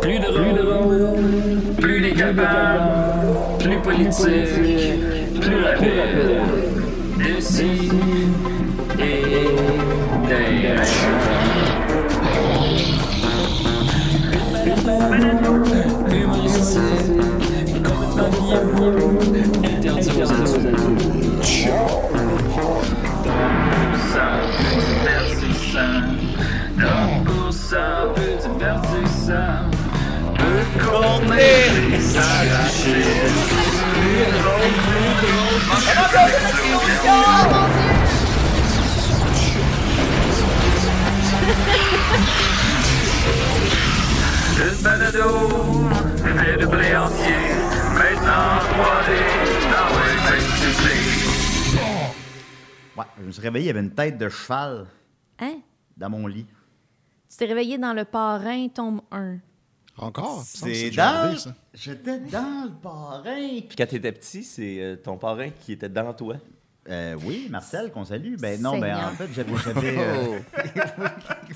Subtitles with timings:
[0.00, 1.10] Plus drôle,
[1.78, 2.90] plus décapable,
[3.58, 6.40] plus politique, plus rapide.
[7.18, 7.90] D'ici
[8.98, 9.48] et
[10.28, 10.86] d'ailleurs.
[16.10, 17.16] Humoristique,
[17.82, 18.92] complètement
[19.64, 21.44] interdit aux adultes.
[24.12, 24.26] Ça
[24.56, 25.96] peut divertissant,
[31.38, 33.04] contenir des arachides.
[33.94, 36.68] Plus drôle, plus drôle,
[44.60, 45.88] Une balado,
[46.24, 47.54] fait de blé entier,
[47.94, 49.10] maintenant 3D,
[49.72, 51.78] dans les festivités.
[52.96, 54.86] Ouais, je me suis réveillé, il y avait une tête de cheval
[55.40, 55.58] Hein?
[55.96, 56.46] dans mon lit.
[57.30, 59.36] Tu t'es réveillé dans le parrain, tome 1.
[59.98, 60.42] Encore?
[60.46, 61.36] C'est dans...
[61.74, 63.60] J'étais dans le parrain.
[63.68, 66.36] Puis quand t'étais petit, c'est euh, ton parrain qui était dans toi.
[66.88, 68.36] Euh, oui, Marcel, qu'on salue.
[68.38, 69.52] Ben non, ben en fait, j'avais...
[69.98, 70.38] euh,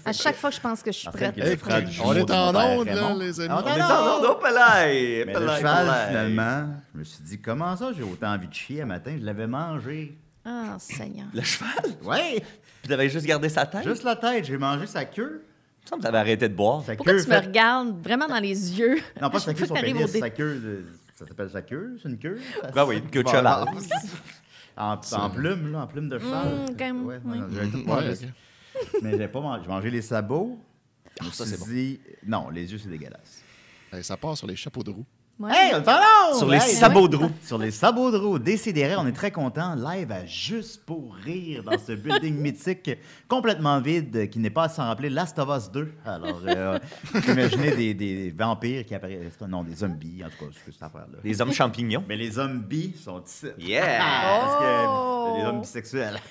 [0.04, 1.38] À chaque fois que je pense que je suis prête.
[1.38, 3.48] Hey, du on est en onde, là, les amis.
[3.50, 4.24] Ah, On on est en onde.
[4.24, 8.48] non, palais, Mais le cheval, finalement, je me suis dit, comment ça, j'ai autant envie
[8.48, 9.16] de chier un matin?
[9.18, 10.18] Je l'avais mangé.
[10.44, 11.28] Ah, Seigneur.
[11.32, 11.70] Le cheval?
[12.02, 12.42] Ouais,
[12.82, 13.84] Puis t'avais juste gardé sa tête?
[13.84, 14.44] juste la tête.
[14.44, 15.44] J'ai mangé sa queue.
[15.90, 16.82] Il me semble arrêté de boire.
[16.84, 18.96] Sa Pourquoi queue tu me regardes vraiment dans les yeux?
[19.20, 20.54] Non, pas sa queue, son pénis, sa queue.
[20.58, 22.40] de- Ça s'appelle sa queue, c'est une queue?
[22.74, 23.68] Ben oui, une queue de cheval.
[24.76, 26.48] En, en plume, là, en plume de cheval.
[26.48, 27.38] Mm, quand même, Ouais, oui.
[27.38, 28.12] non, j'avais tout Ouais, mangé.
[28.12, 28.92] ok.
[29.02, 29.62] Mais j'ai pas mangé.
[29.64, 30.58] J'ai mangé les sabots.
[31.20, 31.66] Je me ça, suis c'est bon.
[31.66, 33.42] dit, non, les yeux, c'est dégueulasse.
[33.92, 35.04] Hey, ça part sur les chapeaux de roue.
[35.42, 35.50] Ouais.
[35.52, 36.38] Hey, on!
[36.38, 37.30] Sur les Hey, sabots de roue.
[37.44, 38.38] Sur les sabots de roue.
[38.38, 39.74] Décidérez, on est très contents.
[39.74, 42.90] Live à Juste pour rire dans ce building mythique
[43.26, 45.92] complètement vide qui n'est pas sans rappeler Last of Us 2.
[46.06, 46.78] Alors, euh,
[47.26, 49.40] imaginez des, des vampires qui apparaissent.
[49.48, 51.18] Non, des zombies, en tout cas, c'est cette affaire-là.
[51.24, 52.04] Les hommes champignons.
[52.08, 53.46] Mais les zombies sont ici.
[53.58, 53.98] Yeah!
[54.40, 55.34] Parce que Oh!
[55.38, 56.20] les hommes bisexuels.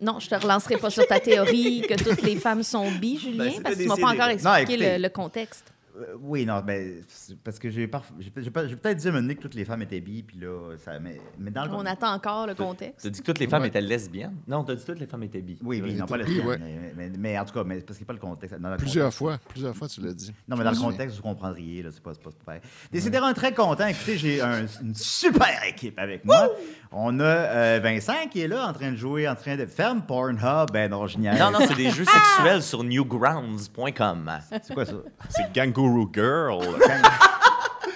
[0.00, 3.46] Non, je te relancerai pas sur ta théorie que toutes les femmes sont bi, Julien,
[3.46, 4.96] Ben, c'était parce que tu m'as pas encore Non, expliqué écoutez.
[4.96, 5.72] le, le contexte.
[5.98, 9.34] Euh, oui, non, mais c'est parce que j'ai parf- peut-être dit à un moment donné
[9.34, 12.12] que toutes les femmes étaient bi, puis là, ça, mais, mais dans le On attend
[12.14, 13.02] encore le contexte.
[13.02, 13.68] T'as dit que toutes les femmes Ouais.
[13.68, 14.36] étaient lesbiennes?
[14.46, 15.58] Non, t'as dit que toutes les femmes étaient bi.
[15.62, 16.46] Oui, oui, non, pas Oui, lesbienne.
[16.46, 16.58] ouais.
[16.58, 18.58] Mais, mais, mais en tout cas, mais, parce qu'il n'y a pas le contexte.
[18.60, 19.18] Dans le Plusieurs contexte.
[19.18, 20.32] fois, plusieurs fois, tu l'as dit.
[20.46, 22.60] Non, mais dans le contexte, vous comprendriez, là, c'est pas, c'est pas super.
[22.92, 23.86] Décidérez, très content.
[23.86, 26.48] Écoutez, j'ai un- une super équipe avec moi.
[26.90, 30.02] On a euh, Vincent qui est là, en train de jouer, en train de ferme
[30.02, 30.70] Pornhub.
[30.72, 31.38] Ben non, génial.
[31.38, 34.30] Non, non, c'est des jeux sexuels sur newgrounds.com.
[34.62, 34.94] C'est quoi ça?
[35.28, 36.64] C'est Kangaroo Girl.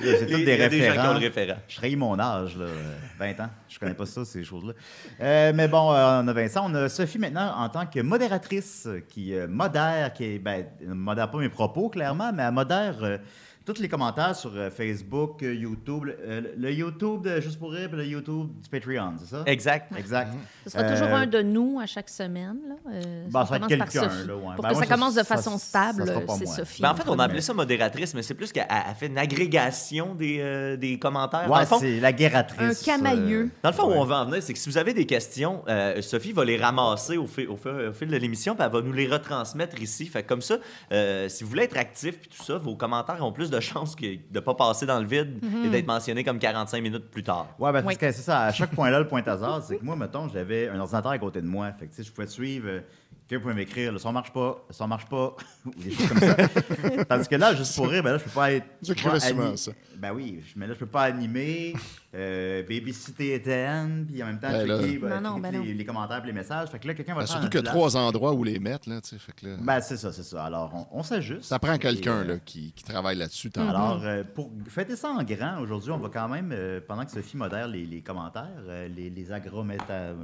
[0.03, 1.12] C'est y des référents.
[1.12, 1.58] le référent.
[1.69, 3.50] Je trahis mon âge, là, euh, 20 ans.
[3.69, 4.72] Je connais pas ça, ces choses-là.
[5.20, 6.64] Euh, mais bon, euh, on a Vincent.
[6.69, 11.30] On a Sophie maintenant en tant que modératrice euh, qui euh, modère, qui ben, modère
[11.30, 13.19] pas mes propos, clairement, mais elle modère euh,
[13.64, 17.72] tous les commentaires sur euh, Facebook, euh, YouTube, le, euh, le YouTube de Juste pour
[17.72, 19.42] Rire, puis le YouTube du Patreon, c'est ça?
[19.46, 19.92] Exact.
[19.96, 20.32] Exact.
[20.64, 22.58] Ce sera toujours Euh, un de nous à chaque semaine.
[22.68, 22.74] Là.
[22.92, 24.54] Euh, on ça va être commence par quelqu'un, ouais.
[24.56, 26.04] Pour Ben, que moi, ça commence de façon ça stable,
[26.38, 26.46] c'est.
[26.46, 26.82] Sophie.
[26.82, 29.18] Ben, en fait, on a appelé ça modératrice, mais c'est plus qu'elle elle fait une
[29.18, 31.50] agrégation des, euh, des commentaires.
[31.50, 32.82] Ouais, c'est la guératrice.
[32.82, 33.44] Un camailleux.
[33.44, 33.96] euh, Dans le fond, ouais.
[33.96, 36.44] où on va en venir, c'est que si vous avez des questions, euh, Sophie va
[36.44, 39.06] les ramasser au, fil- au fil- au fil de l'émission, puis elle va nous les
[39.06, 40.06] retransmettre ici.
[40.06, 40.56] Fait que comme ça,
[40.92, 43.94] euh, si vous voulez être actif puis tout ça, vos commentaires ont plus de chances
[43.94, 47.22] que de ne pas passer dans le vide et d'être mentionnés comme 45 minutes plus
[47.22, 47.48] tard.
[47.58, 47.96] Ouais, ben, parce Oui.
[47.96, 48.40] que c'est ça.
[48.40, 51.40] À chaque point-là, le point hasard, c'est que moi, mettons, j'avais un ordinateur à côté
[51.40, 51.70] de moi.
[51.78, 52.80] Fait que, tu sais, je pouvais suivre.
[53.28, 55.34] Quelqu'un pouvait m'écrire, le son marche pas, le son marche pas,
[55.66, 56.37] ou des choses comme ça.
[57.09, 58.66] Tandis que là, juste pour rire, ben là, je peux pas être.
[58.66, 59.72] Tu je peux écrivais pas souvent ça.
[59.97, 61.75] Ben oui, mais là, je peux pas animer,
[62.15, 65.84] euh, babysitter Étienne, puis en même temps, Ben checker, ben, Non, non, checker ben les,
[65.84, 66.69] commentaires et les messages.
[66.69, 67.72] Fait que là, quelqu'un va Ben, faire surtout un que flash.
[67.75, 69.19] trois endroits où les mettre, là, tu sais.
[69.19, 70.44] Fait que là, Ben, c'est ça, c'est ça.
[70.44, 71.44] Alors, on, on s'ajuste.
[71.44, 73.50] ça prend quelqu'un euh, là, qui, qui travaille là-dessus.
[73.56, 77.12] alors, euh, pour fêter ça en grand, aujourd'hui, on va quand même, euh, pendant que
[77.12, 80.15] Sophie modère les, les commentaires, euh, les, les agrométa...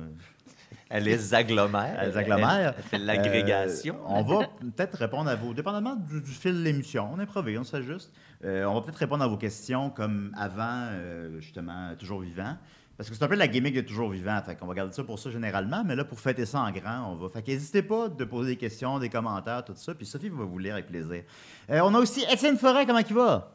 [0.73, 1.97] euh, Elle les agglomère.
[2.01, 2.75] Elle les agglomère.
[2.77, 3.95] Elle fait l'agrégation.
[3.95, 5.55] Euh, on va peut-être répondre à vos...
[5.55, 8.13] Dépendamment du, du fil de l'émission, on improvise, on s'ajuste.
[8.45, 12.57] Euh, on va peut-être répondre à vos questions comme avant, euh, justement, Toujours Vivant.
[12.97, 14.41] Parce que c'est un peu la gimmick de Toujours Vivant.
[14.45, 15.85] Fait qu'on va garder ça pour ça généralement.
[15.85, 17.29] Mais là, pour fêter ça en grand, on va...
[17.29, 19.95] Fait qu'hésitez pas de poser des questions, des commentaires, tout ça.
[19.95, 21.23] Puis Sophie va vous lire avec plaisir.
[21.69, 23.53] On a aussi Étienne Forêt, comment il va?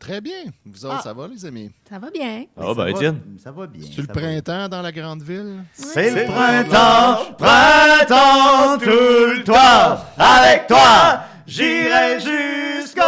[0.00, 0.44] Très bien.
[0.64, 1.02] Vous autres, Ah.
[1.02, 1.70] ça va, les amis?
[1.88, 2.44] Ça va bien.
[2.56, 3.20] Ah, ben, Étienne.
[3.42, 3.82] Ça va bien.
[3.82, 4.40] C'est le ça va bien.
[4.40, 5.62] printemps dans la grande ville?
[5.74, 8.88] C'est le printemps, printemps tout
[9.36, 9.98] le temps.
[10.16, 13.02] Avec toi, j'irai jusqu'au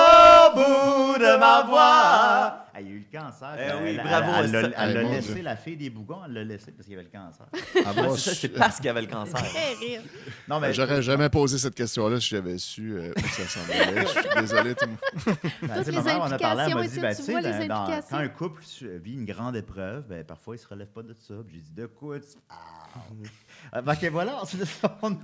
[0.54, 2.65] bout de ma voix.
[3.38, 3.54] Cancer.
[3.58, 4.70] Eh Elle- oui, elle- bravo, Elle l'a- ça.
[4.78, 5.42] elle l'a Eh, laissé, Dieu.
[5.42, 7.46] la fille des bougons, elle l'a laissé parce qu'il y avait le cancer.
[7.52, 9.40] Ah, c'est ça, je- c'est parce qu'il avait le cancer.
[9.52, 10.04] Terrible.
[10.48, 14.02] Non, mais J'aurais jamais posé cette question-là si j'avais su euh, où ça s'en allait.
[14.02, 14.98] Je suis désolé, tout le monde.
[15.62, 17.40] Ben, Toutes ma les mère, on a parlé, elle m'a dit, ben, tu sais, dans-
[17.40, 17.48] dans-
[17.84, 18.02] implications?
[18.10, 18.62] quand un couple
[19.02, 21.34] vit une grande épreuve, ben, parfois, il se relève pas de ça.
[21.52, 22.60] J'ai dit, de quoi tu parles?
[23.72, 24.96] Ah, ben, que voilà, c'est ça.
[25.02, 25.16] on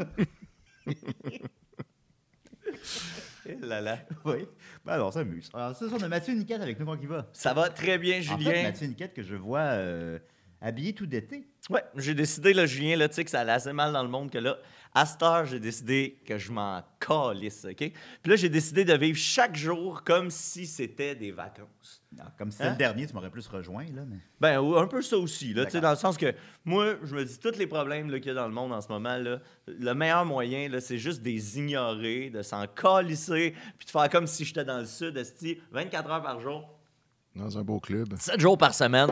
[3.46, 3.98] Eh là là.
[4.24, 4.46] Oui.
[4.84, 5.50] Ben, alors, ça s'amuse.
[5.54, 7.28] Alors, ça, on a Mathieu Niquette avec nous, comment il va?
[7.32, 8.62] Ça va très bien, En fait, Julien.
[8.62, 10.18] Mathieu Niquette, que je vois euh,
[10.60, 11.48] habillé tout d'été.
[11.70, 14.08] Ouais, j'ai décidé, là, Julien, là, tu sais que ça allait assez mal dans le
[14.08, 14.58] monde, que là,
[14.94, 17.76] à cette heure, j'ai décidé que je m'en calisse, OK?
[17.78, 17.92] Puis
[18.26, 22.02] là, j'ai décidé de vivre chaque jour comme si c'était des vacances.
[22.20, 22.72] Ah, Comme si c'était Hein?
[22.72, 24.02] le dernier, tu m'aurais plus rejoint, là.
[24.06, 24.18] Mais...
[24.38, 26.34] Ben, un peu ça aussi, là, tu sais, dans le sens que
[26.64, 28.82] moi, je me dis, tous les problèmes là, qu'il y a dans le monde en
[28.82, 33.54] ce moment, là, le meilleur moyen, là, c'est juste de les ignorer, de s'en calisser,
[33.78, 36.68] puis de faire comme si j'étais dans le sud, esti, 24 heures par jour,
[37.34, 38.14] Dans un beau club.
[38.18, 39.08] 7 jours par semaine.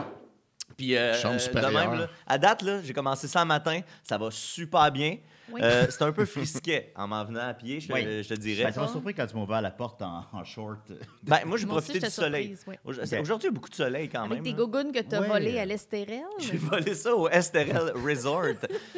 [0.77, 4.17] Puis, euh, Chambre euh, de même, là, à date, là, j'ai commencé ça matin, ça
[4.19, 5.17] va super bien.
[5.53, 5.61] Oui.
[5.63, 8.23] Euh, c'est un peu frisquet en m'en venant à pied, je, te- Oui.
[8.23, 8.65] je te dirais.
[8.65, 10.91] Ben, ça m'a surpris quand tu m'as ouvert la porte en, en short.
[11.23, 12.55] Ben, moi, j'ai Moi aussi, profité du soleil.
[12.67, 12.75] oui.
[12.85, 14.43] Aujourd'hui, il y a beaucoup de soleil quand Avec même.
[14.43, 14.55] des là.
[14.57, 15.27] gougounes que tu as Ouais.
[15.27, 16.21] volées à l'Estérel?
[16.39, 18.43] J'ai volé ça au Esterel Resort.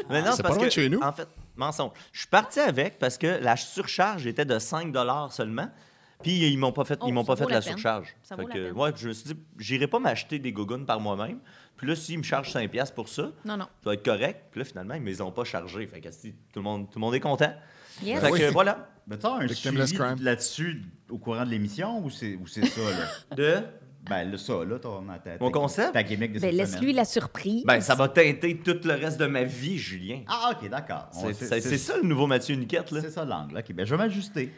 [0.10, 1.00] Mais non, C'est parce pas loin que, de chez nous.
[1.02, 1.92] En fait, mensonge.
[2.12, 4.94] Je suis parti avec parce que la surcharge était de 5
[5.32, 5.70] seulement.
[6.22, 8.16] Puis ils m'ont pas fait, Oh, ils m'ont pas fait la, surcharge.
[8.24, 11.00] Ça Fait vaut que, ouais, je me suis dit, j'irai pas m'acheter des gougounes par
[11.00, 11.40] moi-même.
[11.76, 13.66] Puis là, s'ils me chargent 5 piastres pour ça, Non, non.
[13.66, 14.46] ça va être correct.
[14.52, 15.86] Puis là, finalement, ils me les ont pas chargés.
[15.88, 17.52] Fait que si, tout le monde, tout le monde est content.
[18.04, 18.22] Yes.
[18.22, 18.40] Fait oui.
[18.40, 18.90] que voilà.
[19.06, 22.66] Ben, tu as un le suivi là-dessus au courant de l'émission ou c'est ou c'est
[22.66, 23.08] ça, là?
[23.36, 23.58] De...
[24.10, 25.94] Ben, là, ça, là, ton, ta, Mon concept?
[25.94, 26.96] Ta gimmick de Ben, cette laisse-lui semaine.
[26.98, 27.64] la surprise.
[27.66, 30.24] Ben, ça va teinter tout le reste de ma vie, Julien.
[30.28, 31.08] Ah, OK, d'accord.
[31.16, 33.00] On- C'est c'est- c'est ça le nouveau Mathieu Niquette, là.
[33.02, 33.58] C'est ça l'angle.
[33.58, 34.52] OK, ben, je vais m'ajuster.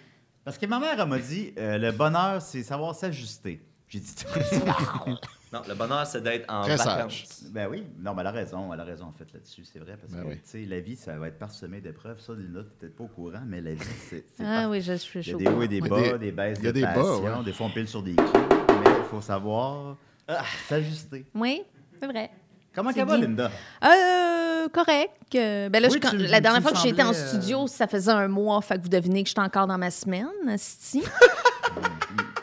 [0.46, 3.62] Parce que ma mère, elle m'a dit, euh, le bonheur, c'est savoir s'ajuster.
[3.88, 4.14] J'ai dit,
[5.54, 7.44] Non, le bonheur, c'est d'être en Très vacances.
[7.52, 9.96] ben oui, non, mais elle a raison, elle a raison en fait là-dessus, c'est vrai,
[10.00, 10.36] parce Ben que, oui.
[10.36, 13.08] tu sais, la vie, ça va être parsemé d'épreuves, ça, Lina, t'es peut-être pas au
[13.08, 14.26] courant, mais la vie, c'est...
[14.36, 15.38] c'est Ah par- oui, je suis Il y a chaud.
[15.40, 16.94] des hauts et des Oui, bas, des- des, baisses il y a de des bas,
[16.96, 17.44] passion, ouais.
[17.46, 21.26] des fois on pile sur des coups, mais il faut savoir ah, s'ajuster.
[21.34, 21.64] Oui,
[22.00, 22.32] c'est vrai.
[22.76, 23.18] Comment ça va.
[23.18, 23.50] Linda?
[23.84, 25.12] Euh, correct.
[25.36, 27.68] Euh, ben là, Oui, je- quand- tu- la dernière fois que j'étais en euh, studio,
[27.68, 28.62] ça faisait un mois.
[28.62, 31.04] Fait que vous devinez que j'étais encore dans ma semaine, asti.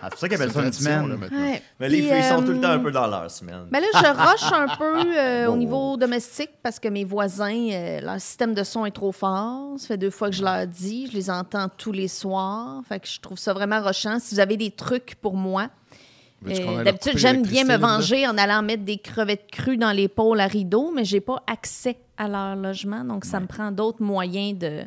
[0.04, 1.16] Ah, c'est pour ça qu'elle appelle C'est ça une là, semaine.
[1.20, 1.38] maintenant.
[1.38, 1.62] Ouais.
[1.78, 3.66] Mais les filles sont euh, tout le temps un peu dans leur semaine.
[3.70, 5.52] Ben là, je rush un peu euh, Bon.
[5.52, 9.74] au niveau domestique parce que mes voisins, euh, leur système de son est trop fort.
[9.78, 11.06] Ça fait deux fois que je leur dis.
[11.08, 12.80] Je les entends tous les soirs.
[12.88, 14.18] Fait que je trouve ça vraiment rushant.
[14.18, 15.68] Si vous avez des trucs pour moi,
[16.42, 20.92] d'habitude, j'aime bien me venger en allant mettre des crevettes crues dans l'épaule à rideau,
[20.94, 23.04] mais j'ai pas accès à leur logement.
[23.04, 24.82] Donc, ça me prend d'autres moyens de,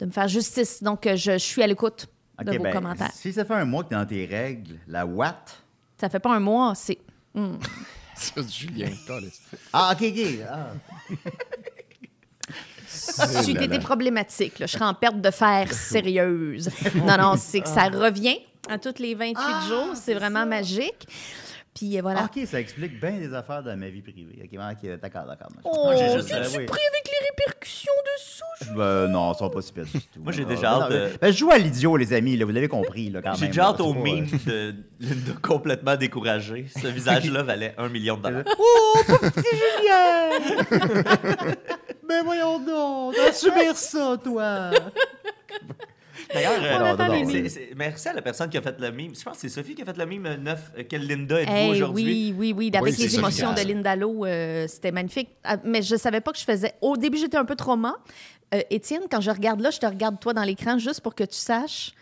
[0.00, 0.82] de me faire justice.
[0.82, 2.08] Donc, euh, je, je suis à l'écoute
[2.42, 3.12] de vos ben, commentaires.
[3.12, 5.62] si ça fait un mois que tu es dans tes règles, la Watt...
[5.98, 6.98] Ça fait pas un mois, c'est...
[8.14, 8.88] Ça, c'est Julien.
[9.74, 10.26] Ah, OK, OK.
[10.48, 10.70] Ah.
[12.88, 13.78] Si là t'étais là.
[13.78, 16.70] problématique, là, je serais en perte de fer sérieuse.
[16.94, 19.34] Non, non, c'est que ça revient à tous les 28
[19.68, 19.94] jours.
[19.94, 21.06] C'est vraiment magique.
[21.74, 22.20] Puis euh, voilà.
[22.22, 24.42] Ah, OK, ça explique bien des affaires de ma vie privée.
[24.44, 25.48] OK, ok, d'accord, d'accord.
[25.64, 26.64] Oh, j'ai juste- tu euh, es oui.
[26.64, 28.74] pris avec les répercussions de ça?
[28.74, 30.20] Ben, non, ils sont pas si pires du tout.
[30.22, 32.46] Moi, j'ai Ah, déjà ben, hâte de- ben, je joue à l'idiot, les amis, là,
[32.46, 33.38] vous l'avez compris, là, quand même.
[33.38, 36.66] J'ai déjà hâte au meme de Linda complètement découragée.
[36.74, 38.44] Ce visage-là valait un million de dollars.
[38.58, 40.74] Oh, petit Julien!
[42.08, 44.70] ben voyons donc, t'as subir ça, toi!
[46.36, 49.14] D'ailleurs, euh, merci à la personne qui a fait le meme.
[49.14, 50.70] Je pense que c'est Sophie qui a fait le meme euh, neuf.
[50.78, 52.04] euh, Quelle Linda êtes-vous Hey, aujourd'hui?
[52.04, 52.78] oui, oui, oui.
[52.78, 53.60] Avec les Sophie émotions de.
[53.60, 55.30] Linda Lo, euh, c'était magnifique.
[55.44, 56.74] Ah, Mais je savais pas que je faisais.
[56.80, 57.96] Au début, j'étais un peu trauma.
[58.54, 61.24] Euh, Étienne, quand je regarde là, je te regarde toi dans l'écran juste pour que
[61.24, 61.92] tu saches.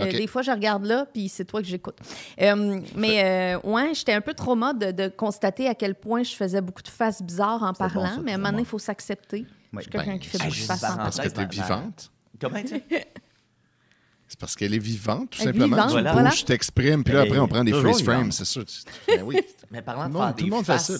[0.00, 1.98] Euh, des fois, je regarde là, puis c'est toi que j'écoute.
[2.40, 6.34] Euh, mais euh, ouais, j'étais un peu trauma de, de constater à quel point je
[6.34, 8.06] faisais beaucoup de faces bizarres en bon, parlant.
[8.14, 9.40] ça, mais à un moment donné, il faut s'accepter.
[9.40, 9.46] Oui.
[9.76, 11.16] Je suis quelqu'un Ben, qui fait beaucoup de faces en parenthèse.
[11.16, 12.10] Parce est Ma- ma- vivante?
[12.40, 12.74] Comment tu
[14.32, 15.66] C'est parce qu'elle est vivante, tout Elle simplement.
[15.76, 16.14] vivante, tu voilà.
[16.14, 18.64] bouges, tu t'exprimes, puis là, après, on prend des freeze frames, c'est sûr.
[18.64, 19.36] tu- tu- Ben oui.
[19.70, 20.98] Mais parlant de Tout faire des monde fait faces, ça, là.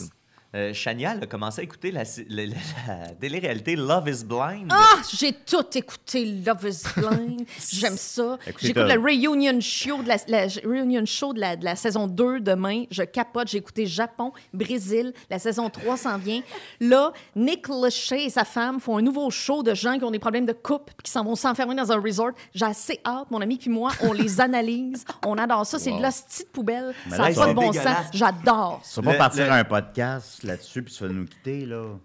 [0.55, 2.55] Euh, Chania a commencé à écouter la, la, la-
[2.89, 4.69] la télé-réalité Love is Blind.
[4.71, 7.47] Ah, j'ai tout écouté Love is Blind.
[7.73, 8.39] J'aime ça.
[8.61, 12.41] J'écoute le reunion show de la, la- reunion show de la, de la saison 2
[12.41, 12.85] demain.
[12.91, 13.49] Je capote.
[13.49, 15.15] J'ai écouté Japon, Brésil.
[15.31, 16.43] La saison 3 s'en vient.
[16.81, 20.19] Là, Nick Lachey et sa femme font un nouveau show de gens qui ont des
[20.19, 22.33] problèmes de couple puis qui s'en vont s'enfermer dans un resort.
[22.55, 23.31] J'ai assez hâte.
[23.31, 25.05] Mon ami puis moi, on les analyse.
[25.27, 25.79] On adore ça.
[25.79, 25.97] C'est Wow.
[25.99, 26.95] de la petite poubelle.
[27.07, 28.07] Mais ça n'a pas de bon sens.
[28.13, 28.83] J'adore.
[29.03, 31.99] Pas Le- partir le- à un podcast là-dessus puis tu vas nous quitter, là.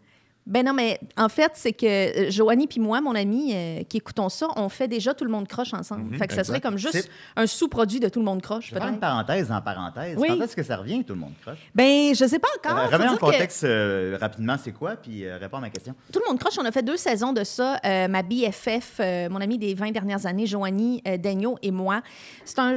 [0.48, 3.98] Ben non, mais en fait, c'est que euh, Joanie puis moi, mon ami euh, qui
[3.98, 6.16] écoutons ça, on fait déjà Tout le monde croche ensemble.
[6.18, 9.00] fait que ça serait comme juste un sous-produit de Tout le monde croche, Je une
[9.00, 10.16] parenthèse en parenthèse.
[10.18, 10.30] Oui.
[10.30, 11.58] Quand est-ce que ça revient, tout le monde croche?
[11.76, 12.78] Ben, je sais pas encore.
[12.80, 15.94] Euh, Remets en dire que contexte euh, rapidement, c'est quoi, puis réponds à ma question.
[16.14, 17.80] Tout le monde croche, on a fait deux saisons de ça.
[17.84, 22.02] Ma BFF, mon ami des 20 dernières années, Joanie Daigneault et moi.
[22.46, 22.76] C'est un,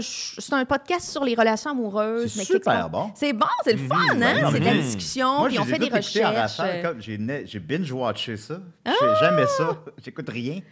[0.53, 2.33] un podcast sur les relations amoureuses.
[2.33, 3.12] C'est super bon.
[3.15, 4.43] C'est bon, c'est le fun, hein?
[4.43, 6.61] non, c'est de la discussion, Moi, puis on fait des recherches.
[6.99, 8.61] j'ai binge-watché ça.
[8.87, 9.76] J'ai jamais ça.
[10.05, 10.55] J'écoute rien.
[10.55, 10.64] J'écoute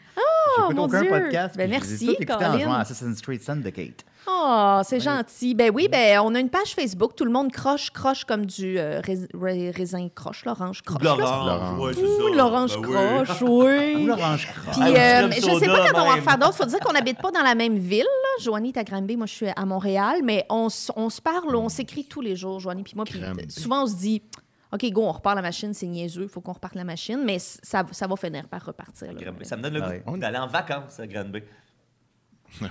[0.61, 1.11] Oh, mon aucun Dieu.
[1.11, 1.57] podcast.
[1.57, 4.05] Ben, merci, écoutés en jouant à Assassin's Creed Syndicate.
[4.27, 5.55] Oh, c'est gentil.
[5.55, 7.15] Ben oui, ben on a une page Facebook.
[7.15, 11.03] Tout le monde croche, croche comme du euh, rais- rais- raisin croche, l'orange croche.
[11.03, 11.95] L'orange.
[11.95, 12.37] ça.
[12.37, 13.25] l'orange Ben oui.
[13.25, 14.03] croche, oui.
[14.03, 14.75] Ou l'orange croche.
[14.75, 16.55] Puis, Ah, euh, club je sais pas quand on va faire d'autres.
[16.57, 18.01] Faut dire qu'on n'habite pas dans la même ville.
[18.01, 18.43] Là.
[18.45, 22.05] Joanie est à Granby, moi je suis à Montréal, mais on, se parle, on s'écrit
[22.05, 23.05] tous les jours, Joanie puis moi.
[23.15, 24.23] Euh, souvent on se dit,
[24.73, 27.39] OK, go, on repart la machine, c'est niaiseux, il faut qu'on reparte la machine, mais
[27.39, 29.13] ça, ça va finir par repartir.
[29.13, 29.21] là.
[29.43, 30.19] Ça me donne le Ah goût ouais.
[30.19, 31.43] d'aller en vacances à Granby.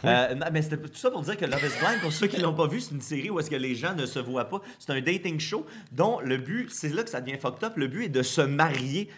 [0.06, 2.54] Euh, mais c'était tout ça pour dire que Love is Blind, pour ceux qui l'ont
[2.54, 4.60] pas vu, c'est une série où est-ce que les gens ne se voient pas.
[4.80, 7.88] C'est un dating show dont le but, c'est là que ça devient fucked up, le
[7.88, 9.10] but est de se marier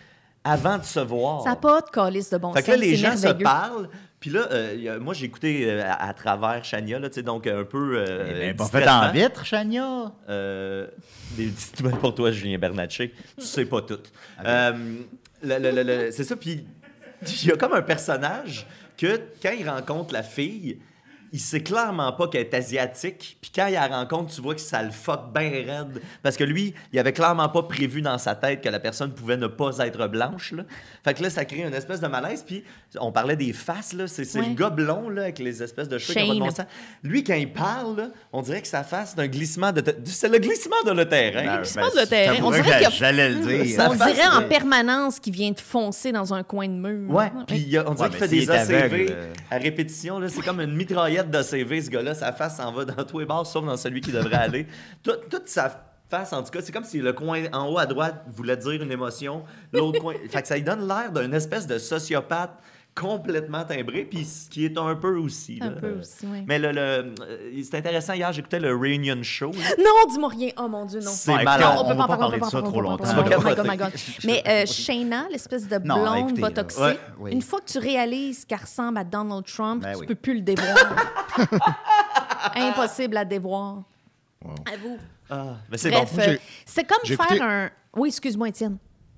[0.43, 1.43] avant de se voir.
[1.43, 2.65] Ça n'a pas de calice de bon Fait sens.
[2.67, 3.89] que là, les gens se parlent.
[4.19, 7.47] Puis là, euh, moi, j'ai écouté euh, à, à travers Chania, là, tu sais, donc
[7.47, 7.97] un peu.
[7.97, 10.11] Euh, Eh bien, pas fait en vitre, Chania.
[10.27, 10.88] Euh,
[11.38, 11.51] des
[12.01, 13.13] pour toi, Julien Bernatchez.
[13.38, 13.99] Tu sais pas tout.
[14.45, 14.73] Euh,
[16.11, 16.35] c'est ça.
[16.35, 16.65] Puis
[17.43, 20.79] il y a comme un personnage que quand il rencontre la fille,
[21.31, 23.38] il sait clairement pas qu'elle est asiatique.
[23.41, 26.01] Puis quand il la rencontre, tu vois que ça le fuck bien raide.
[26.24, 29.38] Parce que lui, il avait clairement pas prévu dans sa tête que la personne pouvait
[29.38, 30.51] ne pas être blanche.
[30.53, 30.63] Là.
[31.03, 32.43] Fait que là, ça crée une espèce de malaise.
[32.45, 32.63] Puis
[33.00, 34.07] on parlait des faces, là.
[34.07, 34.48] C'est, c'est Ouais.
[34.50, 36.65] le gars blond, là, avec les espèces de cheveux qui ont pas de bon sens.
[37.03, 39.81] Lui, quand il parle, là, on dirait que sa face, c'est un glissement de...
[39.81, 41.57] te- C'est le glissement de le terrain.
[41.57, 42.38] Ben, se passe le terrain.
[42.43, 43.75] On dirait que qu'il y a- J'allais le dire.
[43.75, 44.48] Ça On face, dirait en ouais.
[44.48, 47.09] permanence qu'il vient de foncer dans un coin de mur.
[47.13, 49.33] Ouais, puis on dirait Ouais, qu'il fait des ACV aveugle, euh.
[49.51, 50.19] à répétition.
[50.19, 50.27] là.
[50.29, 52.13] C'est comme une mitraillette d'ACV, ce gars-là.
[52.13, 54.67] Sa face s'en va dans tous les bars, sauf dans celui qui devrait aller.
[55.03, 57.85] Tout- toute sa face, en tout cas, c'est comme si le coin en haut à
[57.85, 60.13] droite voulait dire une émotion, l'autre coin...
[60.29, 62.57] Fait que ça lui donne l'air d'une espèce de sociopathe
[62.96, 65.58] complètement timbré, puis ce qui est un peu aussi.
[65.62, 65.75] Un là.
[65.79, 66.43] peu aussi, oui.
[66.46, 69.51] Mais le, le- euh, c'est intéressant, hier, j'écoutais le Reunion Show.
[69.53, 69.69] là.
[69.77, 70.50] Non, dis-moi rien.
[70.58, 71.12] Oh mon Dieu, non.
[71.12, 71.75] C'est malade.
[71.77, 73.03] on- peut va en pas parler de on ça peut trop on peut longtemps.
[73.17, 73.62] Oh my God, capoter.
[73.62, 73.91] oh my God.
[74.25, 77.31] Mais euh, Shayna, l'espèce de Non, blonde écoutez, botoxée, ouais, oui.
[77.31, 80.08] une fois que tu réalises qu'elle ressemble à Donald Trump, Ben tu oui.
[80.08, 80.75] peux plus le dévoir.
[82.55, 83.84] Impossible à dévoir.
[84.43, 84.55] Wow.
[84.74, 84.98] Avoue.
[85.29, 86.15] Ah, mais c'est Bref, bon.
[86.15, 87.69] Moi, j'ai- euh, c'est comme faire écouté- un...
[87.96, 88.77] Oui, excuse-moi, Étienne.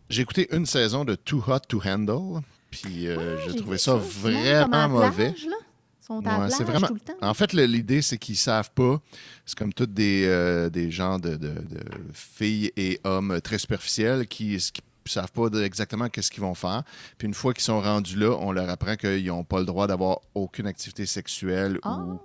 [0.09, 3.95] J'ai écouté une saison de Too Hot to Handle, puis euh, j'ai J'ai trouvé ça
[3.95, 5.31] vraiment mauvais.
[5.31, 5.55] plage, là.
[6.01, 6.87] Ils sont à la Ouais, c'est plage vraiment.
[6.87, 7.13] tout le temps.
[7.21, 8.99] En fait, l'idée, c'est qu'ils savent pas.
[9.45, 14.25] C'est comme toutes des, euh, des gens de, de- de filles et hommes très superficiels
[14.27, 16.83] qui, qui savent pas exactement qu'est-ce qu'ils vont faire.
[17.17, 19.85] Puis une fois qu'ils sont rendus là, on leur apprend qu'ils n'ont pas le droit
[19.87, 21.97] d'avoir aucune activité sexuelle Ah.
[21.99, 22.19] ou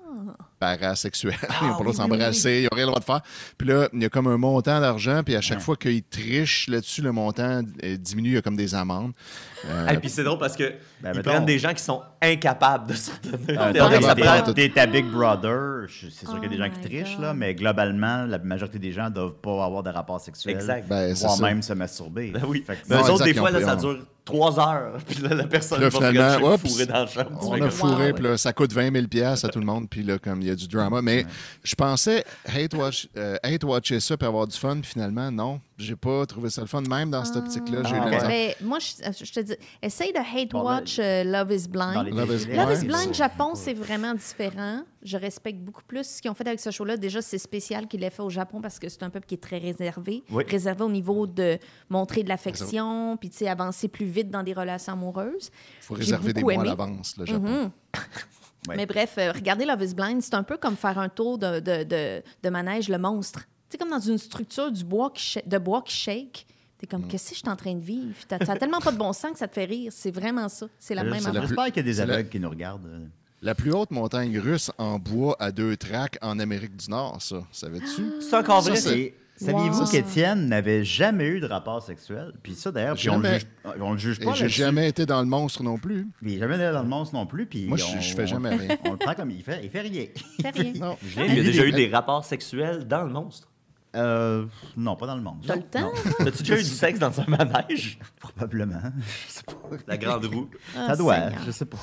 [0.59, 1.35] parasexuelle.
[1.63, 3.21] ils n'ont pas le droit de oui, s'embrasser, ils n'ont rien le droit de faire.
[3.59, 5.65] Puis là, il y a comme un montant d'argent, puis à chaque Ouais.
[5.65, 9.13] fois qu'ils trichent là-dessus, le montant euh, diminue, il y a comme des amendes.
[9.67, 10.65] Euh, Et puis c'est drôle parce que
[11.01, 12.95] Ben, ils mettons- prennent des gens qui sont incapables de.
[13.51, 16.71] Euh, prend- pas- T'es ta Big Brother, c'est sûr qu'il y a des Oh gens
[16.71, 17.23] qui my trichent, God.
[17.23, 20.55] là, mais globalement, la majorité des gens doivent pas avoir de rapport sexuel.
[20.57, 20.87] Exact.
[20.89, 21.43] Ben, voire ça.
[21.43, 22.31] même se masturber.
[22.33, 22.63] Ben oui.
[22.67, 24.99] Fait que Mais Non, eux autres, exact, des fois, là, ça dure trois heures.
[25.09, 27.25] Puis là, la personne Là, va finalement, oups, fourrée dans le champ.
[27.43, 30.03] On a fourré, puis là, ça coûte 20 000 pièces à tout le monde, puis
[30.03, 31.03] là, comme il y a du drama.
[31.03, 31.27] Mais
[31.63, 35.61] je pensais hate, watch, euh, hate watcher ça puis avoir du fun, puis finalement, non,
[35.77, 36.81] j'ai pas trouvé ça le fun.
[36.83, 38.29] Même dans cette optique-là, j'ai Ah, misère.
[38.29, 42.09] Mais moi, je, je te dis, essaye de hate watch euh, Love is Blind.
[42.15, 43.29] Love is Love Blind ça.
[43.29, 44.83] Japon, c'est vraiment différent.
[45.03, 46.97] Je respecte beaucoup plus ce qu'ils ont fait avec ce show-là.
[46.97, 49.43] Déjà, c'est spécial qu'il l'ait fait au Japon parce que c'est un peuple qui est
[49.43, 50.25] très réservé.
[50.31, 50.45] Oui.
[50.49, 51.59] Réservé au niveau de
[51.91, 55.51] montrer de l'affection, puis tu sais, avancer plus vite dans des relations amoureuses.
[55.81, 57.41] faut j'ai réserver des mois à l'avance, le Japon.
[57.65, 57.71] Mhm.
[58.69, 58.77] Ouais.
[58.77, 61.61] Mais bref, euh, regardez Love is Blind, c'est un peu comme faire un tour de,
[61.61, 63.41] de, de, de manège, le monstre.
[63.69, 66.47] C'est comme dans une structure du bois qui sh- de bois qui shake.
[66.79, 66.91] T'es Mm.
[66.91, 68.15] comme, qu'est-ce que je suis en train de vivre?
[68.29, 69.91] T'as t'as tellement pas de bon sens que ça te fait rire.
[69.95, 70.67] C'est vraiment ça.
[70.79, 71.43] C'est la Euh, même affaire.
[71.47, 72.87] J'espère qu'il y a des aveugles qui nous regardent.
[72.87, 73.07] euh.
[73.43, 77.43] La plus haute montagne russe en bois à deux tracks en Amérique du Nord, ça.
[77.53, 78.03] Savais-tu?
[78.21, 79.15] C'est encore vrai.
[79.37, 79.87] Saviez-vous Wow.
[79.91, 82.33] qu'Étienne n'avait jamais eu de rapport sexuel?
[82.43, 83.39] Puis ça, d'ailleurs, puis on le Jamais.
[83.41, 83.49] juge,
[83.81, 84.33] on le juge pas.
[84.33, 86.09] j'ai jamais été dans le monstre non plus.
[86.23, 87.45] Puis il est jamais allé dans le monstre non plus.
[87.47, 88.77] Puis Moi, je- on- je fais on- jamais rien.
[88.87, 89.61] On le prend comme il fait.
[89.63, 90.07] Il fait rien.
[90.41, 90.73] Fais rien.
[90.81, 90.97] Non.
[91.03, 93.49] Julien, il y a déjà eu des rapports sexuels dans le monstre?
[93.95, 94.45] Euh,
[94.77, 95.47] non, pas dans le monstre.
[95.47, 95.91] T'as le temps?
[96.27, 97.99] As-tu déjà eu du sexe dans un manège?
[98.21, 98.81] probablement.
[99.27, 99.53] Je sais pas.
[99.87, 100.49] La grande roue.
[100.77, 101.33] Ah, Ça doit, Seigneur.
[101.47, 101.79] je sais pas.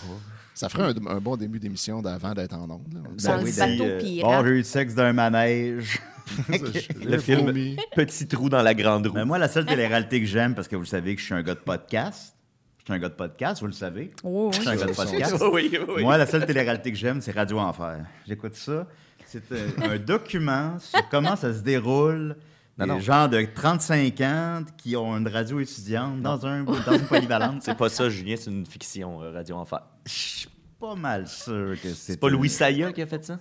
[0.53, 2.93] Ça ferait un, un bon début d'émission d'avant d'être en onde.
[2.93, 3.00] là.
[3.01, 4.31] Dans Ben le oui, bateau euh, pirate.
[4.43, 6.00] Bon, j'ai eu du sexe d'un manège.
[7.06, 7.77] Le film vomi.
[7.96, 9.15] Petit trou dans la grande roue.
[9.15, 11.34] Mais moi, la seule télé-réalité que j'aime, parce que vous le savez que je suis
[11.34, 12.36] un gars de podcast.
[12.80, 14.12] Je suis un gars de podcast, vous le savez.
[14.24, 15.36] Oh, Je suis un gars de podcast.
[15.53, 16.03] oui, oui.
[16.03, 18.00] Moi, la seule télé-réalité que j'aime, c'est Radio Enfer.
[18.27, 18.88] J'écoute ça.
[19.25, 22.36] C'est euh, un document sur comment ça se déroule.
[22.77, 23.00] Non, des non.
[23.00, 27.62] gens de 35 ans qui ont une radio étudiante dans, un, dans une polyvalente.
[27.63, 29.80] C'est pas ça, Julien, c'est une fiction, euh, Radio Enfer.
[30.06, 30.50] Je suis
[30.80, 32.13] pas mal sûr que c'est.
[32.13, 33.39] C'est pas Louis Saya qui a fait ça?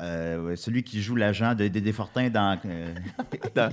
[0.00, 2.56] Euh, celui qui joue l'agent de Dédé Fortin dans.
[2.66, 2.94] Euh,
[3.56, 3.72] Dans-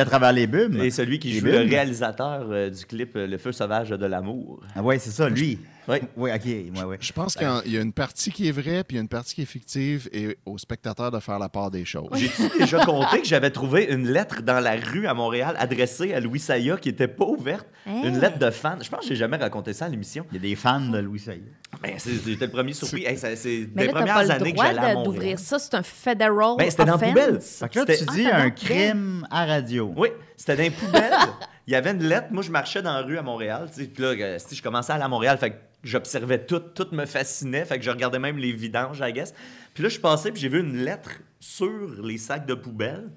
[0.00, 0.82] à travers les bulbes.
[0.82, 4.06] Et celui qui Les joue le réalisateur euh, du clip euh, Le feu sauvage de
[4.06, 4.60] l'amour.
[4.74, 5.60] Ah ouais, c'est ça, lui.
[5.88, 5.98] Oui.
[6.16, 6.44] Oui, ok.
[6.44, 6.96] Ouais, ouais.
[7.00, 9.08] Je pense qu'il y a une partie qui est vraie, puis il y a une
[9.08, 12.08] partie qui est fictive, et au spectateur de faire la part des choses.
[12.14, 16.20] J'ai-tu déjà compté que j'avais trouvé une lettre dans la rue à Montréal adressée à
[16.20, 17.66] Louis Saya qui était pas ouverte?
[17.86, 18.78] Une lettre de fan.
[18.82, 20.24] Je pense que j'ai jamais raconté ça à l'émission.
[20.32, 21.42] Il y a des fans de Louis Sailly.
[21.82, 21.92] Ben,
[22.24, 23.04] j'étais le premier surpris.
[23.04, 25.04] Hey, c'est Mais des là, premières pas le années que droit j'allais à Montréal.
[25.04, 25.58] d'ouvrir ça.
[25.58, 27.40] C'est un federal Ben, c'était dans la poubelle.
[27.40, 29.92] Fait que là, tu dis Ah, t'as un crime à radio.
[29.96, 31.12] Oui, c'était dans les poubelles.
[31.66, 32.28] Il y avait une lettre.
[32.30, 33.68] Moi, je marchais dans la rue à Montréal.
[33.74, 35.38] Puis là, euh, je commençais à aller à Montréal.
[35.82, 36.58] J'observais tout.
[36.58, 37.66] Tout me fascinait.
[37.80, 39.34] Je regardais même les vidanges, I guess.
[39.72, 43.10] Puis là, je passais puis j'ai vu une lettre sur les sacs de poubelle.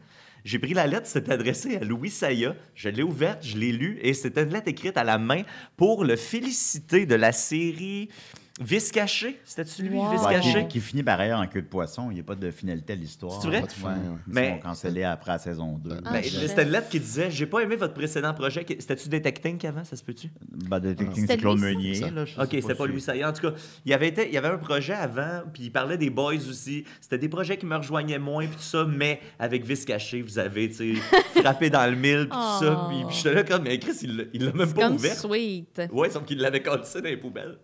[0.44, 2.56] J'ai pris la lettre, c'était adressé à Louis Saya.
[2.74, 5.42] Je l'ai ouverte, je l'ai lue et c'était une lettre écrite à la main
[5.76, 8.08] pour le féliciter de la série
[8.60, 9.40] Vice caché?
[9.46, 10.12] C'était-tu lui, Wow.
[10.12, 10.62] Vice Ouais, caché?
[10.64, 12.10] qui, qui finit par ailleurs en queue de poisson.
[12.10, 13.40] Il n'y a pas de finalité à l'histoire.
[13.40, 13.62] C'est vrai?
[13.62, 13.90] Ouais.
[13.90, 13.96] ouais.
[14.28, 15.92] Ils Mais- sont cancellés après la saison 2.
[16.06, 18.66] Ah, Ben, c'était une lettre qui disait J'ai pas aimé votre précédent projet.
[18.68, 20.30] C'était-tu Detecting avant, ça se peut-tu?
[20.70, 21.60] Ben, de technique, C'était c'est Claude?
[21.60, 21.96] Meunier.
[21.96, 22.10] Ça.
[22.10, 23.14] Là, Ok, c'était pas lui ça.
[23.28, 23.54] En tout cas,
[23.86, 26.34] il y avait été, il y avait un projet avant, puis il parlait des boys
[26.50, 26.84] aussi.
[27.00, 30.40] C'était des projets qui me rejoignaient moins, puis tout ça, mais avec Vice caché, vous
[30.40, 31.02] avez, tu sais,
[31.42, 32.86] frappé dans le mille, puis tout ça.
[32.86, 32.90] Oh.
[32.90, 35.16] Puis, puis j'étais là comme, mais Chris, il l'a- même C'est pas comme ouvert.
[35.16, 35.82] sweet.
[35.92, 37.58] Ouais, sauf qu'il l'avait collé dans les poubelles.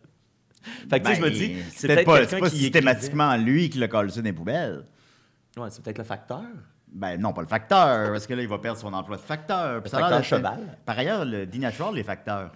[0.89, 2.57] Fait que, tu sais, je me Ben, dis, c'est peut-être pas, quelqu'un c'est pas qui
[2.57, 4.85] systématiquement lui qui l'a collé dans les poubelles.
[5.57, 6.43] Ouais, c'est peut-être le facteur.
[6.91, 9.81] Ben non, pas le facteur, parce que là, il va perdre son emploi de facteur.
[9.81, 10.77] Le ça facteur cheval.
[10.85, 12.51] Par ailleurs, le Dinatural, les facteurs.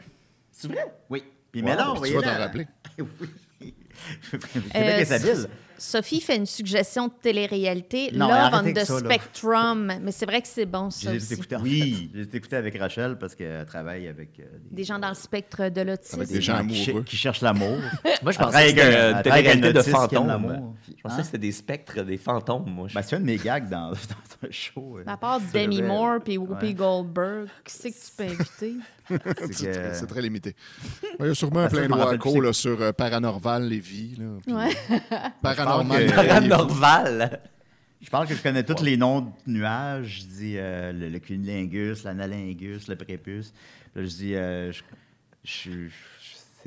[0.52, 0.94] C'est vrai?
[1.10, 1.24] Oui.
[1.52, 2.68] Puis Wow, mais là, tu vas t'en rappeler.
[3.00, 3.74] oui.
[4.32, 5.48] Québec Euh, est habile.
[5.77, 8.10] Sophie fait une suggestion de télé-réalité.
[8.13, 9.00] Non, Love on the ça, là.
[9.00, 9.93] Spectrum.
[10.01, 11.34] Mais c'est vrai que c'est bon, ça aussi.
[11.34, 12.10] écouté, en Oui.
[12.13, 12.24] fait.
[12.31, 15.81] J'ai écouté avec Rachel parce qu'elle travaille avec euh, Des gens dans le spectre de
[15.81, 16.15] l'autisme.
[16.22, 17.03] Avec des gens qui, amoureux.
[17.03, 17.77] qui cherchent l'amour.
[18.24, 20.74] Moi, je pensais que c'était une télé-réalité de fantômes.
[20.88, 22.87] Je pensais que c'était des spectres, des fantômes, moi.
[22.94, 24.98] Ben, c'est un de mes gags dans, dans un show.
[25.00, 26.74] euh, À part Demi Moore puis Whoopi Ouais.
[26.74, 28.74] Goldberg, qui c'est que tu peux inviter?
[29.07, 30.53] C'est C'est que- très, c'est très limité.
[31.22, 34.18] Il y a sûrement plein je de wacos sur euh, Paranormal Lévis.
[34.18, 34.75] Là, Ouais.
[35.42, 35.67] Paranormal.
[35.68, 36.16] Je pense que-.
[36.16, 37.42] Paranormal.
[38.01, 40.20] Je parle que je connais tous les noms de nuages.
[40.22, 43.53] Je dis euh, le, le cunilingus, l'analingus, le prépuce.
[43.96, 44.82] Là, je dis, euh, je,
[45.44, 45.92] je suis-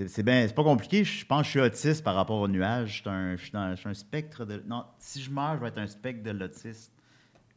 [0.09, 1.05] c'est, bien, c'est pas compliqué.
[1.05, 2.89] Je pense que je suis autiste par rapport aux nuages.
[2.89, 4.63] Je suis un, je suis dans- je suis un spectre de.
[4.67, 6.91] Non, si je meurs, je vais être un spectre de l'autiste.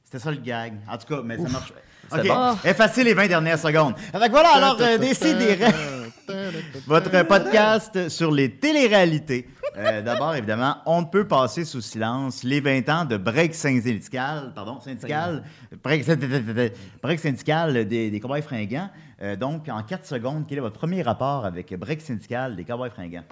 [0.03, 0.73] C'était ça le gag.
[0.88, 1.73] En tout cas, mais ça marche.
[2.12, 2.56] OK, bon.
[2.65, 3.95] effacez les 20 dernières secondes.
[4.12, 5.58] Voilà, alors, euh, décidez
[6.86, 9.47] votre podcast sur les téléréalités.
[9.77, 14.51] Euh, D'abord, évidemment, on ne peut passer sous silence les 20 ans de break syndical,
[14.53, 15.43] pardon, syndical,
[15.83, 16.05] break,
[17.01, 18.89] break syndical des, des cowboys fringants.
[19.21, 22.91] Euh, donc, en 4 secondes, quel est votre premier rapport avec break syndical des cowboys
[22.91, 23.23] fringants?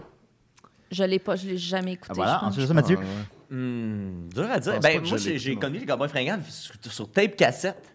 [0.89, 2.11] Je l'ai pas, je l'ai jamais écouté.
[2.11, 2.49] Ah, voilà, je pense.
[2.49, 2.97] ensuite ça, Mathieu.
[2.99, 3.55] Ah, ouais.
[3.57, 4.79] Hmm, dur à dire.
[4.79, 7.90] Ben, moi, j'ai connu les Cowboys fringants sur, sur tape cassette.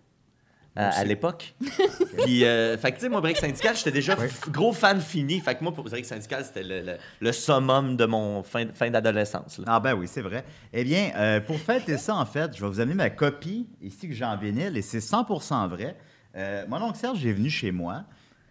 [0.79, 1.55] Euh, à l'époque.
[2.25, 4.17] Puis, euh, fait que, tu sais, moi, Break Syndical, j'étais déjà
[4.51, 5.41] gros fan fini.
[5.41, 8.91] Fait que moi, pour Break Syndical, c'était le, le, le summum de mon fin, fin
[8.91, 9.61] d'adolescence.
[9.67, 10.45] Ah ben oui, c'est vrai.
[10.73, 14.09] Eh bien, euh, pour fêter ça, en fait, je vais vous amener ma copie ici
[14.09, 15.97] que j'ai en vinyle et c'est 100% vrai.
[16.37, 18.05] Euh, mon oncle Serge est venu chez moi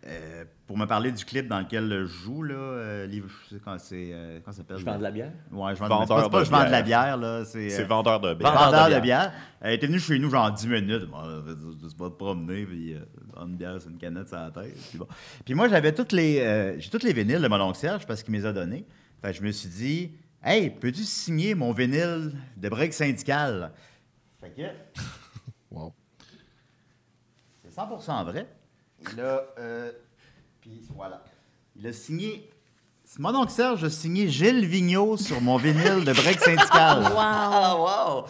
[0.07, 2.53] euh, pour me parler du clip dans lequel je joue, là.
[2.55, 4.09] euh, livre- je sais quand c'est...
[4.11, 4.77] euh, comment ça s'appelle?
[4.77, 5.31] Je vends de la bière.
[5.51, 7.17] Ouais, je vends Vendeur de, c'est pas- c'est pas de je vends de la bière.
[7.17, 7.45] là.
[7.45, 8.51] C'est, euh, vendeur de bière.
[8.51, 9.01] Vendeur de vendeur de bière.
[9.31, 9.33] bière.
[9.61, 11.05] Elle était venue chez nous genre 10 minutes.
[11.05, 11.55] Bon, euh,
[11.87, 12.99] c'est pas de promener, puis euh,
[13.43, 14.75] une bière, c'est une canette sur la tête.
[14.89, 15.07] Puis, bon.
[15.43, 18.21] puis moi, j'avais toutes les, euh, j'ai toutes les vinyles de mon oncle Serge parce
[18.21, 18.85] qu'il me les a donnés.
[19.21, 20.11] Fait que je me suis dit,
[20.43, 23.71] hey, peux-tu signer mon vinyle de break syndical?
[24.39, 25.01] Fait que
[25.71, 25.93] Wow.
[27.63, 28.47] c'est 100% vrai.
[29.13, 29.91] Là, euh,
[30.61, 31.23] puis voilà.
[31.75, 32.49] Il a signé.
[33.19, 37.03] Mon oncle Serge a signé Gilles Vigneault sur mon vinyle de break syndical.
[37.11, 37.17] Wow.
[37.17, 38.25] Ah, wow!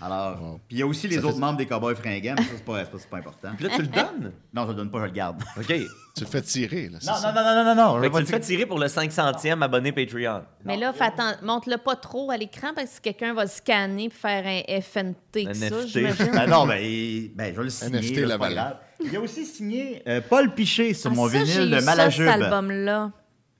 [0.00, 2.42] Alors, puis il y a aussi les Ça fait- autres membres des Cowboys fringants, mais
[2.44, 2.64] ça, c'est
[3.10, 3.48] pas, important.
[3.56, 4.32] Puis là, tu le donnes?
[4.54, 5.42] Non, je le donne pas, je le garde.
[5.56, 5.66] OK.
[5.66, 6.88] Tu le fais tirer.
[6.88, 7.32] Là, Non, ça?
[7.32, 9.90] non, non, non, non, non, Fait que tu le fais tirer pour le 500e abonné
[9.92, 10.42] Patreon.
[10.64, 11.10] Mais là, fais
[11.42, 15.52] montre-le pas trop à l'écran parce que quelqu'un va scanner et faire un FNT que
[15.54, 16.32] ça, NFT.
[16.32, 17.98] Ben non, ben, il- ben, je vais le signer.
[17.98, 18.76] NFT là, pas grave.
[19.00, 21.80] Il a aussi signé euh, Paul Piché sur Ah, mon ça, j'ai vinyle eu de
[21.80, 22.26] ça, Malajube.
[22.28, 23.12] cet album-là.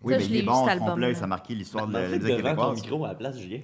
[0.03, 2.81] Oui, Ça, mais il est bon, trompe-l'œil, ça a marqué l'histoire de la musique québécoise.
[2.83, 3.61] micro à la place, Julien.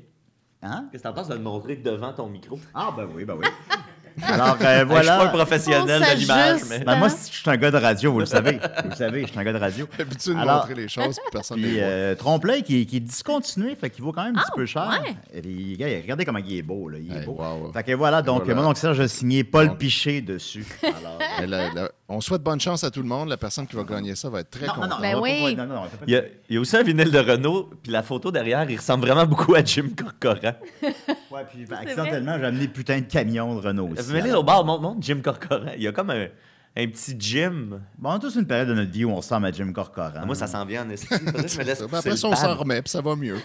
[0.64, 0.88] Hein?
[0.90, 2.58] Qu'est-ce que t'en penses de le montrer devant ton micro?
[2.72, 3.46] Ah, ben oui, ben oui.
[4.22, 5.26] Alors, euh, Je suis pas un voilà.
[5.26, 6.78] professionnel On de l'image, mais...
[6.80, 8.52] Ben, moi, je suis un gars de radio, vous le savez.
[8.84, 9.86] Vous le savez, je suis un gars de radio.
[9.98, 11.82] Habitué de Alors- montrer les choses, puis personne ne les voit.
[11.82, 14.66] euh, trompe-l'œil qui, qui est discontinué, fait qu'il vaut quand même un petit Ah, peu
[14.66, 15.00] cher.
[15.04, 15.14] ouais.
[15.32, 16.98] Et puis, gars, regardez comment il est beau, là.
[17.00, 17.36] Il est Hey, beau.
[17.38, 17.72] wow.
[17.72, 18.60] Fait que voilà, donc voilà.
[18.62, 19.74] mon oncle Serge a signé Paul Bon.
[19.76, 20.64] Piché dessus.
[20.82, 23.28] Alors, euh, Mais la- la- on souhaite bonne chance à tout le monde.
[23.30, 24.90] La personne qui va gagner ça va être très non, non, contente.
[24.98, 25.56] non, Ben pas- oui.
[25.56, 25.66] non,
[26.06, 28.68] Il y, a, il y a aussi un vinyle de Renault, puis la photo derrière,
[28.70, 30.52] il ressemble vraiment beaucoup à Jim Corcoran.
[31.30, 34.03] Ouais, puis ben, accidentellement, j'ai amené putain de camion de Renault aussi.
[34.12, 35.72] Mais là, au bar, montre, montre Jim Corcoran.
[35.76, 36.26] Il y a comme un,
[36.76, 37.80] un petit Jim.
[37.98, 40.24] Bon, on a tous une période de notre vie où on ressemble à Jim Corcoran.
[40.26, 41.18] Moi, ça s'en vient en estime.
[41.24, 41.44] Ben,
[41.92, 43.38] Après ça, on s'en remet, puis ça va mieux.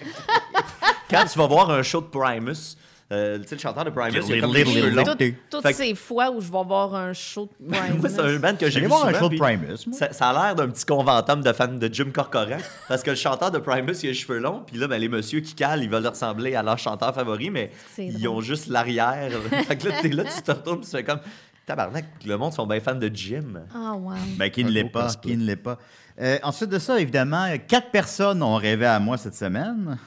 [1.09, 2.75] Quand tu vas voir un show de Primus,
[3.11, 5.03] euh, tu sais, le chanteur de Primus, il a comme des cheveux longs.
[5.03, 7.99] Toutes, toutes Fait que- ces fois où je vais voir un show de Primus.
[7.99, 9.87] Moi, c'est un band que j'ai J'allais vu voir un souvent, show de puis Primus,
[9.87, 9.97] moi.
[9.97, 12.57] Ça, ça a l'air d'un petit conventum de fans de Jim Corcoran.
[12.87, 14.63] parce que le chanteur de Primus, il a les cheveux longs.
[14.67, 17.71] Puis là, ben, les messieurs qui calent, ils veulent ressembler à leur chanteur favori, mais
[17.95, 18.37] C'est ils drôle.
[18.37, 19.31] ont juste l'arrière.
[19.67, 21.19] fait que là, t'es là, tu te retournes, puis tu fais comme.
[21.65, 23.61] Tabarnak, le monde sont bien fans de Jim.
[23.75, 24.13] Ah, wow.
[24.37, 25.31] Ben, qui ne l'est pas, cosplay.
[25.33, 25.77] qui ne l'est pas.
[26.19, 29.97] Euh, ensuite de ça, évidemment, quatre personnes ont rêvé à moi cette semaine.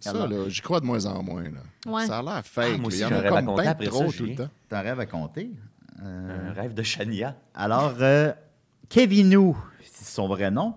[0.00, 1.42] Ça, Alors, là, j'y crois de moins en moins.
[1.42, 1.50] Là.
[1.86, 2.06] Ouais.
[2.06, 2.72] Ça a l'air fake.
[2.74, 3.86] Ah, moi aussi, Il y en j'ai un a rêve à comme compter bien après
[3.86, 4.30] trop ça, tout Julien.
[4.30, 4.50] le temps.
[4.68, 5.50] T'as un rêve à compter.
[6.02, 7.36] Euh, Un rêve de Chania.
[7.54, 8.32] Alors, euh,
[8.88, 10.74] Kevinou, c'est son vrai nom,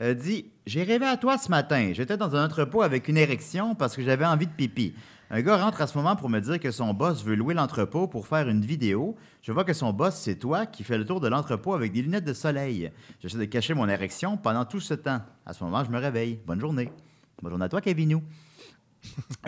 [0.00, 1.90] euh, dit J'ai rêvé à toi ce matin.
[1.92, 4.94] J'étais dans un entrepôt avec une érection parce que j'avais envie de pipi.
[5.34, 8.06] Un gars rentre à ce moment pour me dire que son boss veut louer l'entrepôt
[8.06, 9.16] pour faire une vidéo.
[9.40, 12.02] Je vois que son boss, c'est toi, qui fait le tour de l'entrepôt avec des
[12.02, 12.90] lunettes de soleil.
[13.20, 15.22] J'essaie de cacher mon érection pendant tout ce temps.
[15.46, 16.38] À ce moment, je me réveille.
[16.46, 16.92] Bonne journée.
[17.40, 18.22] Bonne journée à toi, Kevinou.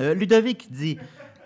[0.00, 0.98] Euh, Ludovic dit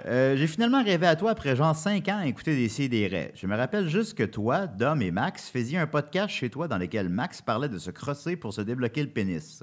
[0.07, 3.31] euh, J'ai finalement rêvé à toi après genre 5 ans à écouter des CDR.
[3.35, 6.79] Je me rappelle juste que toi, Dom et Max faisiez un podcast chez toi dans
[6.79, 9.63] lequel Max parlait de se crosser pour se débloquer le pénis.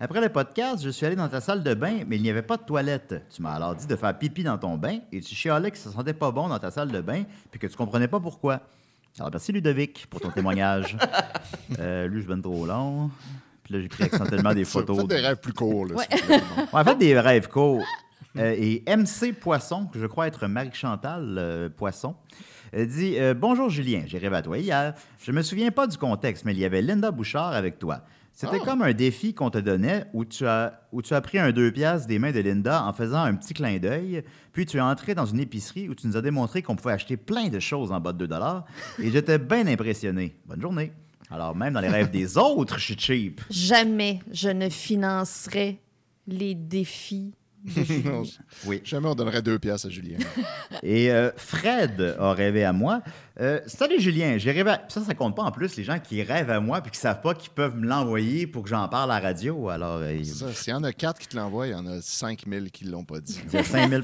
[0.00, 2.42] Après le podcast, je suis allé dans ta salle de bain, mais il n'y avait
[2.42, 3.14] pas de toilette.
[3.30, 5.90] Tu m'as alors dit de faire pipi dans ton bain et tu chialais que ça
[5.90, 8.60] sentait pas bon dans ta salle de bain puis que tu comprenais pas pourquoi.
[9.18, 10.96] Alors merci Ludovic pour ton témoignage.
[11.78, 13.10] Euh, lui, je viens trop long.
[13.64, 14.98] Puis là, j'ai pris accidentellement des photos.
[14.98, 15.86] Faites des de- rêves plus courts.
[15.86, 16.94] Là, Ouais.
[16.98, 17.84] des rêves courts.
[18.36, 22.16] Euh, et MC Poisson, que je crois être Marie-Chantal euh, Poisson,
[22.72, 24.94] elle dit euh, Bonjour Julien, j'ai rêvé à toi hier.
[25.22, 28.00] Je me souviens pas du contexte, mais il y avait Linda Bouchard avec toi.
[28.32, 28.64] C'était Ah.
[28.64, 31.70] comme un défi qu'on te donnait où tu, as, où tu as pris un deux
[31.70, 34.24] piastres des mains de Linda en faisant un petit clin d'œil.
[34.52, 37.16] Puis tu es entré dans une épicerie où tu nous as démontré qu'on pouvait acheter
[37.16, 38.34] plein de choses en bas de 2
[38.98, 40.34] Et j'étais bien impressionné.
[40.46, 40.92] Bonne journée.
[41.30, 43.40] Alors, même dans les rêves des autres, je suis cheap.
[43.50, 45.78] Jamais je ne financerai
[46.26, 47.32] les défis
[47.64, 48.10] de Julien.
[48.10, 48.22] Non,
[48.66, 48.82] Oui.
[48.84, 50.18] Jamais on donnerait deux pièces à Julien.
[50.82, 53.00] Et euh, Fred a rêvé à moi.
[53.40, 54.84] Euh, Salut Julien, j'ai rêvé à...
[54.88, 57.22] Ça, ça compte pas en plus, les gens qui rêvent à moi puis qui savent
[57.22, 59.70] pas qu'ils peuvent me l'envoyer pour que j'en parle à la radio.
[59.70, 60.52] Alors, euh, ça.
[60.52, 62.90] S'il y en a quatre qui te l'envoient, il y en a 5000 qui ne
[62.90, 63.40] l'ont pas dit.
[63.48, 64.02] il y a 5000...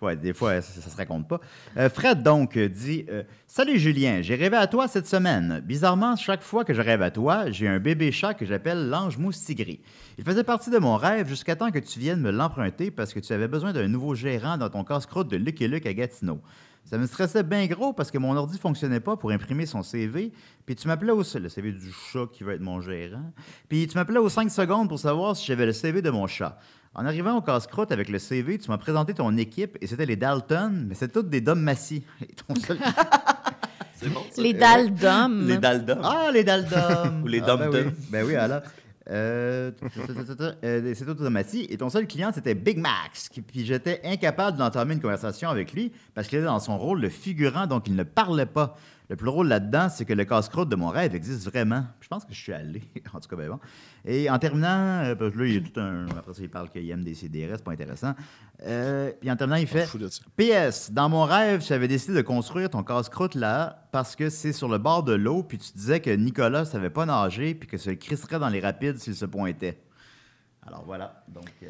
[0.00, 1.38] Ouais, des fois, ça, ça se raconte pas.
[1.76, 3.22] Euh, Fred, donc, dit euh,
[3.54, 5.60] Salut Julien, j'ai rêvé à toi cette semaine.
[5.62, 9.18] Bizarrement, chaque fois que je rêve à toi, j'ai un bébé chat que j'appelle l'ange
[9.18, 9.82] mousse tigré.
[10.16, 13.20] Il faisait partie de mon rêve jusqu'à temps que tu viennes me l'emprunter parce que
[13.20, 16.40] tu avais besoin d'un nouveau gérant dans ton casse-croûte de Luc et Luc à Gatineau.
[16.84, 20.32] Ça me stressait bien gros parce que mon ordi fonctionnait pas pour imprimer son CV.
[20.66, 21.22] Puis tu m'appelais au...
[21.22, 23.32] Le CV du chat qui va être mon gérant.
[23.68, 26.58] Puis tu m'appelais aux 5 secondes pour savoir si j'avais le CV de mon chat.
[26.94, 30.16] En arrivant au casse-croûte avec le CV, tu m'as présenté ton équipe et c'était les
[30.16, 32.04] Dalton, mais c'est toutes des Dom Massy.
[32.20, 32.78] Et ton seul-
[34.12, 34.42] bon, ça?
[34.42, 35.46] Les d'hommes.
[35.48, 36.00] Les d'hommes.
[36.02, 37.22] Ah, les Daldom!
[37.22, 37.84] Ou les Ah, ben Dom.
[37.86, 38.04] oui.
[38.10, 38.60] Ben oui, alors.
[39.10, 39.70] Euh,
[40.64, 41.70] euh, c'est tout automatique.
[41.72, 43.28] Et ton seul client, c'était Big Max.
[43.28, 47.08] Puis j'étais incapable d'entamer une conversation avec lui parce qu'il était dans son rôle de
[47.08, 48.76] figurant, donc il ne parlait pas.
[49.12, 51.84] Le plus drôle là-dedans, c'est que le casse-croûte de mon rêve existe vraiment.
[52.00, 52.80] Je pense que je suis allé.
[53.12, 53.58] En tout cas, ben bon.
[54.06, 56.06] Et en terminant, euh, parce que là, il y a tout un.
[56.16, 58.14] Après ça, il parle qu'il aime des CDR, c'est pas intéressant.
[58.64, 59.86] Euh, puis en terminant, il fait.
[60.38, 64.68] PS, dans mon rêve, j'avais décidé de construire ton casse-croûte là parce que c'est sur
[64.70, 67.90] le bord de l'eau, puis tu disais que Nicolas savait pas nager, puis que se
[67.90, 69.78] crisserait dans les rapides s'il se pointait.
[70.66, 71.66] Alors voilà, donc euh,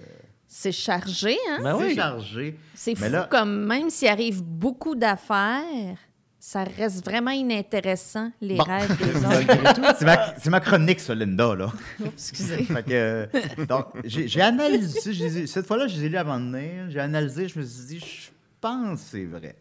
[0.47, 1.59] C'est chargé, hein?
[1.61, 1.95] Ben c'est oui.
[1.97, 2.59] chargé.
[2.75, 5.97] C'est Mais fou là- comme même s'il arrive beaucoup d'affaires,
[6.45, 8.65] ça reste vraiment inintéressant, les Bon.
[8.65, 10.35] rêves des autres.
[10.41, 11.73] C'est ma, chronique, ça, Linda, là.
[12.05, 12.65] Excusez.
[12.65, 13.27] Fait que, euh,
[13.69, 17.61] donc, j'ai analysé, cette fois-là, je les ai lus avant de venir, j'ai analysé, je
[17.61, 19.55] me suis dit, je pense que c'est vrai.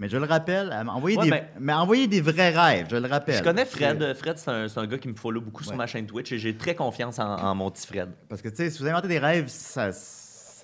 [0.00, 3.36] Mais je le rappelle, envoyé, Ouais, des, mais- mais des vrais rêves, je le rappelle.
[3.38, 4.14] Je connais Fred.
[4.14, 6.74] Fred, c'est un, gars qui me follow beaucoup sur ma chaîne Twitch et j'ai très
[6.74, 8.08] confiance en, en mon petit Fred.
[8.28, 9.92] Parce que, tu sais, si vous inventez des rêves, ça,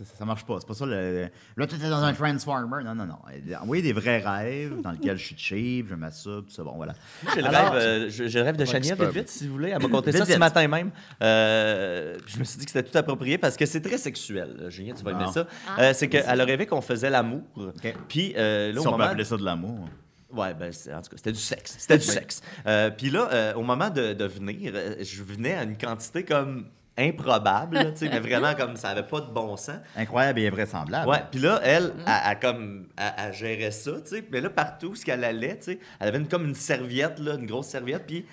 [0.04, 0.58] ça, ça marche pas.
[0.60, 1.28] C'est pas ça le.
[1.56, 2.84] Là, tu étais dans un Transformer.
[2.84, 3.18] Non, non, non.
[3.60, 6.62] Envoyez des vrais rêves dans lesquels je suis cheap, je m'assoube, tout ça.
[6.62, 6.94] Bon, voilà.
[7.22, 9.70] Moi, J'ai le, Alors- rêve, euh, je- rêve de Chania, vite, vite, si vous voulez.
[9.70, 10.90] Elle m'a conté Vite, ça ce matin même.
[11.22, 14.56] Euh, je me suis dit que c'était tout approprié parce que c'est très sexuel.
[14.60, 15.32] Euh, Julien, tu vas aimer Ah.
[15.32, 15.46] ça.
[15.68, 15.82] Ah.
[15.82, 17.42] Euh, c'est qu'elle a rêvé qu'on faisait l'amour.
[18.08, 19.04] Puis euh, là, si au on peut moment...
[19.10, 19.88] appeler ça de l'amour.
[20.32, 21.74] Ouais, ben, c'est- en tout cas, c'était du sexe.
[21.78, 22.40] C'était du sexe.
[22.66, 26.24] Euh, Puis là, euh, au moment de, de venir, euh, je venais à une quantité
[26.24, 26.66] comme
[26.98, 29.76] improbable, là, tu sais, mais vraiment comme ça avait pas de bon sens.
[29.96, 31.08] Incroyable et invraisemblable.
[31.08, 34.24] Ouais, puis là, elle, elle, elle comme, elle gérait ça, tu sais.
[34.30, 37.34] Mais là, partout, ce qu'elle allait, tu sais, elle avait une- comme une serviette, là,
[37.34, 38.26] une grosse serviette, puis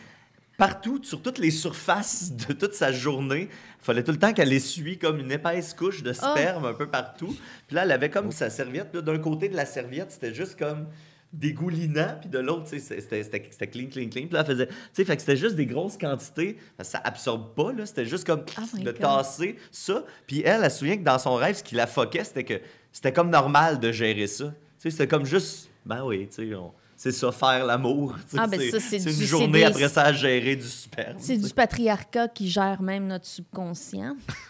[0.58, 4.52] partout, sur toutes les surfaces de toute sa journée, il fallait tout le temps qu'elle
[4.52, 7.34] essuie comme une épaisse couche de sperme un peu partout.
[7.68, 10.88] Puis là, elle avait comme sa serviette, d'un côté de la serviette, c'était juste comme
[11.34, 14.26] dégoulinant, puis de l'autre, c'était clean, clean, clean.
[14.28, 17.54] Puis là, elle faisait, tu sais, fait que c'était juste des grosses quantités, ça absorbe
[17.56, 19.00] pas, là, c'était juste comme Oh de God.
[19.00, 20.04] tasser ça.
[20.28, 22.60] Puis elle, elle se souvient que dans son rêve, ce qui la foquait, c'était que
[22.92, 24.46] c'était comme normal de gérer ça.
[24.46, 28.18] Tu sais, c'était comme juste, ben oui, tu sais, on- c'est ça, faire l'amour.
[28.38, 31.16] Ah, ben c'est une journée des- après ça à gérer du sperme.
[31.18, 34.18] C'est du patriarcat qui gère même notre subconscient.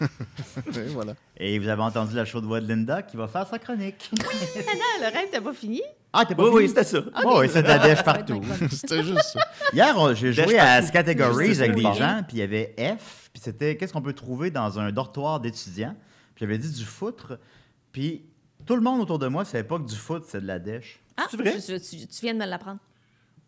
[0.76, 1.14] Et voilà.
[1.36, 4.10] Et vous avez entendu la chaude voix de Linda qui va faire sa chronique.
[4.12, 4.24] non,
[5.00, 5.80] le rêve, t'as pas fini?
[6.12, 6.62] Ah, t'es pas Oui, fini?
[6.62, 6.98] oui, c'était ça.
[7.24, 8.40] Oh, oui, c'est de la dèche partout.
[8.72, 9.40] C'était juste ça.
[9.72, 10.82] Hier, j'ai joué à.
[10.82, 14.50] Categories avec des gens, puis il y avait F, puis c'était qu'est-ce qu'on peut trouver
[14.50, 15.94] dans un dortoir d'étudiants?
[16.34, 17.38] Puis j'avais dit du foutre,
[17.92, 18.24] puis
[18.66, 20.98] tout le monde autour de moi savait pas que du foot, c'est de la dèche.
[21.16, 21.54] Ah, C'est vrai?
[21.58, 22.78] je- tu, tu viens de me l'apprendre.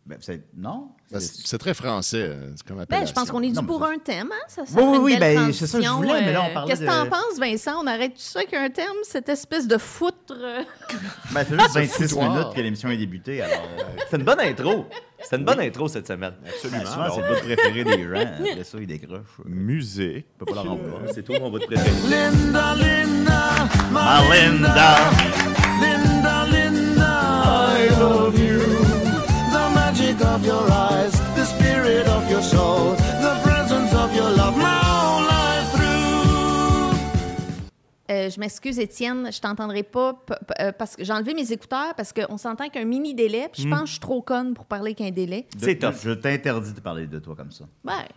[0.05, 0.43] Ben, c'est...
[0.57, 0.89] Non?
[1.13, 3.55] Ben, C'est- C'est c'est très français, euh, c'est comme Ben, je pense qu'on est dû
[3.55, 4.45] Non, pour ça- un thème, hein?
[4.49, 6.55] Ça, ça Oui, oui, ben, c'est ça que je transition, voulais, mais là, on euh,
[6.55, 7.81] parlait Qu'est-ce que de- t'en penses, Vincent?
[7.81, 10.17] On arrête tout ça avec un thème, cette espèce de foutre.
[10.33, 10.65] euh,
[11.33, 12.31] Ben, c'est juste 26 foutoir.
[12.35, 13.63] minutes que l'émission est débutée, alors...
[13.79, 14.87] euh, C'est une bonne intro.
[15.23, 16.35] C'était une bonne intro cette semaine.
[16.43, 16.51] ben,
[16.85, 18.29] souvent, c'est le préféré des gens.
[18.51, 19.19] Après ça, ils décrochent.
[19.45, 20.27] Musique.
[20.35, 21.03] Je peux pas leur en vouloir.
[21.15, 21.93] C'est toi mon bout de préféré.
[22.11, 24.97] Linda, Linda, Ma Linda!
[28.03, 28.59] Linda, Linda, I love you.
[29.53, 34.57] The magic of your eyes, the spirit of your soul, the presence of your love,
[34.57, 36.99] my whole life through.
[38.11, 41.51] Euh, je m'excuse, Étienne, je t'entendrai pas p- p- euh, parce que j'ai enlevé mes
[41.53, 44.55] écouteurs parce qu'on s'entend qu'un mini délai, puis je pense que je suis trop conne
[44.55, 45.47] pour parler qu'un délai.
[45.59, 45.95] C'est tough.
[46.03, 47.65] Je t'interdis de parler de toi comme ça.
[47.85, 48.09] Ouais,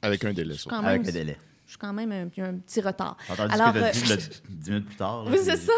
[0.00, 0.54] Avec un délai.
[0.70, 1.36] Avec le délai.
[1.72, 3.16] Je suis quand même un, un petit retard.
[3.30, 4.16] Entendu Alors, ce que t'as euh, dit là,
[4.50, 5.24] 10 minutes plus tard?
[5.26, 5.72] Oui, c'est ça.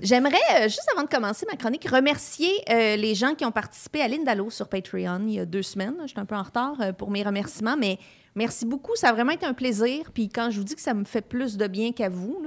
[0.00, 4.00] J'aimerais, euh, juste avant de commencer ma chronique, remercier euh, les gens qui ont participé
[4.00, 5.94] à Lindalo sur Patreon il y a deux semaines.
[6.06, 7.98] J'étais un peu en retard pour mes remerciements, mais
[8.34, 8.96] merci beaucoup.
[8.96, 10.10] Ça a vraiment été un plaisir.
[10.14, 12.42] Puis quand je vous dis que ça me fait plus de bien qu'à vous,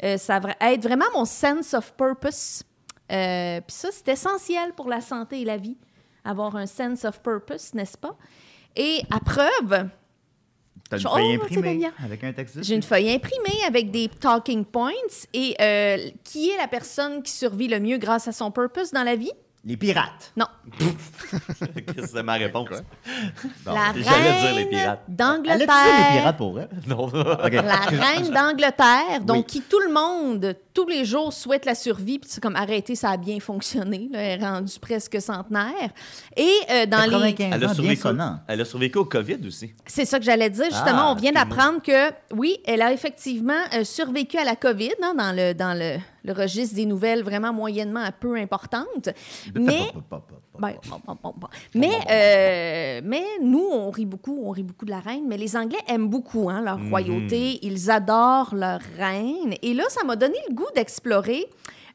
[0.00, 2.62] là, ça être vraiment mon sense of purpose.
[3.08, 3.16] Puis
[3.66, 5.76] ça, c'est essentiel pour la santé et la vie,
[6.24, 8.16] avoir un sense of purpose, n'est-ce pas?
[8.76, 9.88] Et à preuve,
[10.90, 11.90] T'as une Oh, feuille c'est imprimée Dania.
[12.04, 14.90] avec un texte j'ai une feuille imprimée avec des talking points.
[15.32, 19.04] Et euh, qui est la personne qui survit le mieux grâce à son purpose dans
[19.04, 19.30] la vie?
[19.62, 20.32] Les pirates.
[20.36, 20.46] Non,
[22.06, 22.68] c'est ma réponse?
[23.66, 25.02] La j'allais dire les reine pirates.
[25.06, 26.12] Elle a les d'Angleterre.
[26.12, 26.68] pirates pour vrai?
[26.86, 27.10] Non.
[27.12, 29.44] La reine d'Angleterre, donc Oui.
[29.44, 32.18] qui tout le monde, tous les jours, souhaite la survie.
[32.18, 34.08] Puis c'est comme arrêté, ça a bien fonctionné.
[34.10, 35.90] Là, elle est rendue presque centenaire.
[36.36, 37.34] Et euh, dans les.
[37.34, 38.38] 95 Elle a, survécu, sonnant.
[38.48, 39.72] elle a survécu au COVID aussi.
[39.86, 40.64] C'est ça que j'allais dire.
[40.70, 44.92] Justement, Ah, on vient d'apprendre que, oui, elle a effectivement euh, survécu à la COVID
[45.02, 49.10] hein, dans, le, dans le, le registre des nouvelles vraiment moyennement à peu importantes.
[49.54, 49.90] Mais.
[50.58, 51.48] Ben, bon, bon, bon, bon.
[51.74, 55.56] Mais, euh, mais nous, on rit beaucoup, on rit beaucoup de la reine, mais les
[55.56, 59.54] Anglais aiment beaucoup hein, leur royauté, ils adorent leur reine.
[59.62, 61.46] Et là, ça m'a donné le goût d'explorer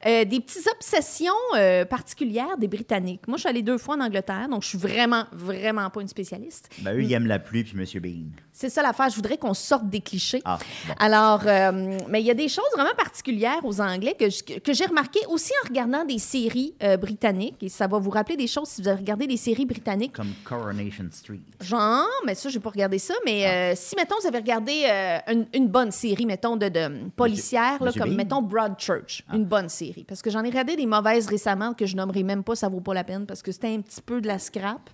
[0.06, 3.28] euh, des petites obsessions euh, particulières des Britanniques.
[3.28, 6.08] Moi, je suis allée deux fois en Angleterre, donc je suis vraiment, vraiment pas une
[6.08, 6.70] spécialiste.
[6.82, 8.30] Ben, eux, ils aiment la pluie, puis Monsieur Bean.
[8.52, 10.42] C'est ça l'affaire, je voudrais qu'on sorte des clichés.
[10.46, 10.94] Ah, bon.
[11.00, 14.74] Alors, euh, mais il y a des choses vraiment particulières aux Anglais que, je- que
[14.74, 17.62] j'ai remarquées aussi en regardant des séries britanniques.
[17.62, 20.14] Et ça va vous rappeler des choses si vous avez regardé des séries britanniques.
[20.14, 21.40] Comme Coronation Street.
[21.62, 23.14] Genre, mais ça, j'ai pas regardé ça.
[23.26, 24.86] Mais euh, si, mettons, vous avez regardé
[25.28, 28.16] une, une bonne série, mettons, de, de policière, là, Monsieur comme, Bean?
[28.18, 29.85] mettons, Broadchurch, une bonne série.
[30.08, 32.82] Parce que j'en ai regardé des mauvaises récemment que je nommerai même pas, ça vaut
[32.82, 34.90] pas la peine, parce que c'était un petit peu de la scrap.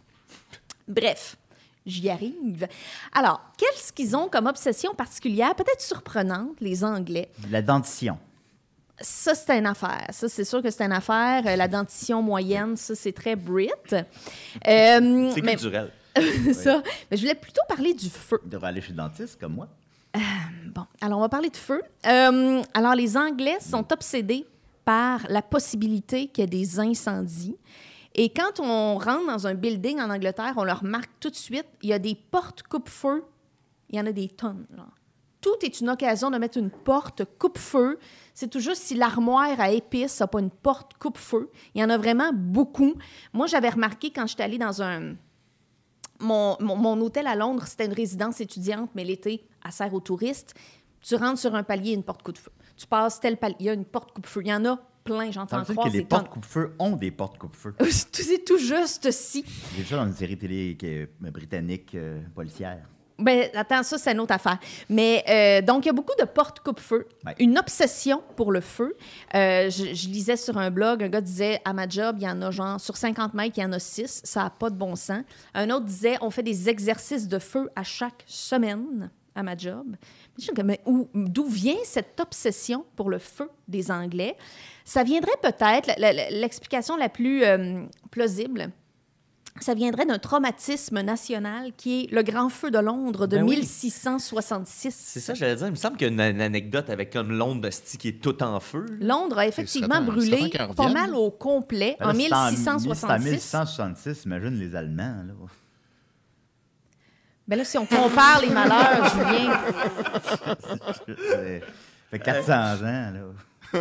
[0.88, 1.38] Bref,
[1.86, 2.67] j'y arrive.
[3.13, 7.30] Alors, qu'est-ce qu'ils ont comme obsession particulière, peut-être surprenante, les Anglais?
[7.49, 8.17] La dentition.
[8.99, 10.06] Ça, c'est une affaire.
[10.12, 11.41] Ça, c'est sûr que c'est une affaire.
[11.47, 13.69] Euh, La dentition moyenne, ça, c'est très Brit.
[13.93, 14.04] Euh,
[14.63, 15.91] C'est mais- culturel.
[16.54, 16.84] ça.
[17.10, 18.39] Mais je voulais plutôt parler du feu.
[18.43, 19.67] Ils devraient aller chez le dentiste, comme moi.
[20.75, 21.82] Bon, alors on va parler de feu.
[22.06, 24.45] Euh, alors, les Anglais sont obsédés
[24.86, 27.56] par la possibilité qu'il y ait des incendies.
[28.13, 31.67] Et quand on rentre dans un building en Angleterre, on le remarque tout de suite,
[31.82, 33.24] il y a des portes coupe-feu.
[33.89, 34.65] Il y en a des tonnes.
[35.41, 37.98] Tout est une occasion de mettre une porte coupe-feu.
[38.34, 41.50] C'est tout juste si l'armoire à épices n'a pas une porte coupe-feu.
[41.74, 42.94] Il y en a vraiment beaucoup.
[43.34, 45.15] Moi, j'avais remarqué quand j'étais allée dans un,
[46.20, 50.00] mon, mon- mon hôtel à Londres, c'était une résidence étudiante, mais l'été, elle sert aux
[50.00, 50.54] touristes.
[51.02, 52.52] Tu rentres sur un palier, une porte coup de feu.
[52.78, 54.42] Tu passes tel palier, il y a une porte coupe-feu.
[54.44, 57.76] Il y en a plein, j'entends croire que les portes coupe-feu ont des portes coupe-feu.
[57.90, 59.44] C'est tout juste si.
[59.76, 62.86] J'ai ça dans une série télé euh, britannique euh, policière.
[63.22, 64.58] Ben, attends, ça, c'est une autre affaire.
[64.90, 67.08] Mais euh, donc, il y a beaucoup de portes coupe-feu.
[67.24, 67.36] Ouais.
[67.38, 68.98] Une obsession pour le feu.
[69.36, 72.28] Euh, je, je lisais sur un blog, un gars disait à ma job, il y
[72.28, 74.22] en a genre, sur 50 mètres, il y en a 6.
[74.24, 75.24] Ça n'a pas de bon sens.
[75.54, 79.96] Un autre disait, on fait des exercices de feu à chaque semaine à ma job.
[81.15, 84.36] D'où vient cette obsession pour le feu des Anglais?
[84.86, 88.70] Ça viendrait peut-être, la- la- l'explication la plus euh, plausible,
[89.60, 93.58] ça viendrait d'un traumatisme national qui est le Grand Feu de Londres de Ben oui.
[93.58, 94.96] 1666.
[94.98, 95.67] C'est ça, j'allais dire.
[95.67, 98.41] Il me semble qu'il y a une, une anecdote avec comme Londres qui est tout
[98.44, 98.86] en feu.
[99.02, 102.46] Londres a effectivement temps- brûlé pas mal au complet Ben en là, c'est en-
[102.80, 103.00] 1666.
[103.00, 105.24] C'est en 1666, imagine les Allemands.
[105.28, 105.34] Là.
[107.47, 109.54] Ben là, si on compare les malheurs, Julien,
[111.06, 111.56] Ça
[112.12, 113.12] fait 400 ans.
[113.73, 113.80] Là.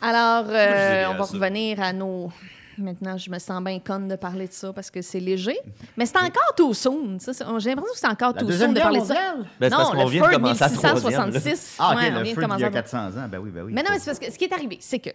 [0.00, 2.30] alors euh, on va revenir à nos...
[2.78, 5.56] Maintenant, je me sens bien conne de parler de ça parce que c'est léger.
[5.96, 7.18] Mais c'est encore tout soon.
[7.20, 7.34] J'ai
[7.68, 9.34] l'impression que c'est encore tout soon de parler de ça.
[9.60, 11.26] Ben, parce non, le vient de feu commencer à la troisième, là.
[11.26, 11.76] 1666.
[11.78, 13.28] Ah, ok, Ouais, on le vient de feu d'il y commencer a à- 400 ans.
[13.30, 13.72] Ben oui, ben oui.
[13.74, 15.10] Mais non, mais c'est parce que ce qui est arrivé, c'est que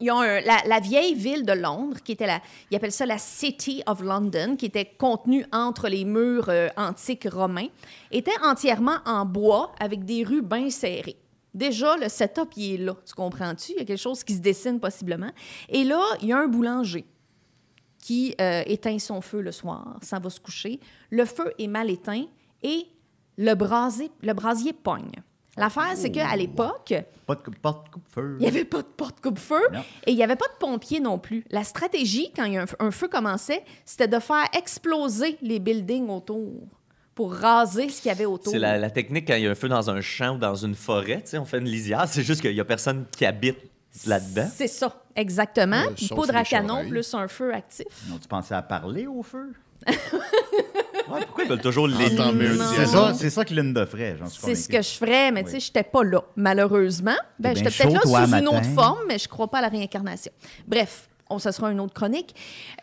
[0.00, 2.40] la, vieille ville de Londres, qui était la,
[2.72, 7.68] appellent ça la City of London, qui était contenue entre les murs euh, antiques romains,
[8.10, 11.16] était entièrement en bois avec des rues bien serrées.
[11.52, 12.96] Déjà, le setup, il est là.
[13.04, 13.72] Tu comprends-tu?
[13.72, 15.30] Il y a quelque chose qui se dessine possiblement.
[15.68, 17.04] Et là, il y a un boulanger
[17.98, 20.80] qui euh, éteint son feu le soir, s'en va se coucher.
[21.10, 22.24] Le feu est mal éteint
[22.62, 22.86] et
[23.36, 25.12] le, brasé, le brasier pogne.
[25.60, 26.94] L'affaire, c'est qu'à l'époque,
[27.26, 28.36] Pas de coupe- porte coupe-feu.
[28.40, 29.60] il n'y avait pas de porte coupe-feu
[30.06, 31.44] et il n'y avait pas de pompiers non plus.
[31.50, 36.08] La stratégie, quand il y a un, feu commençait, c'était de faire exploser les buildings
[36.08, 36.50] autour
[37.14, 38.52] pour raser ce qu'il y avait autour.
[38.52, 40.54] C'est la, la technique quand il y a un feu dans un champ ou dans
[40.54, 41.20] une forêt.
[41.22, 42.06] tu sais, On fait une lisière.
[42.08, 43.58] C'est juste qu'il n'y a personne qui habite
[44.06, 44.48] là-dedans.
[44.54, 45.82] C'est ça, exactement.
[45.82, 47.86] Euh, Puis sauf poudre à canon plus un feu actif.
[48.08, 49.52] Non, tu pensais à parler au feu?
[51.10, 52.20] Ouais, pourquoi ils veulent toujours les.
[52.20, 52.64] Un Non.
[52.76, 55.42] C'est ça, c'est ça que Linda ferait, j'en suis C'est ce que je ferais, mais
[55.42, 57.16] tu sais, n'étais pas là, malheureusement.
[57.38, 59.68] Ben, j'étais peut-être là toi, sous une autre forme, mais je crois pas à la
[59.68, 60.30] réincarnation.
[60.68, 62.34] Bref, on, ça sera une autre chronique.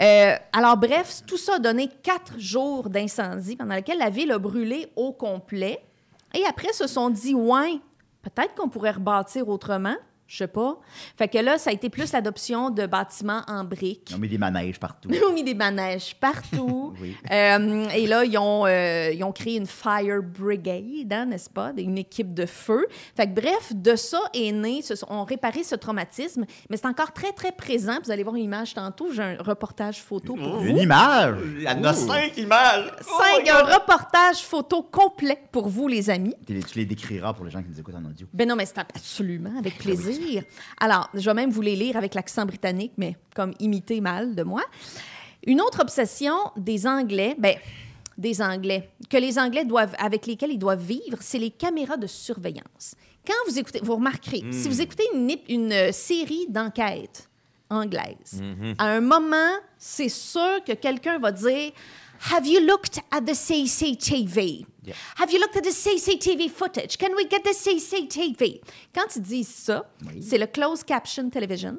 [0.02, 4.40] Euh, alors, bref, tout ça a donné quatre jours d'incendie pendant lesquels la ville a
[4.40, 5.80] brûlé au complet.
[6.34, 7.80] Et après, se sont dit, ouais,
[8.22, 9.96] peut-être qu'on pourrait rebâtir autrement.
[10.28, 10.78] Je sais pas.
[11.18, 14.10] Fait que là, ça a été plus l'adoption de bâtiments en briques.
[14.10, 15.10] Ils ont mis des manèges partout.
[15.12, 16.76] Ils ont mis des manèges partout.
[17.00, 17.16] Oui.
[17.32, 21.72] Euh, et là, ils ont, euh, ils ont créé une fire brigade, hein, n'est-ce pas?
[21.78, 22.88] Une équipe de feu.
[23.16, 27.34] Fait que, bref, de ça est né, ont réparé ce traumatisme, mais c'est encore très,
[27.34, 27.98] très présent.
[28.04, 29.12] Vous allez voir une image tantôt.
[29.12, 30.66] J'ai un reportage photo pour vous.
[30.68, 31.38] Une image!
[31.58, 32.92] Il y en a cinq images.
[33.02, 36.34] Oh Cinq, my un reportage photo complet pour vous, les amis.
[36.48, 38.28] Tu les, tu les décriras pour les gens qui nous écoutent en audio.
[38.34, 40.17] Ben non, mais c'est absolument avec plaisir.
[40.80, 44.44] Alors, je vais même vous les lire avec l'accent britannique, mais comme imiter mal de
[44.44, 44.64] moi.
[45.46, 47.56] Une autre obsession des Anglais, ben
[48.18, 52.08] des Anglais, que les Anglais doivent, avec lesquels ils doivent vivre, c'est les caméras de
[52.08, 52.96] surveillance.
[53.26, 55.04] Quand vous écoutez, vous remarquerez, si vous écoutez
[55.50, 57.30] une, euh, série d'enquêtes
[57.70, 58.42] anglaise,
[58.78, 61.72] à un moment, c'est sûr que quelqu'un va dire
[62.32, 64.66] Have you looked at the CCTV?
[65.18, 66.98] Have you looked at the CCTV footage?
[66.98, 68.62] Can we get the CCTV?
[68.94, 69.90] Quand ils disent ça,
[70.22, 71.78] c'est le closed caption television.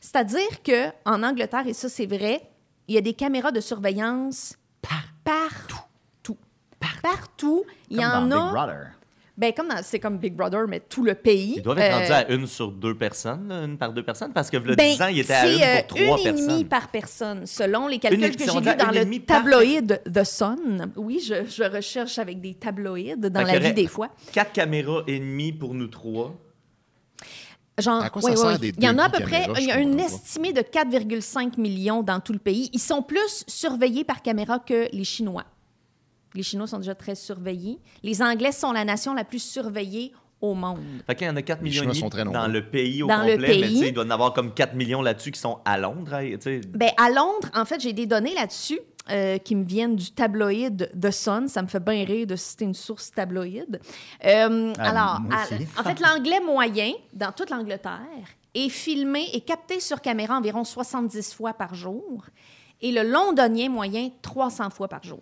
[0.00, 2.50] C'est-à-dire que en Angleterre, et ça c'est vrai,
[2.88, 4.54] il y a des caméras de surveillance
[5.24, 5.76] partout.
[7.00, 7.64] Partout.
[7.90, 8.50] Il y en a.
[8.50, 8.92] Brother.
[9.36, 11.54] Ben, comme c'est comme Big Brother, mais tout le pays.
[11.56, 14.30] Ils doivent être Euh, rendus à une sur deux personnes, là, une par deux personnes,
[14.32, 16.26] parce que le ben, 10 ans, il était à une c'est, pour euh, trois une
[16.26, 16.68] et demie personnes.
[16.68, 19.20] par personne, selon les calculs Une que et- j'ai à dans une et le demie
[19.20, 20.92] par tabloïd The Sun.
[20.96, 24.10] Oui, je, je recherche avec des tabloïds dans Fait la vie des fois.
[24.32, 26.34] Quatre caméras et demie pour nous trois.
[27.78, 28.58] Genre, À quoi ça ouais, sert ouais.
[28.58, 30.60] des Il y en a à deux peu près, il y a un estimé de
[30.60, 32.68] 4,5 millions dans tout le pays.
[32.74, 35.44] Ils sont plus surveillés par caméra que les Chinois.
[36.34, 37.78] Les Chinois sont déjà très surveillés.
[38.02, 40.80] Les Anglais sont la nation la plus surveillée au monde.
[41.06, 42.48] Fait qu'il y en a 4 Les millions sont très dans nombreux.
[42.52, 43.72] le pays au Dans le complet, mais pays.
[43.74, 46.10] tu sais, il doit y en avoir comme 4 millions là-dessus qui sont à Londres.
[46.74, 50.90] Ben, à Londres, en fait, j'ai des données là-dessus euh, qui me viennent du tabloïd
[51.00, 51.48] The Sun.
[51.48, 53.80] Ça me fait bien rire de citer une source tabloïd.
[54.24, 58.00] Euh, Ah, alors, à- en fait, l'anglais moyen, dans toute l'Angleterre,
[58.54, 62.24] est filmé et capté sur caméra environ 70 fois par jour.
[62.80, 65.20] Et le londonien moyen, 300 fois par jour.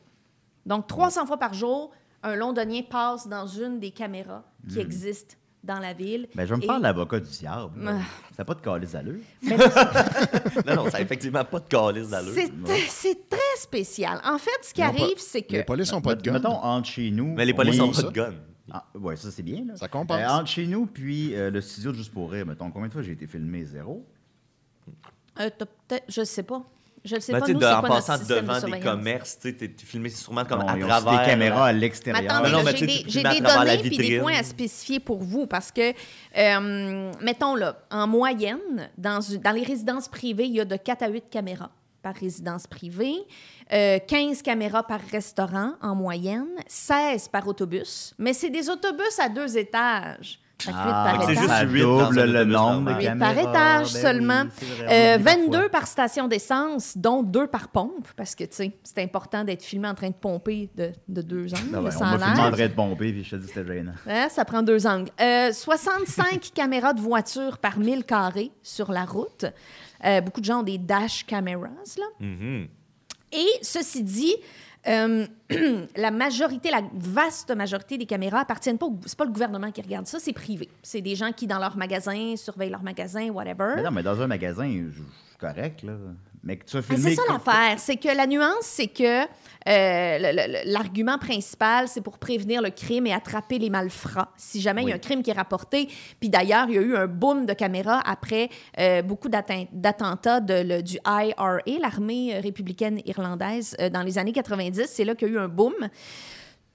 [0.67, 1.91] Donc, 300 fois par jour,
[2.23, 6.27] un londonien passe dans une des caméras qui existent dans la ville.
[6.35, 7.81] Ben, je vais me Et- faire l'avocat du diable.
[7.87, 7.99] Ah.
[8.31, 9.17] Ça n'a pas de calice à l'heure.
[10.67, 12.33] Non, non, ça n'a effectivement pas de calice d'allure.
[12.35, 12.51] C'est
[12.89, 14.21] c'est très spécial.
[14.25, 15.53] En fait, ce qui arrive, c'est que...
[15.53, 16.33] Les polices n'ont pas de gun.
[16.33, 17.35] Mettons, entre chez nous.
[17.35, 18.35] Mais les polices on- n'ont pas de gun.
[18.73, 19.65] Ah, ouais, ça, c'est bien.
[19.67, 19.77] Là.
[19.77, 20.21] Ça compense.
[20.21, 22.93] Euh, entre chez nous, puis euh, le studio de Juste pour rire, mettons, combien de
[22.93, 23.65] fois j'ai été filmé?
[23.65, 24.07] Zéro?
[25.41, 25.51] Euh,
[26.09, 26.63] je sais pas.
[27.05, 30.11] Je ne sais Ben, pas, nous, de- en passant devant des commerces, tu t'es filmé
[30.11, 31.19] sûrement comme Non, à travers.
[31.25, 32.43] des caméras à l'extérieur.
[33.07, 35.93] j'ai des, données puis des points à spécifier pour vous parce que,
[36.37, 39.21] euh, mettons là, en moyenne, dans
[39.55, 41.71] les résidences privées, il y a de 4 à 8 caméras
[42.03, 43.15] par résidence privée,
[43.73, 49.29] euh, 15 caméras par restaurant en moyenne, 16 par autobus, mais c'est des autobus à
[49.29, 50.39] deux étages.
[50.73, 51.45] Ah, par c'est étage.
[51.45, 54.43] juste ça huit dans double un le nombre de par étage Ben seulement.
[54.45, 55.35] oui, Euh, oublie parfois.
[55.59, 59.63] 22 par station d'essence, dont deux par pompe, parce que, tu sais, c'est important d'être
[59.63, 61.75] filmé en train de pomper de, de deux angles.
[61.75, 63.53] Ah ouais, sans on m'a filmé en train de pomper, puis je te dis que
[63.55, 63.93] c'était gênant.
[64.07, 65.11] Hein, ça prend deux angles.
[65.21, 69.47] Euh, 65 caméras de voiture par 1000 carrés sur la route.
[70.05, 72.05] Euh, beaucoup de gens ont des dash cameras, là.
[72.21, 72.69] Mhm.
[73.33, 74.35] Et ceci dit,
[74.89, 75.27] euh,
[75.97, 78.99] la majorité, la vaste majorité des caméras appartiennent pas au...
[79.07, 80.69] C'est pas le gouvernement qui regarde ça, c'est privé.
[80.83, 83.75] C'est des gens qui, dans leur magasin, surveillent leur magasin, whatever.
[83.77, 84.67] Mais non, mais dans un magasin,
[85.41, 85.93] correct, là.
[86.43, 87.11] Mais que tu Ah, filmé...
[87.11, 87.79] c'est ça l'affaire.
[87.79, 93.13] C'est que la nuance, c'est que euh, l'argument principal, c'est pour prévenir le crime et
[93.13, 94.33] attraper les malfrats.
[94.39, 95.89] Si jamais il y a un crime qui est rapporté,
[96.19, 100.41] puis d'ailleurs, il y a eu un boom de caméras après euh, beaucoup d'atten- d'attentats
[100.41, 104.85] du IRA, l'armée euh, républicaine irlandaise, euh, dans les années 90.
[104.87, 105.75] C'est là qu'il y a eu un boom.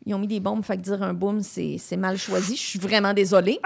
[0.05, 2.55] Ils ont mis des bombes, fait que dire un boom, c'est mal choisi.
[2.55, 3.59] Je suis vraiment désolée.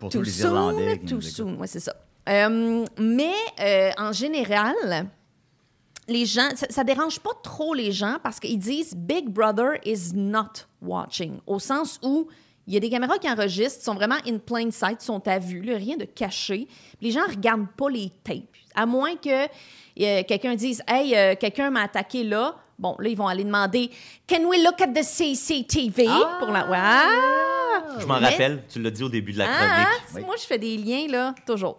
[0.00, 1.22] Pour Too tous les Irlandais écoutent.
[1.22, 1.94] soon, ouais, c'est ça.
[2.28, 4.74] Euh, mais euh, en général,
[6.08, 10.12] les gens, ça, ça dérange pas trop les gens parce qu'ils disent Big Brother is
[10.14, 12.28] not watching, au sens où
[12.66, 15.60] il y a des caméras qui enregistrent, sont vraiment in plain sight, sont à vue,
[15.60, 16.66] là, rien de caché.
[17.02, 21.82] Les gens regardent pas les tapes, à moins que euh, quelqu'un dise Hey, quelqu'un m'a
[21.82, 22.56] attaqué là.
[22.78, 23.90] Bon, là, ils vont aller demander
[24.26, 26.06] Can we look at the CCTV
[26.40, 26.68] pour la.
[26.68, 27.63] Ouais.
[28.00, 30.02] Je m'en Mais- rappelle, tu l'as dit au début de la ah, chronique.
[30.16, 31.78] ah, Moi, je fais des liens, là, toujours.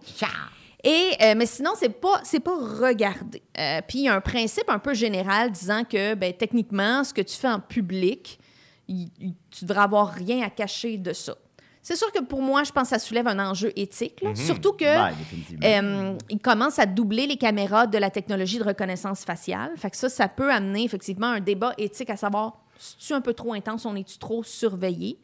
[0.84, 3.42] Et, euh, mais sinon, c'est pas, c'est pas regarder.
[3.58, 7.14] Euh, Puis, il y a un principe un peu général disant que, ben, techniquement, ce
[7.14, 8.40] que tu fais en public,
[8.88, 11.36] tu devrais avoir rien à cacher de ça.
[11.82, 14.22] C'est sûr que pour moi, je pense que ça soulève un enjeu éthique.
[14.22, 14.34] là.
[14.36, 15.66] Surtout que Ben, définitivement.
[15.66, 19.72] euh, ils commencent à doubler les caméras de la technologie de reconnaissance faciale.
[19.78, 23.34] Fait que ça, ça peut amener effectivement un débat éthique à savoir, est-tu un peu
[23.34, 25.20] trop intense, on est-tu trop surveillé?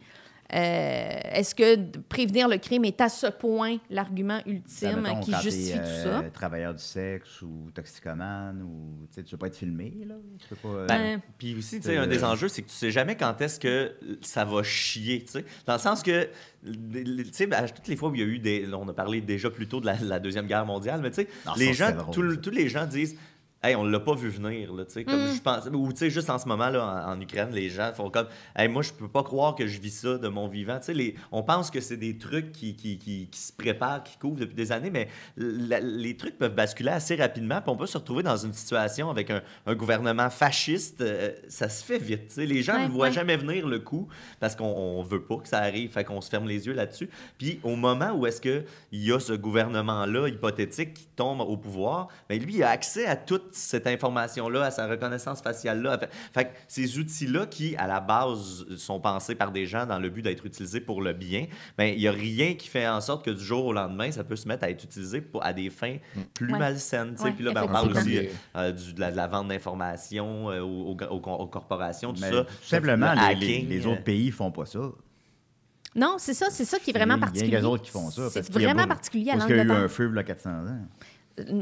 [0.53, 5.31] Euh, Est-ce que prévenir le crime est à ce point l'argument Ben, ultime mettons, qui
[5.31, 6.29] quand justifie tout euh, ça?
[6.33, 10.55] travailleur du sexe ou toxicomane ou tu tu veux pas être filmé là, tu peux
[10.55, 10.67] pas.
[10.69, 11.19] euh, Ben, Ouais.
[11.37, 13.59] Puis aussi, tu sais, Euh, un des enjeux, c'est que tu sais jamais quand est-ce
[13.59, 15.45] que ça va chier, tu sais.
[15.65, 16.27] Dans le sens que,
[16.65, 18.67] tu sais, à toutes les fois où il y a eu des...
[18.73, 21.27] On a parlé déjà plus tôt de la, la Deuxième Guerre mondiale, mais tu sais,
[21.57, 22.05] les gens, ça.
[22.11, 23.15] tous les gens disent...
[23.63, 25.35] Hey, on l'a pas vu venir, là, tu sais, comme Mm.
[25.35, 25.67] je pense...
[25.71, 28.25] Ou, tu sais, juste en ce moment, là, en, en Ukraine, les gens font comme...
[28.55, 30.79] Hey, moi, je peux pas croire que je vis ça de mon vivant.
[30.79, 34.01] Tu sais, les- on pense que c'est des trucs qui, qui, qui, qui se préparent,
[34.03, 37.75] qui couvrent depuis des années, mais la- les trucs peuvent basculer assez rapidement, puis on
[37.77, 41.01] peut se retrouver dans une situation avec un, un gouvernement fasciste.
[41.01, 42.45] euh, ça se fait vite, tu sais.
[42.47, 43.13] Les gens Ouais, ne voient ouais.
[43.13, 44.07] jamais venir le coup
[44.39, 47.09] parce qu'on on veut pas que ça arrive, fait qu'on se ferme les yeux là-dessus.
[47.37, 52.07] Puis au moment où est-ce qu'il y a ce gouvernement-là hypothétique qui tombe au pouvoir,
[52.27, 55.97] ben lui, il a accès à toute cette information-là, à sa reconnaissance faciale-là.
[55.99, 59.99] Fait, fait que ces outils-là qui, à la base, sont pensés par des gens dans
[59.99, 61.47] le but d'être utilisés pour le bien,
[61.77, 64.23] ben il n'y a rien qui fait en sorte que du jour au lendemain, ça
[64.23, 65.97] peut se mettre à être utilisé pour, à des fins
[66.33, 66.59] plus Ouais.
[66.59, 67.11] malsaines.
[67.15, 67.23] tu sais.
[67.25, 68.19] Ouais, Puis là, ben, on parle aussi
[68.55, 72.21] euh, du- de, la, de la vente d'informations euh, aux, aux- aux- aux corporations, tout
[72.21, 72.43] mais ça.
[72.43, 74.79] tout simplement, Le les, les- hacking, les euh, autres pays font pas ça.
[75.93, 77.57] Non, c'est ça, c'est ça qui est vraiment Il y a particulier.
[77.57, 78.29] les autres qui font ça.
[78.29, 79.85] C'est qu'il y a vraiment pas- particulier à Parce qu'il y a eu l'Angleterre.
[79.85, 80.77] un feu il y a 400 ans.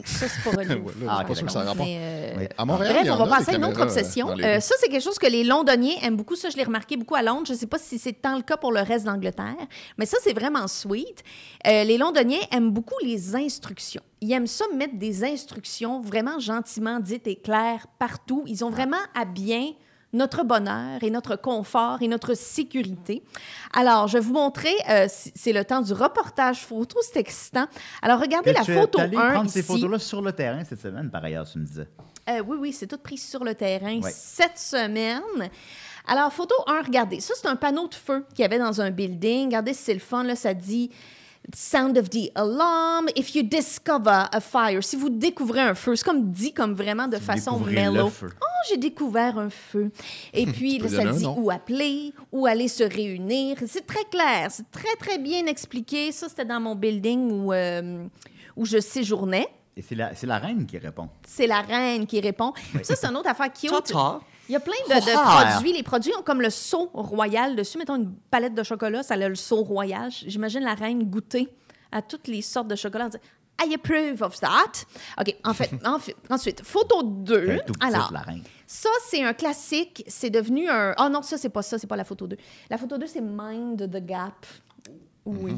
[0.05, 0.57] Ça, c'est.
[0.57, 0.75] Ouais, là,
[1.07, 1.86] Ah, c'est pas sûr que ça a rapport.
[1.86, 2.47] Mais, euh.
[2.57, 4.36] À Montréal, Bref, il y en on va passer à une autre euh, obsession.
[4.36, 6.36] les Euh, ça, c'est quelque chose que les Londoniens aiment beaucoup.
[6.36, 7.45] Ça, je l'ai remarqué beaucoup à Londres.
[7.47, 9.55] Je ne sais pas si c'est tant le cas pour le reste d'Angleterre,
[9.97, 11.23] mais ça, c'est vraiment sweet.
[11.67, 14.01] Euh, les Londoniens aiment beaucoup les instructions.
[14.21, 18.43] Ils aiment ça mettre des instructions vraiment gentiment dites et claires partout.
[18.47, 19.71] Ils ont vraiment à bien
[20.14, 23.24] notre bonheur et notre confort et notre sécurité.
[23.74, 27.68] Alors, je vais vous montrer, euh, c'est le temps du reportage photo, c'est excitant.
[28.01, 30.82] Alors, regardez la tu photo es allé 1 prendre ces photos-là sur le terrain cette
[30.82, 31.88] semaine, par ailleurs, tu me disais?
[32.30, 34.12] Euh, oui, oui, c'est tout pris sur le terrain Ouais.
[34.14, 35.22] cette semaine.
[36.07, 37.20] Alors, photo 1, regardez.
[37.20, 39.45] Ça, c'est un panneau de feu qu'il y avait dans un building.
[39.45, 40.89] Regardez, c'est le fun, là, ça dit
[41.55, 43.07] Sound of the alarm.
[43.15, 44.83] If you discover a fire.
[44.83, 48.11] Si vous découvrez un feu, c'est comme dit comme vraiment de façon mellow.
[48.23, 49.91] Oh, j'ai découvert un feu.
[50.33, 53.57] Et puis, là, ça dit où appeler, où aller se réunir.
[53.67, 56.11] C'est très clair, c'est très, très bien expliqué.
[56.11, 58.05] Ça, c'était dans mon building où, euh,
[58.55, 59.47] où je séjournais.
[59.75, 61.09] Et c'est la, c'est la reine qui répond.
[61.25, 62.53] C'est la reine qui répond.
[62.83, 63.71] Ça, c'est une autre affaire cute.
[63.71, 64.19] Ta-ta.
[64.49, 65.51] Il y a plein de, de Ah.
[65.53, 65.73] produits.
[65.73, 67.77] Les produits ont comme le sceau royal dessus.
[67.77, 70.09] Mettons une palette de chocolat, ça a le sceau royal.
[70.11, 71.47] J'imagine la reine goûter
[71.91, 73.05] à toutes les sortes de chocolat.
[73.05, 73.23] en disant,
[73.63, 74.85] I approve of that.
[75.19, 77.35] OK, en fait, en fait- ensuite, photo 2.
[77.37, 78.41] Elle est tout petite, Alors, la reine.
[78.65, 80.03] ça, c'est un classique.
[80.07, 80.95] C'est devenu un.
[80.99, 81.77] Oh non, ça, c'est pas ça.
[81.77, 82.37] C'est pas la photo 2.
[82.69, 84.45] La photo 2, c'est Mind the Gap.
[85.25, 85.53] Oui.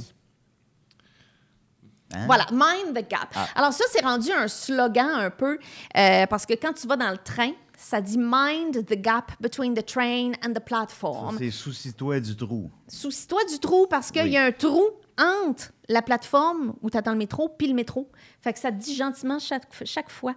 [2.13, 2.25] Hein?
[2.25, 3.33] Voilà, Mind the Gap.
[3.55, 5.57] Alors, ça, c'est rendu un slogan un peu,
[5.97, 7.51] euh, parce que quand tu vas dans le train,
[7.81, 11.35] ça dit Mind the Gap between the train and the platform.
[11.39, 12.69] C'est soucie-toi du trou.
[12.87, 14.31] Soucie-toi du trou parce qu'il Oui.
[14.31, 14.83] y a un trou
[15.19, 18.09] entre la plateforme où tu attends le métro puis le métro.
[18.41, 20.35] Fait que ça te dit gentiment chaque, chaque fois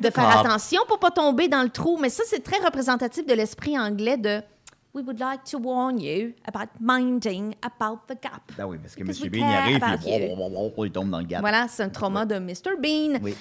[0.00, 0.40] de faire Ah.
[0.40, 1.96] attention pour pas tomber dans le trou.
[2.00, 4.42] Mais ça, c'est très représentatif de l'esprit anglais de
[4.94, 8.42] We would like to warn you about minding about the gap.
[8.56, 9.08] Ben oui, parce que M.
[9.08, 11.40] Bean il care arrive, il, il tombe dans le gap.
[11.40, 12.76] Voilà, c'est un trauma de Mr.
[12.80, 13.18] Bean.
[13.20, 13.34] Oui.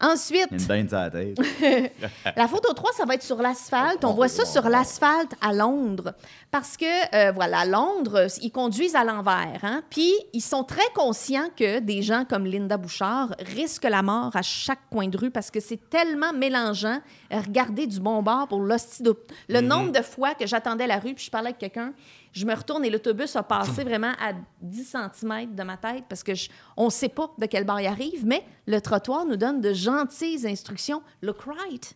[0.00, 1.38] Ensuite, une dinde sur la tête.
[2.36, 4.04] la photo 3, ça va être sur l'asphalte.
[4.04, 6.14] On voit ça sur l'asphalte à Londres.
[6.50, 9.60] Parce que, euh, voilà, Londres, ils conduisent à l'envers.
[9.62, 9.82] Hein?
[9.90, 14.42] Puis, ils sont très conscients que des gens comme Linda Bouchard risquent la mort à
[14.42, 16.98] chaque coin de rue parce que c'est tellement mélangeant.
[17.30, 19.04] Regarder du bon bord pour l'hostie
[19.48, 21.92] Le nombre de fois que j'attendais la rue puis je parlais avec quelqu'un,
[22.34, 26.22] je me retourne et l'autobus a passé vraiment à 10 cm de ma tête parce
[26.22, 29.36] que je- on ne sait pas de quel bord il arrive, mais le trottoir nous
[29.36, 31.00] donne de gentilles instructions.
[31.22, 31.94] Look right,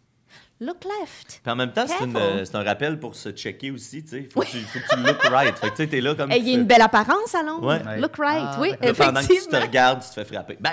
[0.61, 1.41] look left.
[1.43, 4.03] Puis en même temps, c'est un rappel pour se checker aussi.
[4.05, 5.59] Tu sais, faut, que tu, faut que tu look right.
[5.59, 6.30] Fait que t'es là comme.
[6.32, 7.66] Et il y a une belle apparence à Londres.
[7.66, 8.01] Ouais.
[8.01, 8.70] Look right, Ah, oui.
[8.80, 9.61] Là, pendant que tu te effectivement.
[9.61, 10.57] regardes, tu te fais frapper.
[10.61, 10.72] Ben,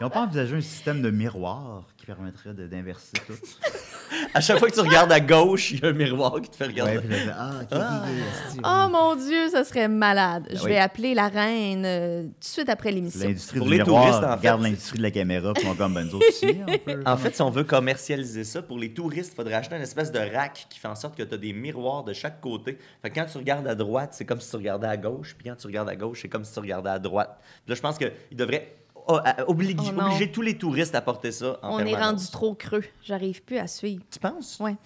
[0.00, 3.32] Ils n'ont pas envisagé un système de miroir qui permettrait de- d'inverser tout.
[4.34, 6.56] à chaque fois que tu regardes à gauche, il y a un miroir qui te
[6.56, 6.96] fait regarder.
[6.96, 8.02] Ouais, puis là, ah,
[8.48, 10.48] esti, Oh mon Dieu, ça serait malade.
[10.50, 10.70] Je Ben oui.
[10.70, 13.28] vais appeler la reine euh, tout de suite après l'émission.
[13.28, 14.36] L'industrie Pour du les miroir touristes, en fait.
[14.38, 17.02] regarde l'industrie de la caméra, puis sont comme, ben, aussi, on peut.
[17.06, 20.10] En fait, si on veut commercialiser ça, pour les touristes, il faudrait acheter une espèce
[20.10, 22.78] de rack qui fait en sorte que tu as des miroirs de chaque côté.
[23.00, 25.48] Fait que quand tu regardes à droite, c'est comme si tu regardais à gauche, puis
[25.48, 27.38] quand tu regardes à gauche, c'est comme si tu regardais à droite.
[27.64, 28.74] Puis là, je pense qu'ils devraient
[29.08, 30.06] oh, euh, oblig- Oh non.
[30.06, 32.84] obliger tous les touristes à porter ça en On est rendu trop creux.
[33.02, 34.02] J'arrive plus à suivre.
[34.10, 34.58] Tu penses?
[34.60, 34.76] Ouais.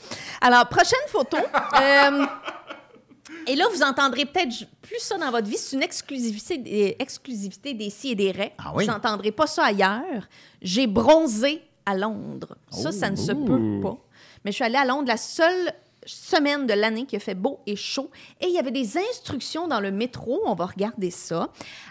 [0.40, 1.36] Alors, prochaine photo.
[1.80, 2.26] Euh,
[3.48, 5.56] et là, vous entendrez peut-être plus ça dans votre vie.
[5.56, 8.54] C'est une exclusivité, des- exclusivité des si et des raies.
[8.58, 8.84] Ah oui?
[8.84, 10.28] Vous n'entendrez pas ça ailleurs.
[10.62, 12.56] J'ai bronzé à Londres.
[12.70, 13.96] Ça, ça ne se peut pas.
[14.44, 15.72] Mais je suis allée à Londres la seule
[16.07, 18.11] semaine de l'année qui a fait beau et chaud.
[18.40, 20.40] Et il y avait des instructions dans le métro.
[20.46, 21.48] On va regarder ça.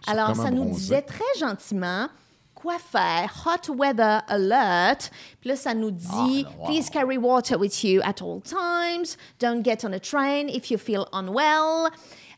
[0.07, 2.07] Alors, ça nous disait très gentiment
[2.53, 3.31] quoi faire?
[3.45, 5.11] Hot weather alert.
[5.39, 6.65] Puis là, ça nous dit Ah, wow.
[6.65, 9.17] please carry water with you at all times.
[9.39, 11.89] Don't get on a train if you feel unwell.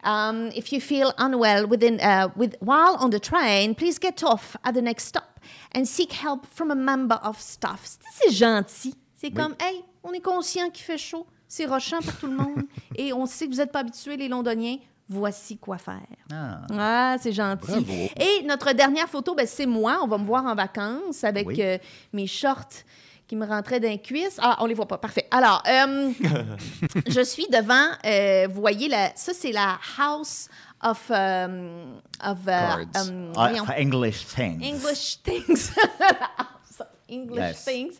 [0.03, 4.55] Um, if you feel unwell within, uh, with, while on the train, please get off
[4.63, 5.39] at the next stop
[5.73, 7.81] and seek help from a member of staff.
[7.85, 7.99] C'est-
[8.29, 8.93] C'est gentil.
[9.15, 11.25] C'est comme, hey, on est conscient qu'il fait chaud.
[11.47, 12.63] C'est rochant pour tout le monde.
[12.95, 14.77] Et on sait que vous n'êtes pas habitués, les Londoniens.
[15.09, 16.01] Voici quoi faire.
[16.33, 16.61] Ah.
[16.77, 17.65] Ah, c'est gentil.
[17.67, 17.93] Bravo.
[18.19, 19.99] Et notre dernière photo, ben, c'est moi.
[20.03, 21.61] On va me voir en vacances avec Oui.
[21.61, 21.77] euh,
[22.11, 22.67] mes shorts
[23.25, 24.37] qui me rentraient d'un cuisse.
[24.41, 24.97] Ah, on les voit pas.
[24.97, 25.25] Parfait.
[25.31, 26.11] Alors, euh,
[27.07, 30.49] je suis devant, euh, vous voyez, la, ça, c'est la House
[30.83, 31.09] of...
[31.11, 31.85] euh,
[32.21, 32.77] Ah.
[33.79, 34.61] English things.
[34.61, 35.71] English Things.
[37.09, 37.63] English Yes.
[37.65, 37.95] Things.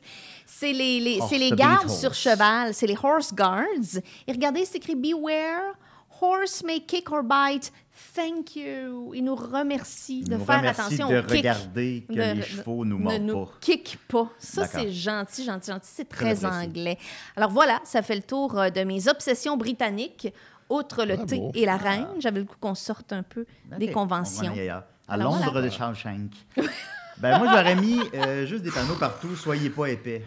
[0.60, 4.00] C'est les, to gardes sur cheval, c'est les horse guards.
[4.26, 5.76] Et regardez, c'est écrit Beware,
[6.20, 7.72] horse may kick or bite.
[8.16, 9.14] Thank you.
[9.14, 11.38] Ils nous remercient de nous faire remercie attention de au kick.
[11.38, 13.52] regarder que les chevaux nous ne mordent nous pas.
[13.62, 14.30] kick pas.
[14.40, 15.90] Ça, c'est gentil, gentil, gentil.
[15.94, 16.98] C'est Très anglais.
[17.36, 20.34] Alors voilà, ça fait le tour euh, de mes obsessions britanniques.
[20.70, 21.28] Outre le Bravo.
[21.28, 23.46] thé et la reine, j'avais le goût qu'on sorte un peu
[23.78, 24.54] des conventions.
[25.08, 25.68] À Alors, Londres voilà.
[25.68, 26.32] de Shawshank.
[27.20, 30.24] ben, moi, j'aurais mis euh, juste des panneaux partout, soyez pas épais.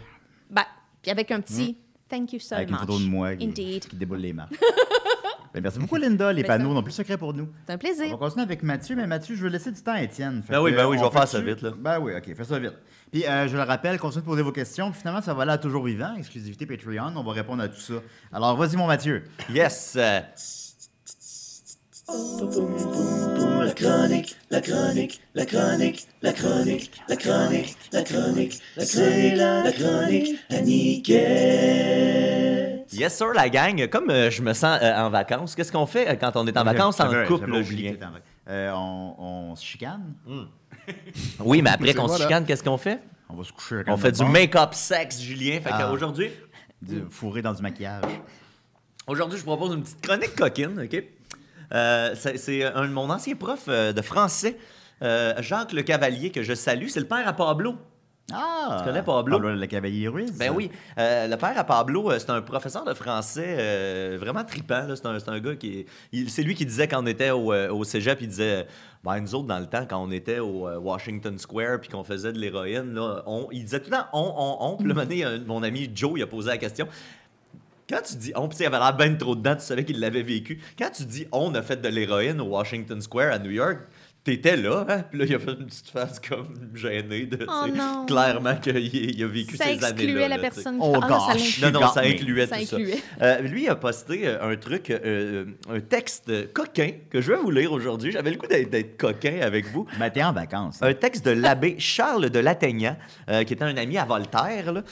[0.51, 0.63] Ben,
[1.01, 1.77] puis avec un petit
[2.09, 2.55] thank you so.
[2.55, 2.81] Avec une much.
[2.81, 3.87] photo de moi qui, Indeed.
[3.87, 4.51] qui déboule les marches.
[5.53, 6.31] ben, merci beaucoup, Linda.
[6.33, 7.47] Les Ben, panneaux ça- n'ont plus secret pour nous.
[7.65, 8.09] C'est un On plaisir.
[8.11, 10.43] va continuer avec Mathieu, mais Mathieu, je veux laisser du temps à Étienne.
[10.43, 11.71] Fait Ben oui, que, ben oui, on je vais faire ça peut-tu- vite, là.
[11.77, 12.73] Ben oui, ok, fais ça vite.
[13.11, 14.91] Puis euh, je le rappelle, continuez de poser vos questions.
[14.91, 17.13] Puis finalement, ça va aller à Toujours Vivant, exclusivité Patreon.
[17.15, 17.95] On va répondre à tout ça.
[18.31, 19.23] Alors, vas-y, mon Mathieu.
[19.49, 19.95] Yes!
[19.97, 20.19] euh,
[22.11, 29.71] La chronique, la chronique, la chronique, la chronique, la chronique, la chronique, c'est la, la
[29.71, 31.15] chronique à.
[32.93, 33.87] Yes, sir, la gang.
[33.87, 36.57] Comme euh, je me sens euh, en vacances, qu'est-ce qu'on fait euh, quand on est
[36.57, 37.97] en vacances en couple, oublié.
[38.49, 40.13] Euh, on, on se chicane.
[41.39, 42.25] Oui, mais après qu'on se voilà.
[42.25, 42.99] chicane, qu'est-ce qu'on fait?
[43.29, 43.83] On va se coucher.
[43.87, 45.61] On fait du make-up sexe, Julien.
[45.61, 45.87] Fait Ah.
[45.89, 46.29] qu'aujourd'hui,
[46.81, 48.03] Du fourré dans du maquillage.
[49.07, 51.03] Aujourd'hui, je vous propose une petite chronique coquine, OK?
[51.73, 54.57] Euh, c'est c'est un de mon ancien prof euh, de français,
[55.01, 56.87] euh, Jacques Le Cavalier, que je salue.
[56.87, 57.75] C'est le père à Pablo.
[58.33, 58.77] Ah!
[58.79, 59.37] Tu connais Pablo?
[59.37, 60.31] Pablo le cavalier russe?
[60.37, 64.43] Ben oui, Euh, le père à Pablo, euh, c'est un professeur de français euh, vraiment
[64.43, 64.87] tripant.
[64.95, 65.85] C'est un, gars qui.
[66.27, 68.67] C'est lui qui disait quand on était au, euh, au cégep, il disait.
[69.03, 72.03] Ben, nous autres, dans le temps, quand on était au euh, Washington Square puis qu'on
[72.03, 74.77] faisait de l'héroïne, là, on, il disait tout le temps on, on, on.
[74.77, 76.87] Puis là, un moment donné, euh, mon ami Joe, il a posé la question.
[77.91, 79.83] Quand tu dis on, puis tu sais, il avait l'air ben trop dedans, tu savais
[79.83, 80.61] qu'il l'avait vécu.
[80.79, 83.79] Quand tu dis on a fait de l'héroïne au Washington Square à New York,
[84.23, 85.03] t'étais là, hein?
[85.09, 88.05] Puis là, il a fait une petite face comme gênée de, tu Oh non.
[88.05, 89.89] clairement qu'il il a vécu Ça ces années-là.
[89.89, 90.51] excluait la là, tu sais.
[90.63, 90.77] personne.
[90.79, 91.71] Oh, Ah, ça.
[91.71, 92.75] Non, non, ça Mais- incluait Ça tout ça.
[92.75, 92.99] incluait.
[93.21, 97.49] Euh, lui a posté euh, un truc, euh, un texte coquin que je vais vous
[97.51, 98.11] lire aujourd'hui.
[98.11, 99.87] J'avais le goût d'être d'être coquin avec vous.
[99.99, 100.77] Ben, t'es en vacances.
[100.83, 104.71] Un texte de l'abbé Charles de Lattaignant, euh, qui était un ami à Voltaire.
[104.71, 104.83] là.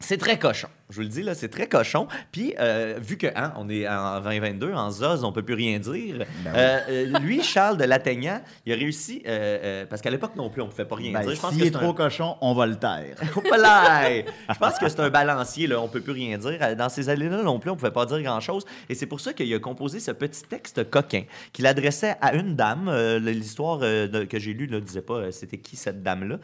[0.00, 0.68] C'est très cochon.
[0.90, 2.06] Je vous le dis, là, c'est très cochon.
[2.30, 5.78] Puis, euh, vu que hein, on est en 2022, en Zoz, on peut plus rien
[5.78, 6.26] dire.
[6.44, 10.50] Ben euh, euh, lui, Charles de Lattaignant, il a réussi, euh, parce qu'à l'époque non
[10.50, 11.34] plus, on ne pouvait pas rien Ben, dire.
[11.34, 13.16] Je pense que est trop un- cochon, on va le taire.
[13.22, 15.80] Je pense que c'est un balancier, là.
[15.80, 16.76] on peut plus rien dire.
[16.76, 18.64] Dans ces années-là non plus, on pouvait pas dire grand-chose.
[18.90, 21.22] Et c'est pour ça qu'il a composé ce petit texte coquin
[21.54, 22.94] qu'il adressait à une dame.
[23.24, 26.38] L'histoire que j'ai lue ne disait pas c'était qui cette dame-là.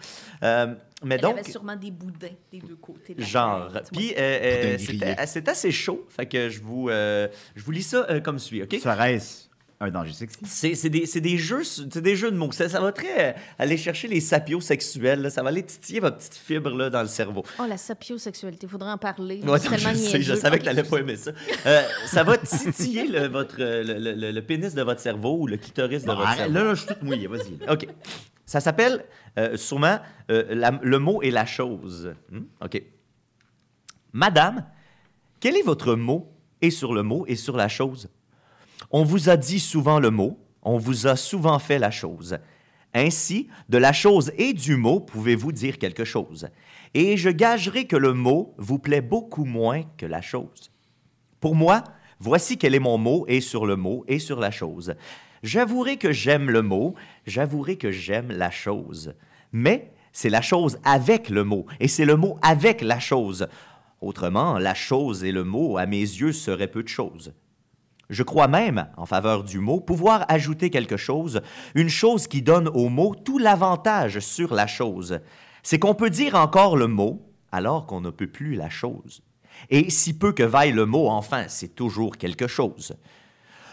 [1.02, 3.14] Mais Elle donc, avait sûrement des boudins des deux côtés.
[3.14, 3.72] de la genre.
[3.72, 3.88] tête.
[3.92, 6.06] Puis, euh, euh, c'est assez chaud.
[6.10, 7.26] Fait que je vous, euh,
[7.56, 8.76] je vous lis ça euh, comme suit, OK?
[8.82, 9.48] Serait-ce
[9.82, 10.36] un danger sexy?
[10.44, 12.52] C'est c'est des, c'est des jeux, c'est des jeux de mots.
[12.52, 15.22] Ça, ça va très euh, aller chercher les sapiosexuels.
[15.22, 15.30] là.
[15.30, 17.44] Ça va aller titiller votre petite fibre là, dans le cerveau.
[17.58, 19.40] Oh, la sapiosexualité, il faudrait en parler.
[19.42, 21.30] Ouais, c'est non, je, sais, je savais que tu pas aimer ça.
[21.64, 25.46] Euh, ça va titiller le, votre, le, le- le- le pénis de votre cerveau ou
[25.46, 26.52] le clitoris de votre arrête, cerveau.
[26.52, 27.58] là, là, je suis toute mouillée, vas-y.
[27.72, 27.86] OK.
[28.50, 29.04] Ça s'appelle
[29.38, 32.12] euh, sûrement euh, le mot et la chose.
[32.32, 32.46] Hmm?
[32.60, 32.82] OK.
[34.12, 34.66] Madame,
[35.38, 38.10] quel est votre mot et sur le mot et sur la chose?
[38.90, 42.38] On vous a dit souvent le mot, on vous a souvent fait la chose.
[42.92, 46.48] Ainsi, de la chose et du mot pouvez-vous dire quelque chose?
[46.92, 50.72] Et je gagerai que le mot vous plaît beaucoup moins que la chose.
[51.38, 51.84] Pour moi,
[52.18, 54.96] voici quel est mon mot et sur le mot et sur la chose.
[55.42, 56.94] J'avouerai que j'aime le mot,
[57.26, 59.14] j'avouerai que j'aime la chose.
[59.52, 63.48] Mais c'est la chose avec le mot et c'est le mot avec la chose.
[64.00, 67.34] Autrement, la chose et le mot, à mes yeux, seraient peu de choses.
[68.08, 71.42] Je crois même, en faveur du mot, pouvoir ajouter quelque chose,
[71.74, 75.20] une chose qui donne au mot tout l'avantage sur la chose.
[75.62, 79.22] C'est qu'on peut dire encore le mot alors qu'on ne peut plus la chose.
[79.68, 82.96] Et si peu que vaille le mot, enfin, c'est toujours quelque chose.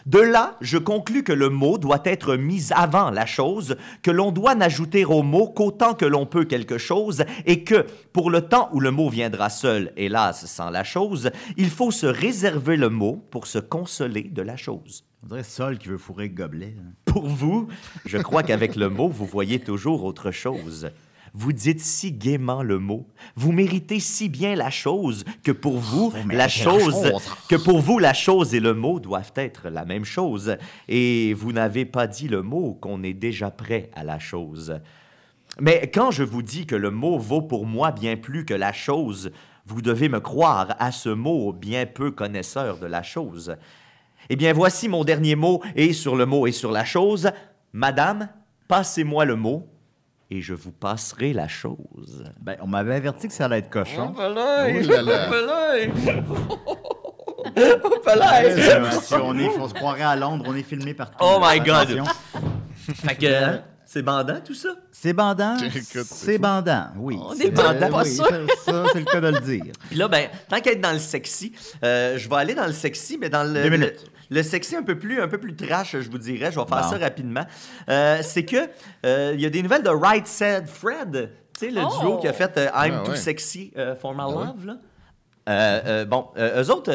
[0.07, 4.31] De là, je conclus que le mot doit être mis avant la chose, que l'on
[4.31, 8.69] doit n'ajouter au mot qu'autant que l'on peut quelque chose, et que, pour le temps
[8.71, 13.21] où le mot viendra seul, hélas, sans la chose, il faut se réserver le mot
[13.31, 15.03] pour se consoler de la chose.
[15.23, 16.73] On dirait Sol qui veut fourrer le gobelet.
[16.79, 16.93] hein.
[17.03, 17.67] Pour vous,
[18.05, 20.89] je crois qu'avec le mot, vous voyez toujours autre chose.
[21.33, 23.07] Vous dites si gaiement le mot.
[23.35, 27.35] Vous méritez si bien la chose que pour vous, la méritez la chose, chose.
[27.49, 30.57] que pour vous, la chose et le mot doivent être la même chose.
[30.87, 34.79] Et vous n'avez pas dit le mot qu'on est déjà prêt à la chose.
[35.59, 38.73] Mais quand je vous dis que le mot vaut pour moi bien plus que la
[38.73, 39.31] chose,
[39.65, 43.55] vous devez me croire à ce mot bien peu connaisseur de la chose.
[44.29, 47.31] Eh bien, voici mon dernier mot, et sur le mot et sur la chose.
[47.73, 48.29] Madame,
[48.67, 49.67] passez-moi le mot,
[50.29, 52.23] et je vous passerai la chose.
[52.39, 54.13] Ben, on m'avait averti que ça allait être cochon.
[54.15, 54.65] Oh là.
[54.65, 55.87] Euh,
[59.01, 61.17] si on, est, on se croirait à Londres, on est filmé partout.
[61.21, 62.03] Oh my God.
[62.75, 64.69] Fait que, hein, c'est bandant tout ça?
[64.91, 65.55] C'est bandant.
[65.91, 67.17] C'est bandant, oui.
[67.21, 68.25] On C'est est bandant, pas oui, sûr.
[68.25, 69.71] Ça, ça, c'est le cas de le dire.
[69.87, 71.53] Puis là, ben, tant qu'à être dans le sexy,
[71.83, 74.03] euh, je vais aller dans le sexy, mais dans le, Deux minutes.
[74.03, 76.51] le sexy un peu plus, un peu plus trash, je vous dirais.
[76.51, 77.45] Je vais faire ça rapidement.
[77.89, 78.57] Euh, c'est que
[79.05, 81.99] euh, il y a des nouvelles de Right Said Fred, tu sais, le Oh!
[82.01, 83.17] duo qui a fait euh, I'm Ah Too ouais.
[83.17, 84.45] Sexy euh, for My ouais.
[84.45, 84.65] Love.
[84.65, 84.77] Là.
[85.49, 86.91] Euh, euh, bon, euh, eux autres.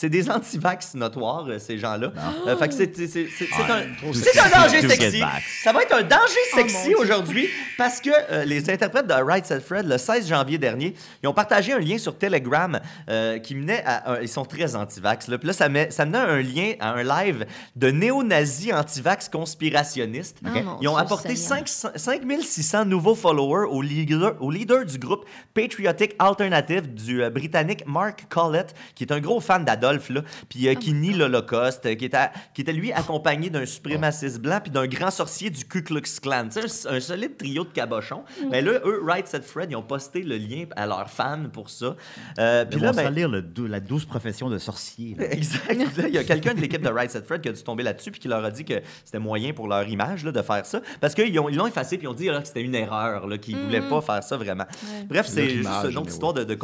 [0.00, 2.10] C'est des anti-vax notoires, euh, ces gens-là.
[2.46, 3.82] Euh, fait que c'est c'est- c'est- c'est- c'est un,
[4.14, 5.20] c'est un danger sexy.
[5.20, 5.42] back.
[5.62, 9.44] Ça va être un danger Oh, sexy aujourd'hui parce que euh, les interprètes de Right
[9.44, 12.80] Said Fred, le 16 janvier dernier, ils ont partagé un lien sur Telegram
[13.10, 14.12] euh, qui menait à.
[14.12, 15.28] un- ils sont très anti-vax.
[15.28, 15.36] Là.
[15.36, 17.44] Puis là, ça, met- ça menait à un lien à un live
[17.76, 20.38] de néo-nazis anti-vax conspirationnistes.
[20.42, 21.66] Mon Ils ont Dieu apporté Seigneur.
[21.68, 25.24] 500 5600 nouveaux followers au leader, au leader du groupe
[25.54, 30.68] Patriotic Alternative du euh, Britannique Mark Collett, qui est un gros fan d'Adolf Là, puis
[30.68, 34.70] euh, qui nie l'Holocauste, euh, qui, était, qui était lui accompagné d'un suprémaciste blanc puis
[34.70, 36.48] d'un grand sorcier du Ku Klux Klan.
[36.52, 38.24] Tu sais, un, un solide trio de cabochons.
[38.50, 41.70] Mais là, eux, Right Said Fred, ils ont posté le lien à leurs fans pour
[41.70, 41.96] ça.
[42.38, 45.16] Euh, puis là, là, ben, lire le dou- la douce profession de sorcier.
[45.18, 45.24] là.
[45.32, 45.74] Exact.
[46.08, 48.10] Il y a quelqu'un de l'équipe de Right Set Fred qui a dû tomber là-dessus
[48.10, 48.74] puis qui leur a dit que
[49.04, 50.80] c'était moyen pour leur image là, de faire ça.
[51.00, 53.26] Parce qu'ils ont- ils l'ont effacé puis ils ont dit là, que c'était une erreur,
[53.40, 54.64] qu'ils ne voulaient pas faire ça vraiment.
[55.08, 56.54] Bref, c'est juste une autre histoire de, de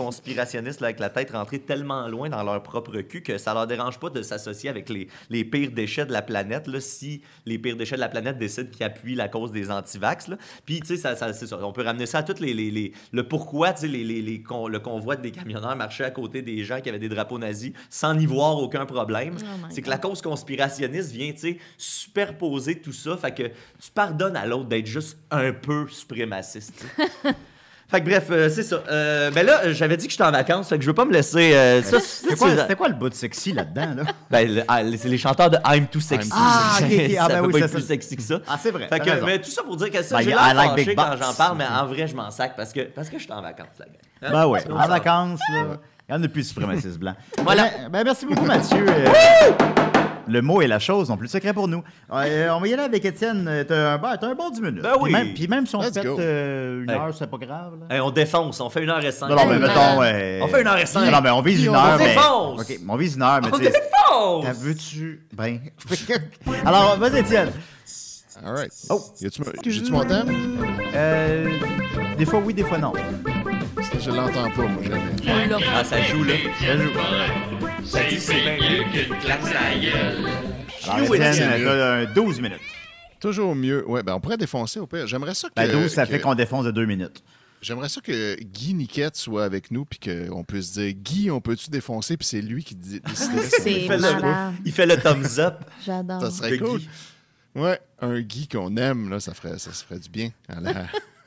[0.83, 4.23] avec la tête rentrée tellement loin dans leur propre que ça leur dérange pas de
[4.23, 8.01] s'associer avec les, les pires déchets de la planète là, si les pires déchets de
[8.01, 10.29] la planète décident qu'ils appuient la cause des antivax.
[10.29, 10.37] là.
[10.65, 11.59] Puis, tu sais, ça, ça- c'est ça.
[11.63, 14.21] On peut ramener ça à toutes les, les, les- le pourquoi, tu sais, les, les,
[14.23, 17.39] les con- le convoi des camionneurs marchait à côté des gens qui avaient des drapeaux
[17.39, 19.37] nazis sans n'y voir aucun problème.
[19.41, 23.17] Oh c'est que la cause conspirationniste vient, tu sais, superposer tout ça.
[23.17, 26.85] Fait que tu pardonnes à l'autre d'être juste un peu suprémaciste.
[27.89, 28.83] fait que bref, euh, c'est ça.
[28.91, 31.13] Euh, ben là, j'avais dit que j'étais en vacances, fait que je veux pas me
[31.13, 31.55] laisser.
[31.55, 33.95] euh, ça, ça, C'était quoi, c'est- c'était quoi le bout de sexy là-dedans?
[33.97, 34.03] Là?
[34.31, 36.29] ben, le- ah, c'est les chanteurs de I'm Too Sexy.
[36.31, 36.91] I'm Ah, ok, ok.
[37.19, 37.87] Ah, ça ben peut oui, pas c'est être plus ça.
[37.89, 38.39] sexy que ça.
[38.49, 38.89] Ah, c'est vrai.
[38.89, 41.35] Fait que, mais tout ça pour dire que ça, Ben, j'ai l'air like quand j'en
[41.35, 43.67] parle, mais en vrai, je m'en sac parce que, parce que je suis en vacances,
[43.79, 43.95] la gang.
[44.23, 44.29] Hein?
[44.33, 44.87] Ben ouais, C'est en ça.
[44.89, 45.65] vacances, là.
[46.09, 47.17] Il y en a plus de suprémacistes blancs.
[47.43, 47.65] Voilà.
[47.65, 48.85] Ben, ben, merci beaucoup, Mathieu.
[50.29, 51.83] Euh, le mot et la chose n'ont plus de secret pour nous.
[52.13, 53.47] Euh, on va y aller avec Étienne.
[53.49, 54.83] Euh, T'as un, ben, t'as un bon 10 minutes.
[54.83, 55.13] Ben Puis oui.
[55.13, 56.17] même, puis même si on Let's fait go.
[56.19, 56.97] euh, une Hey.
[56.97, 57.73] heure, c'est pas grave.
[57.89, 57.95] Là.
[57.95, 59.29] Hey, on défonce, on fait une heure et cinq.
[59.29, 60.41] Non, non, mais mettons, ouais.
[60.43, 61.05] On fait une heure et cinq.
[61.07, 61.99] Non, non, mais on vise Puis une on heure.
[61.99, 62.09] mais...
[62.15, 62.61] défonce.
[62.61, 63.71] OK, on vise une heure, mais On tu sais.
[63.73, 64.45] défonce!
[64.45, 65.27] T'as veux-tu.
[65.33, 65.59] Ben.
[66.65, 67.51] Alors, vas-y, Étienne.
[68.45, 68.71] All right.
[68.91, 69.01] Oh.
[69.21, 70.59] Y a-tu mon- J'ai-tu mon thème?
[70.95, 71.49] Euh,
[72.19, 72.93] des fois oui, des fois non.
[73.99, 75.01] Je l'entends pas, moi, jamais.
[75.27, 75.67] On l'a.
[75.75, 76.35] Ah, ça joue là.
[76.61, 76.91] Ça joue.
[77.89, 80.29] Ça dit c'est bien mieux qu'une claque à la gueule.
[80.89, 81.33] Alors, Étienne.
[81.33, 82.61] Étienne, t'as un 12 minutes.
[83.21, 83.89] Toujours mieux.
[83.89, 85.07] Ouais, ben on pourrait défoncer au pire.
[85.07, 85.55] J'aimerais ça que.
[85.57, 87.23] Ben, 12, ça que- fait qu'on défonce de 2 minutes.
[87.63, 91.71] J'aimerais ça que Guy Niquette soit avec nous puis qu'on puisse dire Guy, on peut-tu
[91.71, 94.53] défoncer puis c'est lui qui dit- C'est fait le-.
[94.65, 95.55] Il fait le thumbs up.
[95.87, 96.21] J'adore.
[96.21, 96.81] Ça serait cool.
[96.81, 96.89] Guy.
[97.55, 100.87] Ouais, un Guy qu'on aime, là, ça ferait, ça se ferait du bien à la,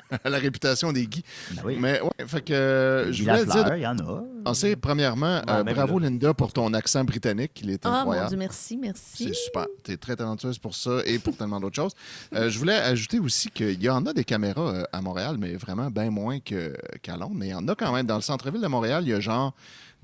[0.23, 1.23] à la réputation des Guy.
[1.51, 1.77] Ben oui.
[1.79, 3.75] Mais ouais, fait que je voulais dire.
[3.75, 4.23] il y en a.
[4.45, 6.09] On sait, premièrement, Ouais, euh, même bravo là.
[6.09, 8.27] Linda pour ton accent britannique, il est Ah, mon.
[8.27, 9.25] Dieu, merci, merci.
[9.25, 9.67] C'est super.
[9.83, 11.93] Tu es très talentueuse pour ça et pour tellement d'autres choses.
[12.33, 15.55] Euh, je voulais ajouter aussi qu'il y en a des caméras euh, à Montréal, mais
[15.55, 17.35] vraiment bien moins qu'à Londres.
[17.35, 18.05] Mais il y en a quand même.
[18.05, 19.53] Dans le centre-ville de Montréal, il y a genre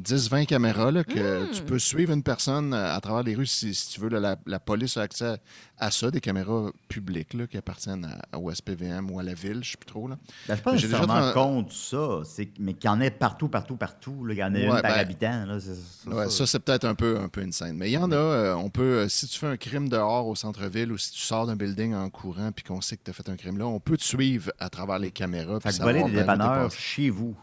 [0.04, 3.74] 10-20 caméras là, que tu peux suivre une personne euh, à travers les rues si,
[3.74, 4.10] si tu veux.
[4.10, 5.38] là, la, la police a accès
[5.78, 9.54] à ça, des caméras publiques là, qui appartiennent à, au SPVM ou à la ville,
[9.56, 10.08] je ne sais plus trop.
[10.10, 10.18] Là.
[10.48, 13.10] Ben, je suis pas J'ai déjà tra- contre ça, c'est- mais qu'il y en ait
[13.10, 14.26] partout, partout, partout.
[14.26, 14.34] là.
[14.34, 15.46] Il y en a une par ben, habitant.
[15.46, 17.78] Là, c'est- c'est Ouais, ça, c'est peut-être un peu, un peu une scène.
[17.78, 20.28] Mais il y en a, euh, on peut, euh, si tu fais un crime dehors
[20.28, 23.12] au centre-ville ou si tu sors d'un building en courant puis qu'on sait que tu
[23.12, 25.60] as fait un crime là, on peut te suivre à travers les caméras.
[25.62, 27.36] Fait que voler des dépanneurs chez vous.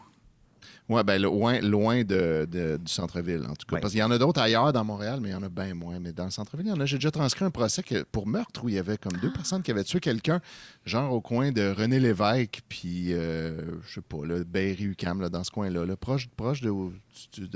[0.93, 3.75] Ouais, ben loin, loin de, de- du centre-ville, en tout cas.
[3.75, 3.81] Ouais.
[3.81, 5.73] Parce qu'il y en a d'autres ailleurs dans Montréal, mais il y en a bien
[5.73, 5.99] moins.
[5.99, 6.85] Mais dans le centre-ville, il y en a.
[6.85, 9.61] J'ai déjà transcrit un procès que- pour meurtre où il y avait comme deux personnes
[9.63, 10.39] qui avaient tué quelqu'un,
[10.85, 15.43] genre au coin de René Lévesque, puis, euh, je sais pas, là, Berry-UQAM, là, dans
[15.43, 16.71] ce coin-là, là, proche, proche de,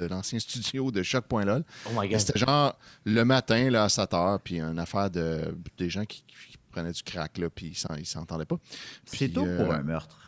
[0.08, 1.64] l'ancien studio de Choc.lol.
[1.86, 2.20] Oh my Et god.
[2.20, 6.24] C'était genre le matin là, à 7 heures, puis une affaire de des gens qui,
[6.28, 8.58] qui prenaient du crack, là, puis ils s'en- ils s'entendaient pas.
[9.06, 10.27] C'est tôt pour euh, un meurtre.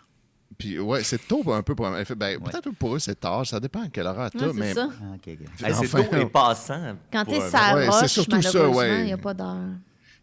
[0.60, 1.89] Puis ouais, c'est tôt un peu pour.
[1.89, 2.05] Ben, Ouais.
[2.05, 4.74] Peut-être pour eux, c'est tard, ça dépend à quelle heure Ouais, t'as, c'est mais.
[4.76, 4.89] ça.
[4.91, 5.28] Ah, ok, ok.
[5.66, 6.95] Hey, c'est Enfin, tôt et passant.
[7.12, 8.99] Quand t'es un sa Ouais, c'est roche, surtout ça, ouais.
[8.99, 9.55] il n'y a pas d'heure.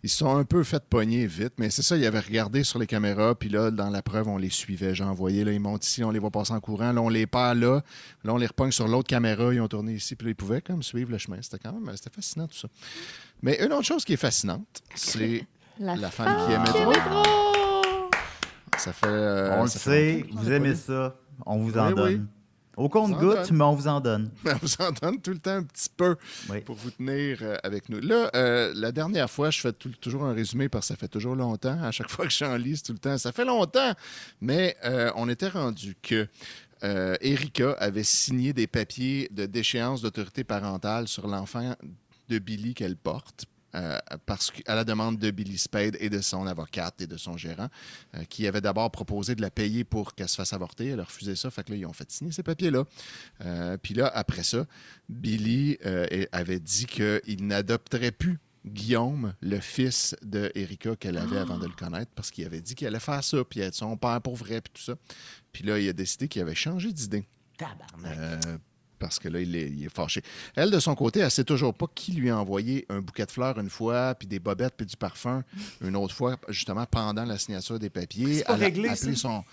[0.02, 2.78] Ils se sont un peu fait pogner vite, mais c'est ça, ils avaient regardé sur
[2.78, 4.94] les caméras, puis là, dans la preuve, on les suivait.
[4.94, 7.26] J'ai envoyé, là, ils montent ici, on les voit passer en courant, là, on les
[7.26, 7.80] perd là,
[8.22, 10.60] là, on les repogne sur l'autre caméra, ils ont tourné ici, puis là, ils pouvaient
[10.60, 11.38] comme suivre le chemin.
[11.40, 12.68] C'était quand même, c'était fascinant tout ça.
[13.42, 15.44] Mais une autre chose qui est fascinante, c'est
[15.80, 16.82] La, la femme qui aimait qui trop.
[16.92, 17.55] aimait trop.
[18.78, 19.06] Ça fait.
[19.06, 21.16] euh, on le fait sait, vous ai aimez ça.
[21.44, 22.14] On vous en Oui, oui.
[22.16, 22.28] donne.
[22.76, 24.30] Au compte-goutte, mais on vous en donne.
[24.44, 26.14] On vous en donne tout le temps un petit peu
[26.50, 26.60] Oui.
[26.60, 28.00] pour vous tenir euh, avec nous.
[28.00, 31.08] Là, euh, la dernière fois, je fais tout- toujours un résumé parce que ça fait
[31.08, 31.82] toujours longtemps.
[31.82, 33.16] À chaque fois que j'en lis, tout le temps.
[33.16, 33.94] Ça fait longtemps,
[34.42, 36.28] mais euh, on était rendu que
[36.84, 41.74] euh, Erika avait signé des papiers de déchéance d'autorité parentale sur l'enfant
[42.28, 43.46] de Billy qu'elle porte.
[43.74, 47.36] Euh, parce qu'à la demande de Billy Spade et de son avocate et de son
[47.36, 47.68] gérant,
[48.14, 50.88] euh, qui avait d'abord proposé de la payer pour qu'elle se fasse avorter.
[50.88, 52.84] Elle a refusé ça, fait que là, ils ont fait signer ces papiers-là.
[53.44, 54.66] Euh, Puis là, après ça,
[55.08, 55.78] Billy
[56.32, 61.72] avait dit qu'il n'adopterait plus Guillaume, le fils de Erika qu'elle avait avant de le
[61.72, 64.60] connaître, parce qu'il avait dit qu'il allait faire ça, puis être son père pour vrai,
[64.60, 64.94] puis tout ça.
[65.52, 67.24] Puis là, il a décidé qu'il avait changé d'idée.
[67.56, 68.60] Tabarnak.
[68.98, 70.22] Parce que là, il est, il est fâché.
[70.54, 73.30] Elle, de son côté, elle sait toujours pas qui lui a envoyé un bouquet de
[73.30, 75.42] fleurs une fois, puis des bobettes, puis du parfum
[75.82, 78.42] une autre fois, justement pendant la signature des papiers.
[78.42, 79.14] Pas Elle a appelé ça?
[79.14, 79.44] son.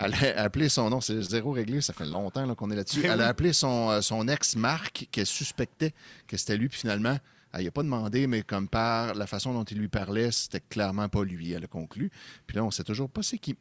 [0.00, 3.04] Elle a appelé son nom, c'est zéro réglé, ça fait longtemps qu'on est là-dessus.
[3.04, 5.92] Elle a appelé son, euh, son ex Marc, qu'elle suspectait
[6.26, 7.18] que c'était lui, puis finalement,
[7.52, 11.08] elle n'a pas demandé, mais comme par la façon dont il lui parlait, c'était clairement
[11.08, 12.10] pas lui, elle a conclu.
[12.46, 13.56] Puis là, on sait toujours pas c'est qui.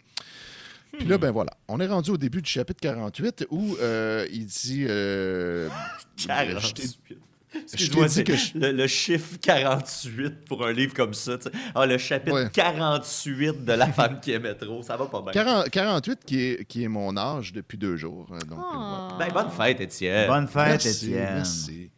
[0.93, 4.45] Puis là, ben voilà, on est rendu au début du chapitre 48 où euh, il
[4.45, 4.85] dit.
[4.87, 5.69] euh,
[6.15, 6.97] je t'ai- 48.
[7.53, 11.13] je Excuse-moi, t'ai dit c'est que je- le, le chiffre 48 pour un livre comme
[11.13, 11.37] ça.
[11.37, 11.51] tu sais.
[11.75, 12.49] Ah, le chapitre Ouais.
[12.51, 15.31] 48 de La femme qui aimait trop, ça va pas bien.
[15.31, 18.27] 40 48, qui est, qui est mon âge depuis deux jours.
[18.31, 19.07] euh, Donc, euh, voilà.
[19.11, 19.15] Ah.
[19.19, 20.27] Ben, bonne fête, Étienne.
[20.27, 21.33] Bonne fête, Merci, Étienne.
[21.35, 21.89] merci.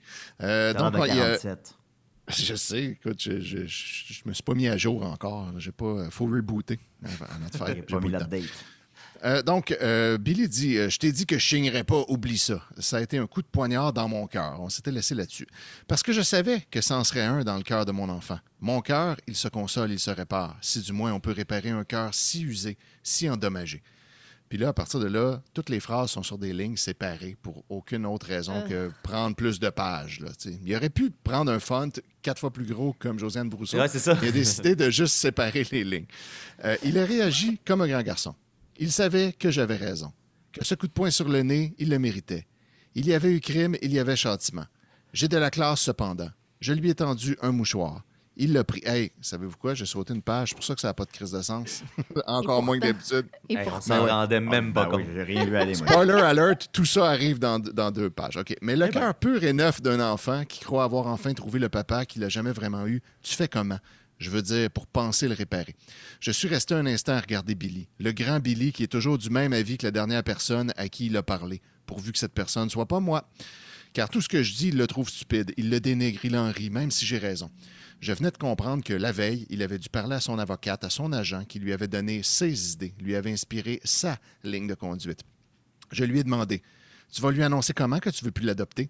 [0.42, 1.76] Euh, donc, de il y a- 47.
[2.30, 5.48] Je sais, écoute, je, je, je, je me suis pas mis à jour encore.
[5.58, 6.12] J'ai pas.
[6.12, 7.86] faut rebooter avant de faire.
[7.88, 8.20] Pas mis temps.
[9.26, 12.62] Euh, donc, euh, Billy dit euh, Je t'ai dit que je signerais pas, oublie ça.
[12.78, 14.60] Ça a été un coup de poignard dans mon cœur.
[14.62, 15.48] On s'était laissé là-dessus.
[15.88, 18.40] Parce que je savais que ça en serait un dans le cœur de mon enfant.
[18.62, 20.58] Mon cœur, il se console, il se répare.
[20.62, 23.84] Si du moins on peut réparer un cœur si usé, si endommagé.
[24.48, 27.64] Puis là, à partir de là, toutes les phrases sont sur des lignes séparées pour
[27.70, 30.22] aucune autre raison que prendre plus de pages.
[30.22, 30.30] Là,
[30.66, 31.92] il aurait pu prendre un font
[32.24, 33.78] quatre fois plus gros comme Josiane Brousseau.
[33.78, 34.18] Ouais, c'est ça.
[34.24, 36.08] Il a décidé de juste séparer les lignes.
[36.84, 38.34] Il a réagi comme un grand garçon.
[38.80, 40.12] Il savait que j'avais raison,
[40.54, 42.48] que ce coup de poing sur le nez, il le méritait.
[42.96, 44.66] Il y avait eu crime, il y avait châtiment.
[45.14, 46.30] J'ai de la classe cependant.
[46.62, 48.04] Je lui ai tendu un mouchoir.
[48.42, 48.82] Il l'a pris.
[48.86, 49.74] Hey, savez-vous quoi?
[49.74, 51.84] J'ai sauté une page, c'est pour ça que ça n'a pas de crise de sens.
[52.26, 53.26] Encore moins que d'habitude.
[53.50, 54.10] Et Hey, on s'en ouais.
[54.10, 55.76] rendait même pas Ben compte.
[55.76, 58.38] Spoiler alert, tout ça arrive dans, dans deux pages.
[58.38, 58.56] OK.
[58.62, 62.06] Mais le cœur pur et neuf d'un enfant qui croit avoir enfin trouvé le papa
[62.06, 63.80] qu'il n'a jamais vraiment eu, tu fais comment?
[64.20, 65.76] Je veux dire, pour penser le réparer.
[66.20, 69.30] Je suis resté un instant à regarder Billy, le grand Billy qui est toujours du
[69.30, 72.66] même avis que la dernière personne à qui il a parlé, pourvu que cette personne
[72.66, 73.30] ne soit pas moi.
[73.94, 76.52] Car tout ce que je dis, il le trouve stupide, il le dénigre, il en
[76.52, 77.50] rit, même si j'ai raison.
[78.02, 80.90] Je venais de comprendre que la veille, il avait dû parler à son avocate, à
[80.90, 85.22] son agent, qui lui avait donné ses idées, lui avait inspiré sa ligne de conduite.
[85.92, 86.62] Je lui ai demandé
[87.12, 88.90] Tu vas lui annoncer comment que tu veux plus l'adopter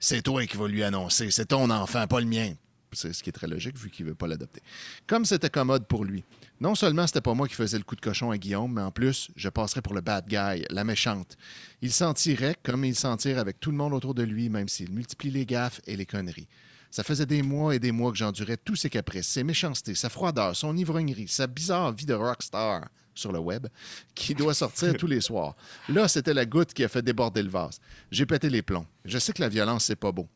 [0.00, 1.30] C'est toi qui vas lui annoncer.
[1.30, 2.54] C'est ton enfant, pas le mien.
[2.92, 4.62] C'est ce qui est très logique vu qu'il veut pas l'adopter.
[5.06, 6.24] Comme c'était commode pour lui.
[6.60, 8.90] Non seulement c'était pas moi qui faisais le coup de cochon à Guillaume, mais en
[8.90, 11.36] plus, je passerais pour le bad guy, la méchante.
[11.80, 14.68] Il s'en tirait comme il s'en tire avec tout le monde autour de lui, même
[14.68, 16.48] s'il multiplie les gaffes et les conneries.
[16.90, 20.10] Ça faisait des mois et des mois que j'endurais tous ses caprices, ses méchancetés, sa
[20.10, 23.66] froideur, son ivrognerie, sa bizarre vie de rockstar sur le web,
[24.14, 25.56] qui doit sortir tous les soirs.
[25.88, 27.80] Là, c'était la goutte qui a fait déborder le vase.
[28.10, 28.86] J'ai pété les plombs.
[29.06, 30.28] Je sais que la violence, c'est pas beau.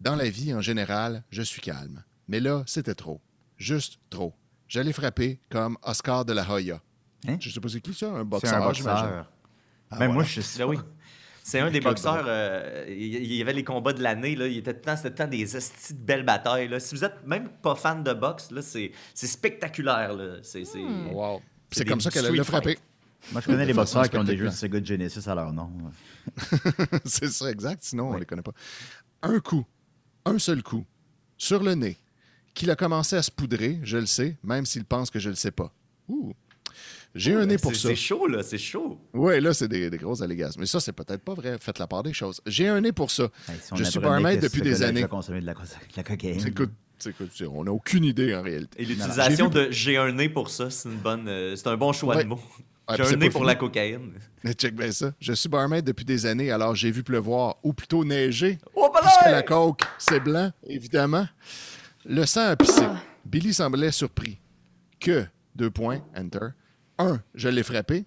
[0.00, 2.02] Dans la vie, en général, je suis calme.
[2.28, 3.20] Mais là, c'était trop.
[3.56, 4.34] Juste trop.
[4.68, 6.80] J'allais frapper comme Oscar de la Hoya.
[7.26, 7.36] Hein?
[7.40, 9.30] Je sais pas c'est qui ça, un C'est boxeur, un boxeur.
[9.90, 10.78] Ah, Même moi, je sais Ben oui.
[11.42, 12.24] C'est un des boxeurs.
[12.26, 14.34] euh, il y avait les combats de l'année.
[14.34, 14.48] Là.
[14.48, 16.66] Il était tout le temps, c'était tout le temps des de belles batailles.
[16.66, 16.80] Là.
[16.80, 20.12] Si vous êtes même pas fan de boxe, là, c'est, c'est spectaculaire.
[20.12, 20.38] Là.
[20.42, 20.80] C'est, c'est...
[20.80, 21.40] Wow.
[21.70, 22.76] C'est comme ça qu'elle l'a frappé.
[23.30, 24.50] Moi, je connais les De boxeurs qui ont des jeux de.
[24.50, 25.70] Sega Genesis à leur nom.
[27.04, 27.82] c'est ça, exact.
[27.84, 28.52] Sinon, on les connaît pas.
[29.22, 29.64] Un coup,
[30.26, 30.84] un seul coup,
[31.38, 31.96] sur le nez,
[32.54, 35.36] qu'il a commencé à se poudrer, je le sais, même s'il pense que je le
[35.36, 35.72] sais pas.
[36.08, 36.32] Ouh.
[37.14, 37.88] J'ai un nez pour c'est, ça.
[37.88, 38.42] c'est chaud, là.
[38.42, 39.00] C'est chaud.
[39.14, 40.60] Oui, là, c'est des, des grosses allégations.
[40.60, 41.56] Mais ça, c'est peut-être pas vrai.
[41.58, 42.42] Faites la part des choses.
[42.44, 43.30] J'ai un nez pour ça.
[43.48, 45.02] Hey, si je suis barmaid depuis des années.
[45.02, 46.46] de la, de la cocaïne.
[46.46, 46.72] Écoute,
[47.06, 48.82] écoute, on n'a aucune idée en réalité.
[48.82, 51.92] Et l'utilisation de j'ai un nez pour ça, c'est, une bonne, euh, c'est un bon
[51.94, 52.24] choix Ouais.
[52.24, 52.40] de mots.
[52.88, 53.46] Ouais, j'ai un nez pour fini.
[53.48, 54.12] la cocaïne.
[54.44, 55.12] Mais check bien ça.
[55.20, 58.58] Je suis barmaid depuis des années, alors j'ai vu pleuvoir, ou plutôt neiger.
[58.74, 61.26] Oh, Puisque la coke, c'est blanc, évidemment.
[62.04, 62.86] Le sang a pissé.
[63.24, 64.38] Billy semblait surpris.
[65.00, 66.48] Que, deux points, enter.
[66.98, 68.04] Un, je l'ai frappé.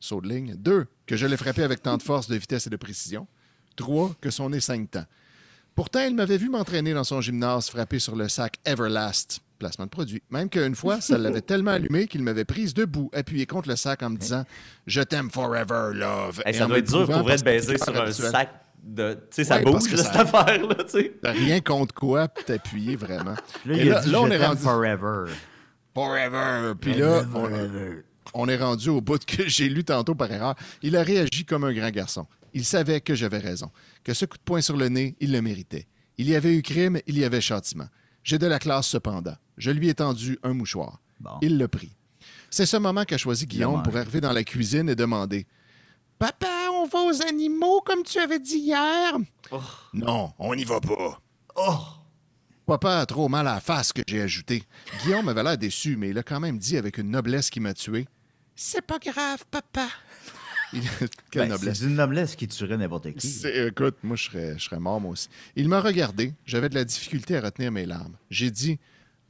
[0.00, 0.54] Saut de ligne.
[0.56, 3.26] Deux, que je l'ai frappé avec tant de force, de vitesse et de précision.
[3.76, 5.04] Trois, que son nez saigne tant.
[5.74, 9.90] Pourtant, il m'avait vu m'entraîner dans son gymnase, frapper sur le sac Everlast, placement de
[9.90, 10.22] produit.
[10.30, 14.02] Même qu'une fois, ça l'avait tellement allumé qu'il m'avait prise debout, appuyée contre le sac
[14.02, 14.44] en me disant
[14.86, 16.42] Je t'aime forever, love.
[16.44, 18.30] Hey, Et ça doit être dur pour vrai de baiser sur un habituel.
[18.30, 18.50] sac
[18.82, 19.14] de.
[19.14, 21.12] Tu sais, ça Ouais, bouge, que là, ça- cette affaire-là, tu sais.
[21.22, 23.36] T'as rien contre quoi, puis t'appuyer vraiment.
[23.64, 24.60] Là, Et là, dit, là, on je est rendu.
[24.62, 25.24] forever.
[25.94, 26.72] Forever.
[26.80, 27.48] Puis là, on,
[28.34, 30.54] on est rendu au bout que j'ai lu tantôt par erreur.
[30.82, 32.26] Il a réagi comme un grand garçon.
[32.54, 33.70] Il savait que j'avais raison,
[34.04, 35.86] que ce coup de poing sur le nez, il le méritait.
[36.18, 37.86] Il y avait eu crime, il y avait châtiment.
[38.24, 39.34] J'ai de la classe cependant.
[39.58, 41.00] Je lui ai tendu un mouchoir.
[41.20, 41.30] Bon.
[41.42, 41.92] Il l'a pris.
[42.50, 45.46] C'est ce moment qu'a choisi Guillaume pour arriver dans la cuisine et demander
[46.18, 49.14] Papa, on va aux animaux comme tu avais dit hier
[49.92, 51.20] Non, on n'y va pas.
[51.56, 51.78] Oh!
[52.66, 54.62] Papa a trop mal à la face que j'ai ajouté.
[55.02, 57.74] Guillaume avait l'air déçu, mais il a quand même dit avec une noblesse qui m'a
[57.74, 58.06] tué
[58.54, 59.88] C'est pas grave, papa.
[60.72, 60.82] Il-
[61.30, 61.80] Quelle Ben, noblesse.
[61.80, 63.46] c'est une noblesse qui tuerait n'importe qui.
[63.46, 65.28] Écoute, moi, je serais, je serais mort, moi aussi.
[65.56, 66.32] Il m'a regardé.
[66.46, 68.16] J'avais de la difficulté à retenir mes larmes.
[68.30, 68.78] J'ai dit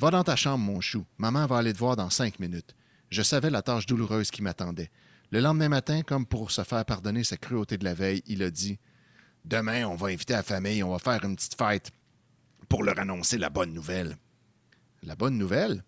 [0.03, 1.07] Va dans ta chambre, mon chou.
[1.17, 2.75] Maman va aller te voir dans cinq minutes.
[3.11, 4.91] Je savais la tâche douloureuse qui m'attendait.
[5.31, 8.51] Le lendemain matin, comme pour se faire pardonner sa cruauté de la veille, il a
[8.51, 8.81] dit
[9.45, 11.93] Demain, on va inviter la famille, on va faire une petite fête
[12.69, 14.17] pour leur annoncer la bonne nouvelle.
[15.05, 15.85] La bonne nouvelle?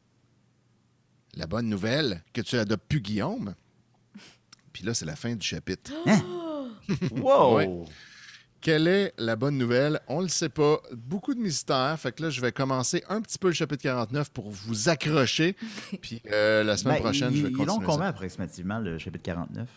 [1.34, 3.56] La bonne nouvelle que tu adoptes plus Guillaume?
[4.72, 5.90] Puis là, c'est la fin du chapitre.
[7.10, 7.56] Wow!
[7.56, 7.84] Ouais.
[8.64, 10.00] Quelle est la bonne nouvelle?
[10.08, 10.78] On ne le sait pas.
[10.96, 11.94] Beaucoup de mystères.
[11.98, 15.54] Fait que là, je vais commencer un petit peu le chapitre 49 pour vous accrocher.
[16.00, 17.86] Puis euh, la semaine Ben, prochaine, il- je vais Ils l'ont continuer.
[17.86, 19.68] combien approximativement, le chapitre 49?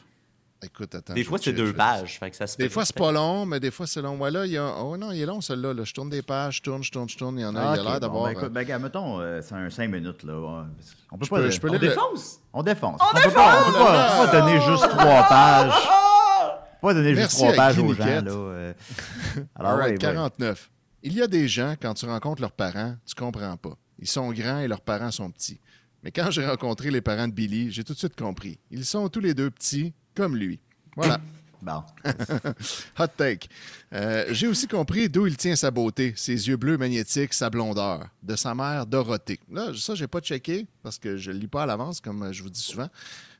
[0.63, 1.13] Écoute, attends.
[1.13, 2.17] Des fois, c'est deux pages.
[2.17, 4.15] Fait que ça se Des fois, c'est pas long, mais des fois, c'est long.
[4.15, 4.73] Voilà, il y a...
[4.81, 5.73] Oh non, il est long, celui-là.
[5.73, 5.83] là.
[5.83, 7.37] Je tourne des pages, je tourne, je tourne, je tourne.
[7.37, 8.23] Il y en a, il a Ah, l'air bon, d'avoir...
[8.23, 10.33] ben, écoute, ben, gars, mettons, euh, c'est un 5 minutes, là.
[10.39, 10.63] ouais.
[11.11, 11.35] On peut Je pas...
[11.37, 12.39] peux- je peux On le- défonce!
[12.53, 12.99] On défonce.
[13.01, 15.73] On, peut pas, on peut pas- on peut pas donner juste trois pages.
[16.87, 18.23] Pas donner juste Merci trois à pages aux gens, là.
[18.27, 18.73] euh.
[19.55, 20.13] Alors, All right, ouais, ouais.
[20.13, 20.69] 49.
[21.03, 23.77] Il y a des gens, quand tu rencontres leurs parents, tu comprends pas.
[23.99, 25.59] Ils sont grands et leurs parents sont petits.
[26.03, 28.59] Mais quand j'ai rencontré les parents de Billy, j'ai tout de suite compris.
[28.71, 30.59] Ils sont tous les deux petits, comme lui.
[30.95, 31.19] Voilà.
[31.59, 31.81] Bon.
[32.99, 33.49] Hot take.
[33.91, 38.07] Euh, j'ai aussi compris d'où il tient sa beauté, ses yeux bleus magnétiques, sa blondeur,
[38.21, 39.39] de sa mère Dorothée.
[39.51, 42.51] Là, ça, j'ai pas checké parce que je lis pas à l'avance, comme je vous
[42.51, 42.87] dis souvent.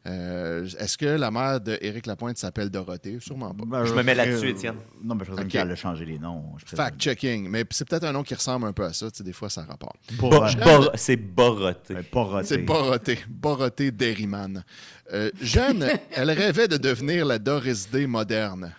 [0.06, 3.18] Euh, Est-ce que la mère d'Éric Lapointe s'appelle Dorothée?
[3.20, 3.66] Sûrement pas.
[3.66, 4.76] Ben, Je me mets là-dessus, Étienne.
[5.04, 5.52] Non, mais je présume Ok.
[5.52, 6.44] qu'elle a changé les noms.
[6.66, 7.50] Fact-checking.
[7.50, 9.12] Mais c'est peut-être un nom qui ressemble un peu à ça.
[9.12, 9.98] Tu sais, des fois, ça rapporte.
[10.24, 11.96] Euh, C'est euh, roté.
[12.44, 13.20] C'est Boroté.
[13.28, 14.64] Boroté Derryman.
[15.12, 18.74] Euh, jeune, elle rêvait de devenir la Doris Day moderne.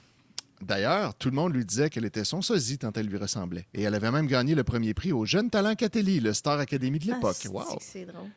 [0.61, 3.66] D'ailleurs, tout le monde lui disait qu'elle était son sosie tant elle lui ressemblait.
[3.75, 6.99] Et elle avait même gagné le premier prix au Jeune Talent Catelli, le Star Academy
[6.99, 7.37] de l'époque.
[7.45, 7.64] Ah, wow!
[7.81, 8.29] C'est drôle?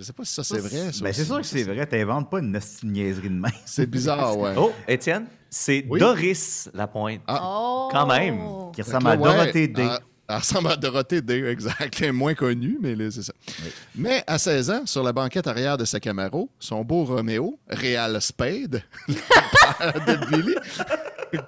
[0.00, 0.92] Je sais pas si ça c'est vrai.
[0.92, 1.84] ça Ben, c'est sûr que c'est vrai.
[1.84, 3.50] T'inventes pas une niaiserie de main.
[3.66, 4.54] C'est bizarre, ouais.
[4.56, 6.00] Oh, Étienne, c'est Oui.
[6.00, 7.20] Doris Lapointe.
[7.26, 7.40] Ah.
[7.42, 7.88] Oh!
[7.92, 8.40] Quand même.
[8.72, 9.86] Qui Fait ressemble à Dorothée D.
[10.30, 12.02] Elle, ressemble à Dorothée D, exact.
[12.12, 13.32] Moins connue, mais c'est ça.
[13.96, 18.20] Mais à 16 ans, sur la banquette arrière de sa Camaro, son beau Roméo, Real
[18.22, 20.54] Spade, de Billy,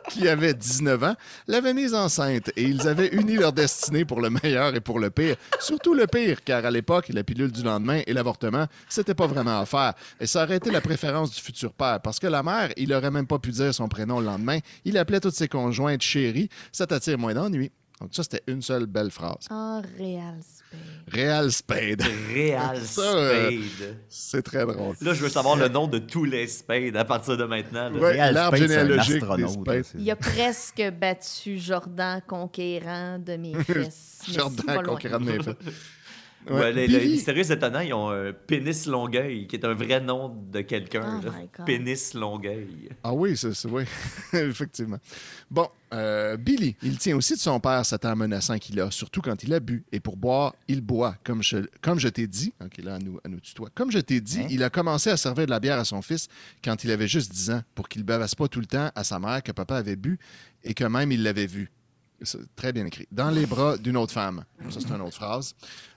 [0.08, 1.14] qui avait 19 ans,
[1.46, 5.10] l'avait mise enceinte et ils avaient uni leur destinée pour le meilleur et pour le
[5.10, 5.36] pire.
[5.60, 9.60] Surtout le pire, car à l'époque, la pilule du lendemain et l'avortement, c'était pas vraiment
[9.60, 9.94] à faire.
[10.20, 13.10] Et ça aurait été la préférence du futur père, parce que la mère, il aurait
[13.10, 14.58] même pas pu dire son prénom le lendemain.
[14.84, 16.48] Il appelait toutes ses conjointes chéries.
[16.72, 17.70] Ça t'attire moins d'ennui.
[18.02, 19.46] Donc ça, c'était une seule belle phrase.
[19.48, 20.80] Ah, Real Space.
[21.12, 22.02] Real Spade.
[22.28, 23.96] Réal Ça, euh, Spade.
[24.08, 24.96] C'est très drôle.
[25.00, 27.92] Là, je veux savoir le nom de tous les Spades à partir de maintenant.
[27.92, 29.86] Ouais, Real l'arbre Spade, généalogique des Spades.
[29.96, 33.84] Il a presque battu Jordan, conquérant de mes pas
[34.28, 35.54] Jordan, conquérant de mes fesses.
[36.50, 40.00] Ouais, Ouais, les, les mystérieux étonnants, ils ont un pénis Longueuil, qui est un vrai
[40.00, 41.20] nom de quelqu'un.
[41.24, 42.88] Oh pénis Longueuil.
[43.04, 43.84] Ah oui, c'est oui,
[44.32, 44.98] effectivement.
[45.50, 49.20] Bon, euh, Billy, il tient aussi de son père cet air menaçant qu'il a, surtout
[49.20, 49.84] quand il a bu.
[49.92, 51.14] Et pour boire, il boit.
[51.22, 53.68] Comme je, comme je t'ai dit, OK, là, à nous, à nous tutoie.
[53.74, 54.46] Comme je t'ai dit, Hein?
[54.50, 56.26] il a commencé à servir de la bière à son fils
[56.64, 59.04] quand il avait juste 10 ans, pour qu'il ne bavasse pas tout le temps à
[59.04, 60.18] sa mère que papa avait bu
[60.64, 61.70] et que même il l'avait vu.
[62.24, 63.06] C'est Très bien écrit.
[63.10, 64.44] Dans les bras d'une autre femme.
[64.70, 65.54] Ça, c'est une autre phrase.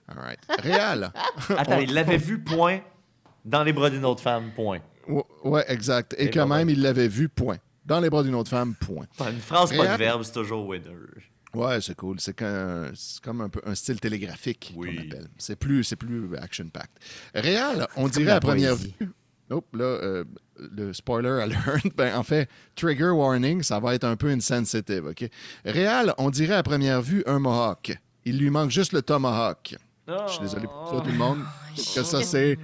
[0.08, 0.40] All right.
[0.62, 1.12] Réal.
[1.58, 2.80] Attends, il l'avait vu, point,
[3.44, 4.80] dans les bras d'une autre femme, point.
[5.08, 6.16] Ouais, ouais, exact.
[6.18, 7.58] Et Et quand bon, même, il l'avait vu, point.
[7.86, 9.06] Dans les bras d'une autre femme, point.
[9.20, 9.98] Une phrase, pas de Réal?
[10.00, 10.90] verbe, c'est toujours winner.
[11.54, 12.20] Ouais, c'est cool.
[12.20, 14.96] C'est comme un peu un style télégraphique Oui.
[14.96, 15.28] qu'on appelle.
[15.38, 16.90] C'est plus, plus action-packed.
[17.34, 18.92] Réal, on dirait à première vue.
[19.52, 20.24] Oh, là, euh,
[20.58, 21.84] le spoiler alert.
[21.96, 25.30] Ben, en fait, trigger warning, ça va être un peu insensitive, OK?
[25.64, 27.96] Réal, on dirait à première vue un mohawk.
[28.26, 29.76] Il lui manque juste le tomahawk.
[30.08, 31.40] Je suis désolé pour ça, tout le monde.
[31.76, 32.58] Que ça, c'est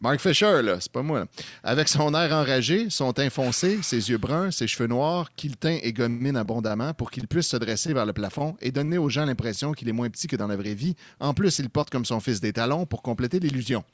[0.00, 0.78] Mark Fisher, là.
[0.80, 1.26] C'est pas moi, là.
[1.62, 5.78] Avec son air enragé, son teint foncé, ses yeux bruns, ses cheveux noirs, qu'il teint
[5.82, 9.24] et gomine abondamment pour qu'il puisse se dresser vers le plafond et donner aux gens
[9.24, 10.96] l'impression qu'il est moins petit que dans la vraie vie.
[11.20, 13.84] En plus, il porte comme son fils des talons pour compléter l'illusion.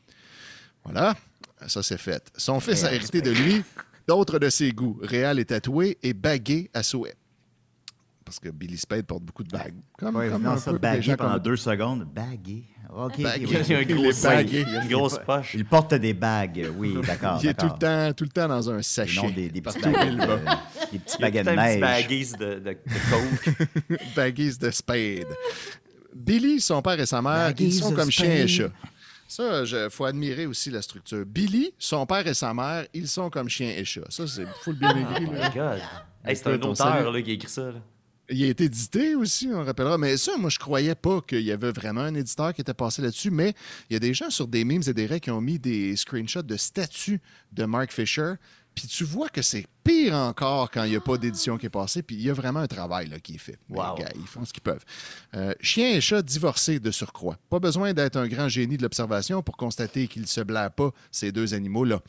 [0.84, 1.14] Voilà,
[1.66, 2.24] ça c'est fait.
[2.36, 3.62] Son fils a hérité de lui
[4.08, 4.98] d'autres de ses goûts.
[5.02, 7.17] Réal est tatoué et bagué à souhait.
[8.28, 9.74] Parce que Billy Spade porte beaucoup de bagues.
[9.98, 12.04] Comme, Ouais, comme non, un ça, bagué pendant comme- deux secondes.
[12.04, 12.64] Bagué.
[12.94, 13.22] OK.
[13.22, 13.44] Bagué.
[13.46, 13.86] ok, Il y a un oui.
[13.86, 14.64] gros est sac, bagué.
[14.66, 15.54] il y a une grosse poche.
[15.54, 17.40] Il porte des bagues, oui, d'accord.
[17.42, 19.22] Il est tout le, temps, tout le temps dans un Et sachets.
[19.22, 20.24] non des, des baguettes, il va.
[20.24, 20.38] euh,
[20.92, 21.80] des baguettes tout de neige.
[21.80, 22.76] baguise de, de, de
[23.10, 24.00] coke.
[24.16, 25.26] Baggies de Spade.
[26.14, 28.70] Billy, son père et sa mère, Baggies ils sont de comme chien et chat.
[29.26, 31.24] Ça, il faut admirer aussi la structure.
[31.26, 34.00] Billy, son père et sa mère, ils sont comme chien et chat.
[34.10, 35.26] Ça, c'est full bien écrit.
[35.28, 35.48] Oh là.
[35.50, 35.80] my God.
[36.24, 37.62] Hey, c'est un auteur là, qui a écrit ça.
[37.70, 37.80] là.
[38.30, 39.96] Il a été édité aussi, on rappellera.
[39.96, 43.00] Mais ça, moi, je croyais pas qu'il y avait vraiment un éditeur qui était passé
[43.00, 43.30] là-dessus.
[43.30, 43.54] Mais
[43.88, 45.96] il y a des gens sur des memes et des raies qui ont mis des
[45.96, 47.20] screenshots de statues
[47.52, 48.34] de Mark Fisher.
[48.78, 51.70] Puis tu vois que c'est pire encore quand il n'y a pas d'édition qui est
[51.70, 52.00] passée.
[52.02, 53.58] Puis il y a vraiment un travail là, qui est fait.
[53.68, 53.96] Wow.
[53.96, 54.84] Les gars, ils font ce qu'ils peuvent.
[55.34, 57.38] Euh, chien et chat divorcés de surcroît.
[57.50, 60.92] Pas besoin d'être un grand génie de l'observation pour constater qu'ils ne se blairent pas,
[61.10, 62.00] ces deux animaux-là.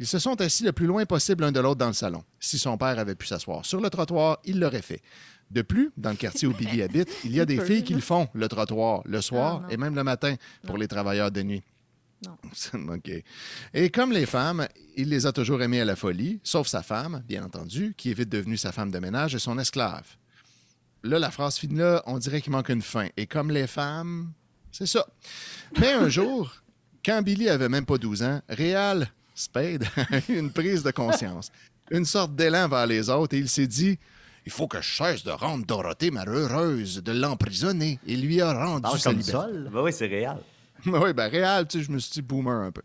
[0.00, 2.24] Ils se sont assis le plus loin possible l'un de l'autre dans le salon.
[2.40, 5.02] Si son père avait pu s'asseoir sur le trottoir, il l'aurait fait.
[5.50, 8.00] De plus, dans le quartier où Billy habite, il y a des filles qui le
[8.00, 10.34] font, le trottoir, le soir Ah, et même le matin
[10.66, 11.62] pour les travailleurs de nuit.
[12.24, 12.36] Non.
[12.94, 13.10] OK.
[13.74, 14.66] Et comme les femmes,
[14.96, 18.14] il les a toujours aimées à la folie, sauf sa femme, bien entendu, qui est
[18.14, 20.06] vite devenue sa femme de ménage et son esclave.
[21.02, 23.08] Là, la phrase finit là, on dirait qu'il manque une fin.
[23.16, 24.32] Et comme les femmes,
[24.72, 25.06] c'est ça.
[25.78, 26.52] Mais un jour,
[27.04, 31.52] quand Billy avait même pas 12 ans, Réal Spade a eu une prise de conscience,
[31.90, 33.98] une sorte d'élan vers les autres, et il s'est dit
[34.46, 37.98] il faut que je cesse de rendre Dorothée malheureuse, de l'emprisonner.
[38.06, 39.38] Il lui a rendu Parle sa comme liberté.
[39.52, 39.70] sol.
[39.72, 40.36] Ben oui, c'est réel.
[40.86, 42.82] Oui, ben réel, tu sais, je me suis dit boomer un peu.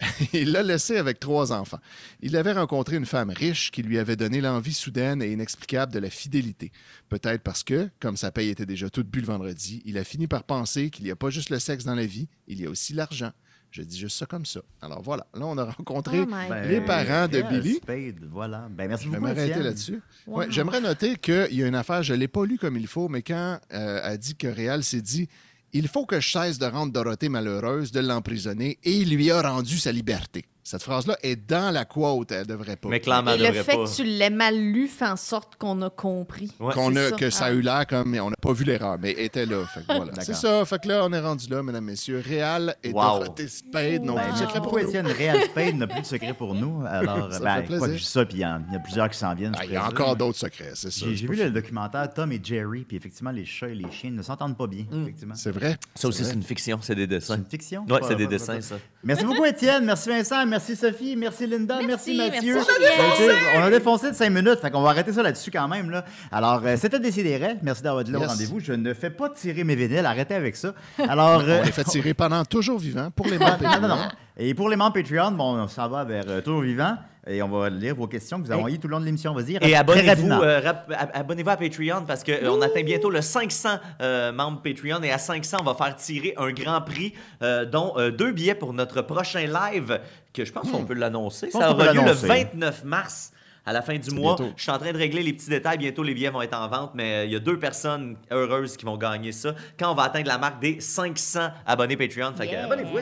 [0.32, 1.80] Il l'a laissé avec trois enfants.
[2.20, 5.98] Il avait rencontré une femme riche qui lui avait donné l'envie soudaine et inexplicable de
[5.98, 6.70] la fidélité.
[7.08, 10.28] Peut-être parce que, comme sa paye était déjà toute bue le vendredi, il a fini
[10.28, 12.70] par penser qu'il n'y a pas juste le sexe dans la vie, il y a
[12.70, 13.32] aussi l'argent.
[13.70, 14.60] Je dis juste ça comme ça.
[14.82, 17.74] Alors voilà, là, on a rencontré Oh Ben, les parents de Billy.
[17.76, 18.68] Spade, voilà.
[18.70, 19.28] Ben, merci Je vais beaucoup.
[19.32, 20.00] m'arrêter là-dessus.
[20.26, 20.38] Wow.
[20.38, 22.86] Ouais, J'aimerais noter qu'il y a une affaire, je ne l'ai pas lu comme il
[22.88, 25.28] faut, mais quand euh, elle dit que Réal s'est dit
[25.72, 29.40] Il faut que je cesse de rendre Dorothée malheureuse, de l'emprisonner, et il lui a
[29.40, 30.44] rendu sa liberté.
[30.70, 32.88] Cette phrase-là est dans la quote, elle devrait pas.
[32.88, 33.84] Mais clairement, Et elle le devrait fait pas.
[33.86, 36.52] que tu l'aies mal lu fait en sorte qu'on a compris.
[36.60, 36.72] Ouais.
[36.74, 37.16] Qu'on c'est a, ça.
[37.16, 39.46] que ça a eu l'air comme, mais on n'a pas vu l'erreur, mais elle était
[39.46, 39.64] là.
[39.66, 40.12] Fait que voilà.
[40.20, 40.64] C'est ça.
[40.64, 42.22] Fait que là, on est rendu là, mesdames, messieurs.
[42.24, 43.02] Réal et Wow.
[43.02, 44.20] Dorothée Spade n'ont Wow.
[44.20, 44.78] plus de Ben, secret pour nous.
[44.78, 45.06] Étienne.
[45.08, 46.84] Real Spade n'a plus de secret pour nous.
[46.86, 47.86] Alors, Ça ben, fait quoi plaisir.
[47.88, 49.56] que je dis ça, puis il y, en il y a plusieurs qui s'en viennent.
[49.60, 49.98] Je Il y a présume.
[50.00, 51.06] encore d'autres secrets, c'est ça.
[51.08, 54.10] J'ai c'est vu le documentaire Tom et Jerry, puis effectivement, les chats et les chiens
[54.12, 55.34] ne s'entendent pas bien, effectivement.
[55.34, 55.76] C'est vrai.
[55.96, 57.36] Ça aussi, c'est une fiction, c'est des C'est dessins.
[57.38, 57.84] une fiction?
[57.88, 58.76] Ouais, Pas- c'est des dessins, ça.
[59.02, 59.84] Merci beaucoup, Étienne.
[59.84, 60.44] Merci, Vincent.
[60.46, 61.16] Merci, Sophie.
[61.16, 61.78] Merci, Linda.
[61.86, 62.54] Merci, Merci, Mathieu.
[62.54, 63.26] merci.
[63.26, 65.88] Ça On a défoncé de 5 minutes, fait qu'on va arrêter ça là-dessus quand même.
[65.90, 66.04] Là.
[66.30, 67.56] Alors, euh, c'était Décideret.
[67.62, 68.30] Merci d'avoir été là au Yes.
[68.30, 68.60] rendez-vous.
[68.60, 70.04] Je ne fais pas tirer mes vinyles.
[70.04, 70.74] Arrêtez avec ça.
[71.08, 73.56] Alors, euh, On les fait tirer pendant toujours vivant pour les membres.
[73.62, 74.08] non, non, non.
[74.36, 76.96] Et pour les membres Patreon, bon, on s'en va vers euh, Toujours Vivant
[77.30, 79.32] et on va lire vos questions que vous avez envoyées tout le long de l'émission.
[79.34, 83.68] Vas-y, Et abonnez-vous euh, rap- ab- abonnez-vous à Patreon parce qu'on atteint bientôt le 500
[84.00, 87.94] euh, membres Patreon et à 500, on va faire tirer un grand prix, euh, dont
[87.96, 90.00] euh, deux billets pour notre prochain live
[90.34, 91.50] que je pense qu'on peut l'annoncer.
[91.50, 92.26] Ça aura lieu le l'annoncer.
[92.26, 93.32] 29 mars.
[93.66, 94.52] À la fin du mois, bientôt.
[94.56, 95.76] je suis en train de régler les petits détails.
[95.76, 98.76] Bientôt, les billets vont être en vente, mais euh, il y a deux personnes heureuses
[98.76, 102.32] qui vont gagner ça quand on va atteindre la marque des 500 abonnés Patreon.
[102.34, 102.64] Fait que Yeah.
[102.64, 102.98] abonnez-vous,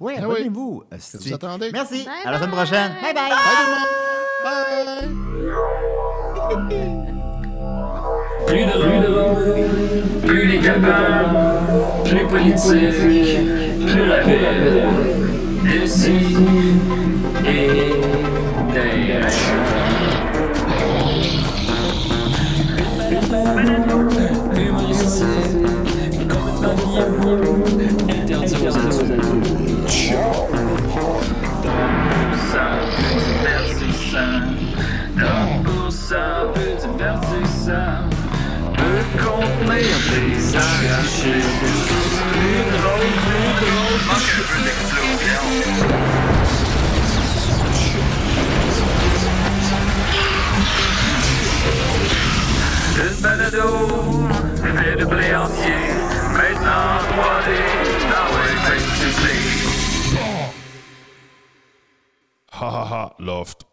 [0.00, 0.14] Ah oui.
[0.16, 0.84] abonnez-vous.
[0.92, 1.18] Asti.
[1.28, 1.70] vous attendez?
[1.72, 2.04] Merci.
[2.04, 2.92] Bye à la semaine prochaine.
[3.02, 3.30] Bye bye.
[4.44, 5.08] Bye!
[8.46, 11.36] Plus de plus les capables,
[12.04, 14.86] plus politique, plus rapide.
[15.64, 16.12] D'ici
[17.44, 17.92] et
[18.72, 19.28] d'ailleurs.
[24.56, 25.58] Humoristique,
[26.28, 29.77] complètement bien, interdit aux adultes.
[53.00, 53.62] Une balado,
[54.76, 55.72] fait de blé entier,
[56.32, 58.07] maintenant 3D,
[62.58, 63.66] Hahaha, Loft.